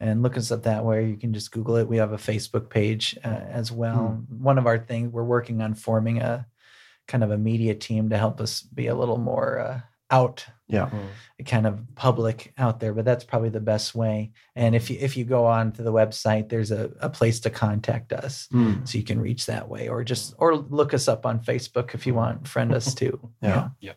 and 0.00 0.22
look 0.22 0.36
us 0.36 0.52
up 0.52 0.64
that 0.64 0.84
way. 0.84 1.06
You 1.06 1.16
can 1.16 1.32
just 1.32 1.52
Google 1.52 1.76
it. 1.76 1.88
We 1.88 1.96
have 1.96 2.12
a 2.12 2.16
Facebook 2.16 2.68
page 2.70 3.16
uh, 3.24 3.28
as 3.28 3.72
well. 3.72 4.22
One 4.28 4.58
of 4.58 4.66
our 4.66 4.78
things, 4.78 5.12
we're 5.12 5.24
working 5.24 5.62
on 5.62 5.74
forming 5.74 6.20
a 6.20 6.46
kind 7.08 7.24
of 7.24 7.30
a 7.30 7.38
media 7.38 7.74
team 7.74 8.10
to 8.10 8.18
help 8.18 8.40
us 8.40 8.62
be 8.62 8.86
a 8.86 8.94
little 8.94 9.18
more 9.18 9.58
uh, 9.58 9.80
out 10.12 10.46
Yeah. 10.68 10.88
kind 11.54 11.66
of 11.66 11.74
public 11.94 12.52
out 12.64 12.78
there 12.80 12.94
but 12.94 13.04
that's 13.04 13.24
probably 13.24 13.50
the 13.50 13.66
best 13.72 13.94
way 13.94 14.30
and 14.54 14.74
if 14.74 14.90
you 14.90 14.96
if 15.00 15.16
you 15.16 15.24
go 15.24 15.42
on 15.46 15.72
to 15.72 15.82
the 15.82 15.92
website 15.92 16.48
there's 16.48 16.70
a, 16.70 16.82
a 17.00 17.08
place 17.18 17.40
to 17.40 17.50
contact 17.50 18.12
us 18.12 18.34
Mm. 18.52 18.86
so 18.86 18.98
you 18.98 19.04
can 19.04 19.20
reach 19.28 19.46
that 19.46 19.68
way 19.68 19.88
or 19.88 20.04
just 20.04 20.34
or 20.38 20.48
look 20.56 20.94
us 20.94 21.08
up 21.08 21.26
on 21.26 21.40
facebook 21.40 21.94
if 21.94 22.06
you 22.06 22.14
want 22.14 22.46
friend 22.48 22.72
us 22.74 22.94
too 22.94 23.14
Yeah. 23.42 23.68
Yeah 23.80 23.96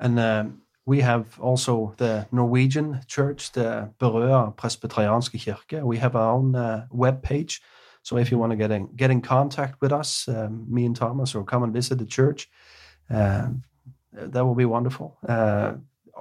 and 0.00 0.18
um, 0.18 0.62
we 0.86 1.00
have 1.02 1.24
also 1.40 1.92
the 1.98 2.26
Norwegian 2.32 3.00
church, 3.06 3.52
the 3.52 3.90
Berøa 4.00 4.56
Presbyterianske 4.56 5.38
Kirke. 5.38 5.82
We 5.84 5.98
have 5.98 6.16
our 6.16 6.32
own 6.32 6.54
uh, 6.56 6.86
web 6.90 7.22
page. 7.22 7.60
So 8.02 8.16
if 8.16 8.30
you 8.30 8.38
want 8.40 8.52
to 8.52 8.56
get 8.56 8.70
in, 8.70 8.88
get 8.96 9.10
in 9.10 9.20
contact 9.20 9.80
with 9.82 9.92
us, 9.92 10.26
um, 10.28 10.66
me 10.68 10.86
and 10.86 10.96
Thomas, 10.96 11.34
or 11.34 11.44
come 11.44 11.62
and 11.64 11.72
visit 11.74 11.98
the 11.98 12.06
church, 12.06 12.48
um, 13.10 13.62
that 14.12 14.44
will 14.44 14.54
be 14.54 14.64
wonderful. 14.64 15.16
Uh, 15.28 15.74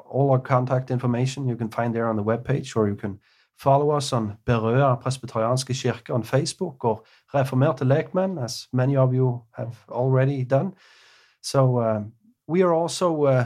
all 0.09 0.31
our 0.31 0.39
contact 0.39 0.91
information 0.91 1.47
you 1.47 1.55
can 1.55 1.69
find 1.69 1.93
there 1.93 2.07
on 2.07 2.15
the 2.15 2.23
web 2.23 2.43
page, 2.45 2.75
or 2.75 2.87
you 2.87 2.95
can 2.95 3.19
follow 3.55 3.91
us 3.91 4.13
on 4.13 4.37
Berøa 4.45 5.01
Presbyterianske 5.01 5.73
Kirke 5.73 6.13
on 6.13 6.23
Facebook 6.23 6.83
or 6.83 7.03
Reformerte 7.33 7.83
Lekmenn, 7.83 8.41
as 8.43 8.67
many 8.71 8.95
of 8.95 9.13
you 9.13 9.41
have 9.51 9.75
already 9.89 10.43
done. 10.43 10.73
So 11.41 11.81
um, 11.81 12.13
we 12.47 12.63
are 12.63 12.73
also 12.73 13.23
uh, 13.25 13.45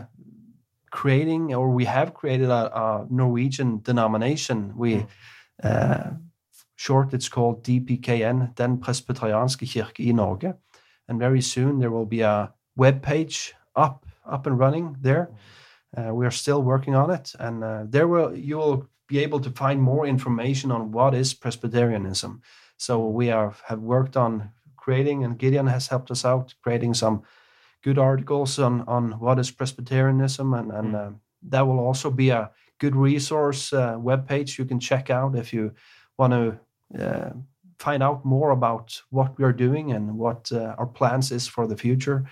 creating, 0.91 1.53
or 1.53 1.69
we 1.69 1.85
have 1.85 2.13
created 2.13 2.49
a, 2.49 2.77
a 2.77 3.07
Norwegian 3.09 3.81
denomination. 3.81 4.73
We 4.77 5.05
uh, 5.63 6.11
short, 6.75 7.13
it's 7.13 7.29
called 7.29 7.63
DPKN, 7.63 8.55
Den 8.55 8.77
Presbyterianske 8.77 9.65
Kirke 9.65 10.07
i 10.07 10.11
Norge, 10.11 10.53
and 11.07 11.19
very 11.19 11.41
soon 11.41 11.79
there 11.79 11.91
will 11.91 12.05
be 12.05 12.21
a 12.21 12.51
web 12.75 13.01
page 13.01 13.53
up 13.75 14.05
up 14.25 14.47
and 14.47 14.57
running 14.57 14.97
there. 15.01 15.29
Uh, 15.95 16.13
we 16.13 16.25
are 16.25 16.31
still 16.31 16.61
working 16.63 16.95
on 16.95 17.11
it, 17.11 17.33
and 17.39 17.63
uh, 17.63 17.83
there 17.87 18.07
will 18.07 18.35
you 18.35 18.57
will 18.57 18.89
be 19.07 19.19
able 19.19 19.39
to 19.39 19.51
find 19.51 19.81
more 19.81 20.07
information 20.07 20.71
on 20.71 20.91
what 20.91 21.13
is 21.13 21.33
Presbyterianism. 21.33 22.41
So 22.77 23.07
we 23.07 23.29
are 23.29 23.53
have 23.65 23.79
worked 23.79 24.17
on 24.17 24.51
creating, 24.75 25.23
and 25.23 25.37
Gideon 25.37 25.67
has 25.67 25.87
helped 25.87 26.11
us 26.11 26.25
out 26.25 26.55
creating 26.63 26.95
some 26.95 27.21
good 27.83 27.99
articles 27.99 28.59
on 28.59 28.81
on 28.87 29.19
what 29.19 29.39
is 29.39 29.51
Presbyterianism, 29.51 30.53
and 30.53 30.71
and 30.71 30.95
uh, 30.95 31.11
that 31.49 31.67
will 31.67 31.79
also 31.79 32.09
be 32.09 32.29
a 32.29 32.49
good 32.79 32.95
resource 32.95 33.71
uh, 33.71 33.95
web 33.99 34.27
page 34.27 34.57
you 34.57 34.65
can 34.65 34.79
check 34.79 35.09
out 35.09 35.35
if 35.35 35.53
you 35.53 35.71
want 36.17 36.33
to 36.33 36.59
uh, 36.99 37.31
find 37.79 38.03
out 38.03 38.25
more 38.25 38.51
about 38.51 39.01
what 39.09 39.37
we 39.37 39.43
are 39.43 39.53
doing 39.53 39.91
and 39.91 40.17
what 40.17 40.51
uh, 40.51 40.75
our 40.77 40.85
plans 40.85 41.31
is 41.31 41.47
for 41.47 41.67
the 41.67 41.77
future. 41.77 42.25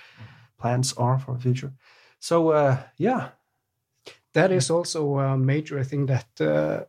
Plans 0.61 0.93
are 0.97 1.17
for 1.19 1.33
the 1.35 1.41
future. 1.41 1.71
So 2.19 2.49
uh, 2.51 2.77
yeah, 2.97 3.29
That 4.33 4.51
is 4.51 4.69
also 4.71 5.17
a 5.19 5.37
major 5.37 5.83
thing 5.83 6.07
that 6.07 6.27
uh, 6.41 6.85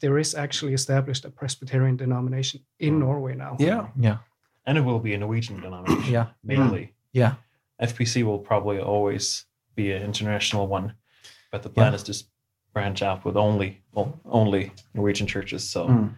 there 0.00 0.18
is 0.20 0.34
actually 0.34 0.74
established 0.74 1.24
a 1.24 1.30
Presbyterian 1.30 1.96
denomination 1.96 2.60
in 2.78 2.98
Norway 2.98 3.34
now. 3.36 3.56
yeah. 3.60 3.86
Yeah. 4.00 4.18
And 4.66 4.78
it 4.78 4.84
will 4.84 4.98
be 5.00 5.14
a 5.14 5.18
Norwegian 5.18 5.60
denomination. 5.60 6.12
Yeah. 6.12 6.26
Mainly. 6.42 6.94
Yeah. 7.12 7.34
FPC 7.82 8.22
will 8.22 8.38
probably 8.38 8.78
always 8.80 9.46
be 9.74 9.92
an 9.96 10.02
international 10.02 10.66
one, 10.66 10.94
but 11.52 11.62
the 11.62 11.68
plan 11.68 11.92
Yeah. 11.92 11.96
is 11.96 12.02
to 12.04 12.24
branch 12.72 13.02
out 13.02 13.24
with 13.24 13.36
only 13.36 13.82
well 13.92 14.18
only 14.24 14.72
Norwegian 14.94 15.26
churches. 15.26 15.70
So 15.70 15.86
Mm. 15.88 16.14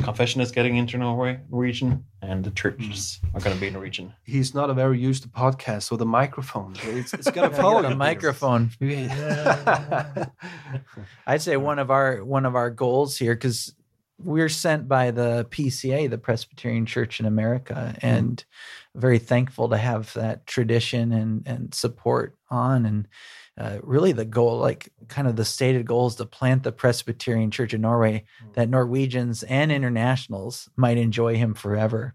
The 0.00 0.06
confession 0.06 0.40
is 0.40 0.50
getting 0.50 0.76
into 0.76 0.96
Norway 0.96 1.40
region, 1.50 2.04
and 2.22 2.42
the 2.44 2.50
churches 2.50 3.20
mm. 3.24 3.34
are 3.34 3.40
going 3.40 3.54
to 3.54 3.60
be 3.60 3.66
in 3.66 3.74
the 3.74 3.78
region. 3.78 4.14
He's 4.24 4.54
not 4.54 4.70
a 4.70 4.74
very 4.74 4.98
used 4.98 5.24
to 5.24 5.28
podcasts 5.28 5.90
with 5.90 6.00
a 6.00 6.06
microphone. 6.06 6.74
It's, 6.84 7.12
it's 7.12 7.30
gonna 7.30 7.50
Yeah, 7.50 7.56
follow 7.56 7.82
the 7.82 7.94
microphone. 7.94 8.70
I'd 11.26 11.42
say 11.42 11.56
one 11.56 11.78
of 11.78 11.90
our 11.90 12.24
one 12.24 12.46
of 12.46 12.54
our 12.54 12.70
goals 12.70 13.18
here 13.18 13.34
because 13.34 13.74
we're 14.18 14.48
sent 14.48 14.88
by 14.88 15.10
the 15.10 15.46
PCA, 15.50 16.08
the 16.08 16.18
Presbyterian 16.18 16.86
Church 16.86 17.20
in 17.20 17.26
America, 17.26 17.94
and 18.00 18.38
mm. 18.96 19.00
very 19.00 19.18
thankful 19.18 19.68
to 19.68 19.76
have 19.76 20.12
that 20.14 20.46
tradition 20.46 21.12
and 21.12 21.46
and 21.46 21.74
support 21.74 22.36
on 22.50 22.86
and. 22.86 23.08
Uh, 23.60 23.78
really, 23.82 24.12
the 24.12 24.24
goal, 24.24 24.56
like 24.56 24.90
kind 25.08 25.28
of 25.28 25.36
the 25.36 25.44
stated 25.44 25.84
goal, 25.84 26.06
is 26.06 26.14
to 26.14 26.24
plant 26.24 26.62
the 26.62 26.72
Presbyterian 26.72 27.50
Church 27.50 27.74
in 27.74 27.82
Norway 27.82 28.24
that 28.54 28.70
Norwegians 28.70 29.42
and 29.42 29.70
internationals 29.70 30.70
might 30.76 30.96
enjoy 30.96 31.36
him 31.36 31.52
forever. 31.52 32.14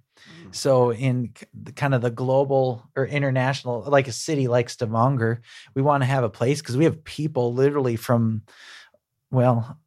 So, 0.51 0.91
in 0.91 1.33
the- 1.53 1.71
kind 1.71 1.93
of 1.93 2.01
the 2.01 2.09
global 2.09 2.89
or 2.95 3.05
international, 3.05 3.83
like 3.87 4.07
a 4.07 4.11
city 4.11 4.47
like 4.47 4.69
Stavanger, 4.69 5.41
we 5.75 5.83
want 5.83 6.01
to 6.01 6.07
have 6.07 6.23
a 6.23 6.29
place 6.29 6.61
because 6.61 6.77
we 6.77 6.85
have 6.85 7.03
people 7.03 7.53
literally 7.53 7.95
from, 7.95 8.41
well, 9.29 9.77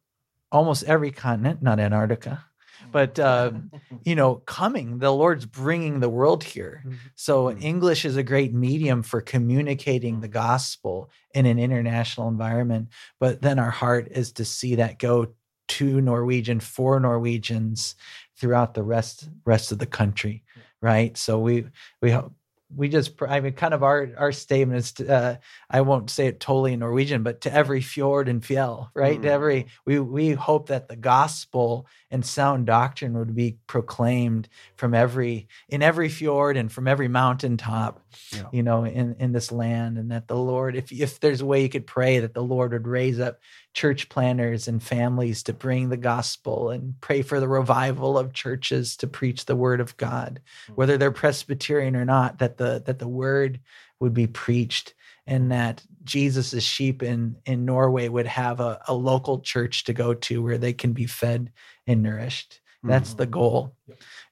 almost 0.51 0.85
every 0.85 1.11
continent, 1.11 1.61
not 1.61 1.79
Antarctica, 1.79 2.45
but 2.91 3.19
uh, 3.19 3.51
you 4.03 4.15
know, 4.15 4.35
coming. 4.35 4.99
The 4.99 5.11
Lord's 5.11 5.45
bringing 5.45 5.99
the 5.99 6.09
world 6.09 6.43
here. 6.43 6.83
So 7.15 7.51
English 7.51 8.05
is 8.05 8.17
a 8.17 8.23
great 8.23 8.53
medium 8.53 9.03
for 9.03 9.21
communicating 9.21 10.19
the 10.19 10.27
gospel 10.27 11.09
in 11.33 11.45
an 11.45 11.59
international 11.59 12.27
environment. 12.27 12.89
But 13.19 13.41
then 13.41 13.59
our 13.59 13.71
heart 13.71 14.07
is 14.11 14.31
to 14.33 14.45
see 14.45 14.75
that 14.75 14.99
go 14.99 15.27
to 15.69 16.01
Norwegian 16.01 16.59
for 16.59 16.99
Norwegians 16.99 17.95
throughout 18.37 18.73
the 18.73 18.83
rest 18.83 19.29
rest 19.45 19.71
of 19.71 19.79
the 19.79 19.85
country, 19.85 20.43
right? 20.81 21.15
So 21.17 21.39
we 21.39 21.65
we 22.01 22.11
hope 22.11 22.33
we 22.75 22.89
just 22.89 23.21
I 23.21 23.39
mean 23.39 23.53
kind 23.53 23.73
of 23.73 23.83
our 23.83 24.09
our 24.17 24.31
statement 24.31 24.79
is 24.79 24.91
to, 24.93 25.13
uh, 25.13 25.35
I 25.69 25.81
won't 25.81 26.09
say 26.09 26.27
it 26.27 26.39
totally 26.39 26.73
in 26.73 26.79
Norwegian, 26.79 27.23
but 27.23 27.41
to 27.41 27.53
every 27.53 27.81
fjord 27.81 28.27
and 28.29 28.41
fjell, 28.41 28.89
right? 28.93 29.21
To 29.21 29.31
every 29.31 29.67
we 29.85 29.99
we 29.99 30.31
hope 30.31 30.67
that 30.67 30.87
the 30.87 30.95
gospel 30.95 31.87
and 32.11 32.25
sound 32.25 32.65
doctrine 32.65 33.17
would 33.17 33.35
be 33.35 33.57
proclaimed 33.67 34.49
from 34.75 34.93
every 34.93 35.47
in 35.67 35.81
every 35.81 36.09
fjord 36.09 36.57
and 36.57 36.71
from 36.71 36.87
every 36.87 37.07
mountaintop, 37.07 38.01
Yeah. 38.31 38.43
you 38.51 38.63
know, 38.63 38.83
in 38.83 39.15
in 39.19 39.31
this 39.31 39.51
land, 39.51 39.97
and 39.97 40.11
that 40.11 40.27
the 40.27 40.35
Lord, 40.37 40.75
if 40.75 40.91
if 40.91 41.19
there's 41.19 41.41
a 41.41 41.45
way 41.45 41.61
you 41.63 41.69
could 41.69 41.87
pray 41.87 42.19
that 42.19 42.33
the 42.33 42.43
Lord 42.43 42.71
would 42.73 42.87
raise 42.87 43.19
up 43.19 43.39
church 43.73 44.09
planners 44.09 44.67
and 44.67 44.81
families 44.81 45.43
to 45.43 45.53
bring 45.53 45.89
the 45.89 45.97
gospel 45.97 46.71
and 46.71 46.99
pray 47.01 47.21
for 47.21 47.39
the 47.39 47.47
revival 47.47 48.17
of 48.17 48.33
churches 48.33 48.97
to 48.97 49.07
preach 49.07 49.45
the 49.45 49.55
word 49.55 49.79
of 49.79 49.95
God, 49.97 50.41
hmm. 50.67 50.73
whether 50.73 50.97
they're 50.97 51.11
Presbyterian 51.11 51.95
or 51.95 52.05
not, 52.05 52.39
that 52.39 52.57
the 52.57 52.81
that 52.85 52.99
the 52.99 53.07
word 53.07 53.59
would 53.99 54.13
be 54.13 54.27
preached 54.27 54.93
and 55.29 55.51
that 55.51 55.85
Jesus' 56.03 56.63
sheep 56.63 57.03
in 57.03 57.35
in 57.45 57.63
Norway 57.63 58.09
would 58.09 58.27
have 58.27 58.59
a, 58.59 58.81
a 58.87 58.93
local 58.93 59.39
church 59.39 59.83
to 59.83 59.93
go 59.93 60.13
to 60.13 60.41
where 60.43 60.57
they 60.57 60.73
can 60.73 60.91
be 60.93 61.05
fed 61.05 61.51
and 61.87 62.01
nourished. 62.03 62.61
That's 62.83 63.13
the 63.13 63.25
goal. 63.27 63.75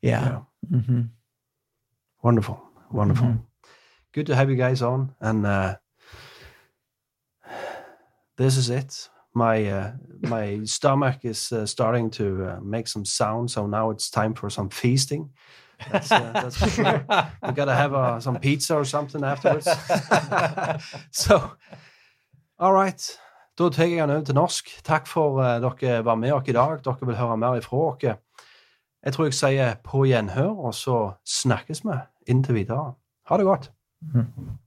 Yeah. 0.01 0.41
hmm 0.69 1.01
Wonderful, 2.23 2.57
wonderful. 2.91 3.27
Mhm. 3.27 3.41
Good 4.11 4.25
to 4.27 4.35
have 4.35 4.49
you 4.49 4.55
guys 4.55 4.81
on, 4.81 5.13
and 5.21 5.45
uh, 5.45 5.75
this 8.37 8.57
is 8.57 8.69
it. 8.69 9.09
My 9.33 9.65
uh, 9.69 9.91
my 10.21 10.63
stomach 10.63 11.19
is 11.23 11.51
uh, 11.51 11.65
starting 11.65 12.09
to 12.11 12.25
uh, 12.45 12.59
make 12.61 12.87
some 12.87 13.05
sound, 13.05 13.51
so 13.51 13.67
now 13.67 13.91
it's 13.91 14.09
time 14.09 14.33
for 14.33 14.49
some 14.49 14.69
feasting. 14.69 15.29
That's, 15.91 16.11
uh, 16.11 16.31
that's 16.33 16.57
for. 16.57 17.05
We 17.47 17.53
gotta 17.53 17.73
have 17.75 17.93
uh, 17.93 18.19
some 18.19 18.39
pizza 18.39 18.75
or 18.75 18.83
something 18.83 19.23
afterwards. 19.23 19.67
so, 21.11 21.39
all 22.59 22.73
right. 22.73 23.01
Da 23.57 23.69
tar 23.69 23.85
jeg 23.85 24.01
den 24.01 24.09
over 24.09 24.25
til 24.25 24.35
norsk. 24.35 24.69
Takk 24.83 25.07
for 25.07 25.39
uh, 25.39 25.61
dere 25.61 26.05
var 26.05 26.15
med 26.15 26.31
oss 26.31 26.47
i 26.47 26.53
dag. 26.53 26.79
Dere 26.85 27.07
vil 27.09 27.15
høre 27.17 27.37
mer 27.37 27.57
ifra 27.57 27.77
oss. 27.77 28.03
Jeg 29.05 29.13
tror 29.13 29.25
jeg 29.25 29.33
sier 29.33 29.75
på 29.83 30.03
gjenhør, 30.05 30.53
og 30.67 30.73
så 30.75 30.97
snakkes 31.25 31.83
vi 31.85 31.97
inntil 32.27 32.55
videre. 32.55 32.93
Ha 33.29 33.37
det 33.37 33.45
godt. 33.45 33.71
Mhm. 34.01 34.57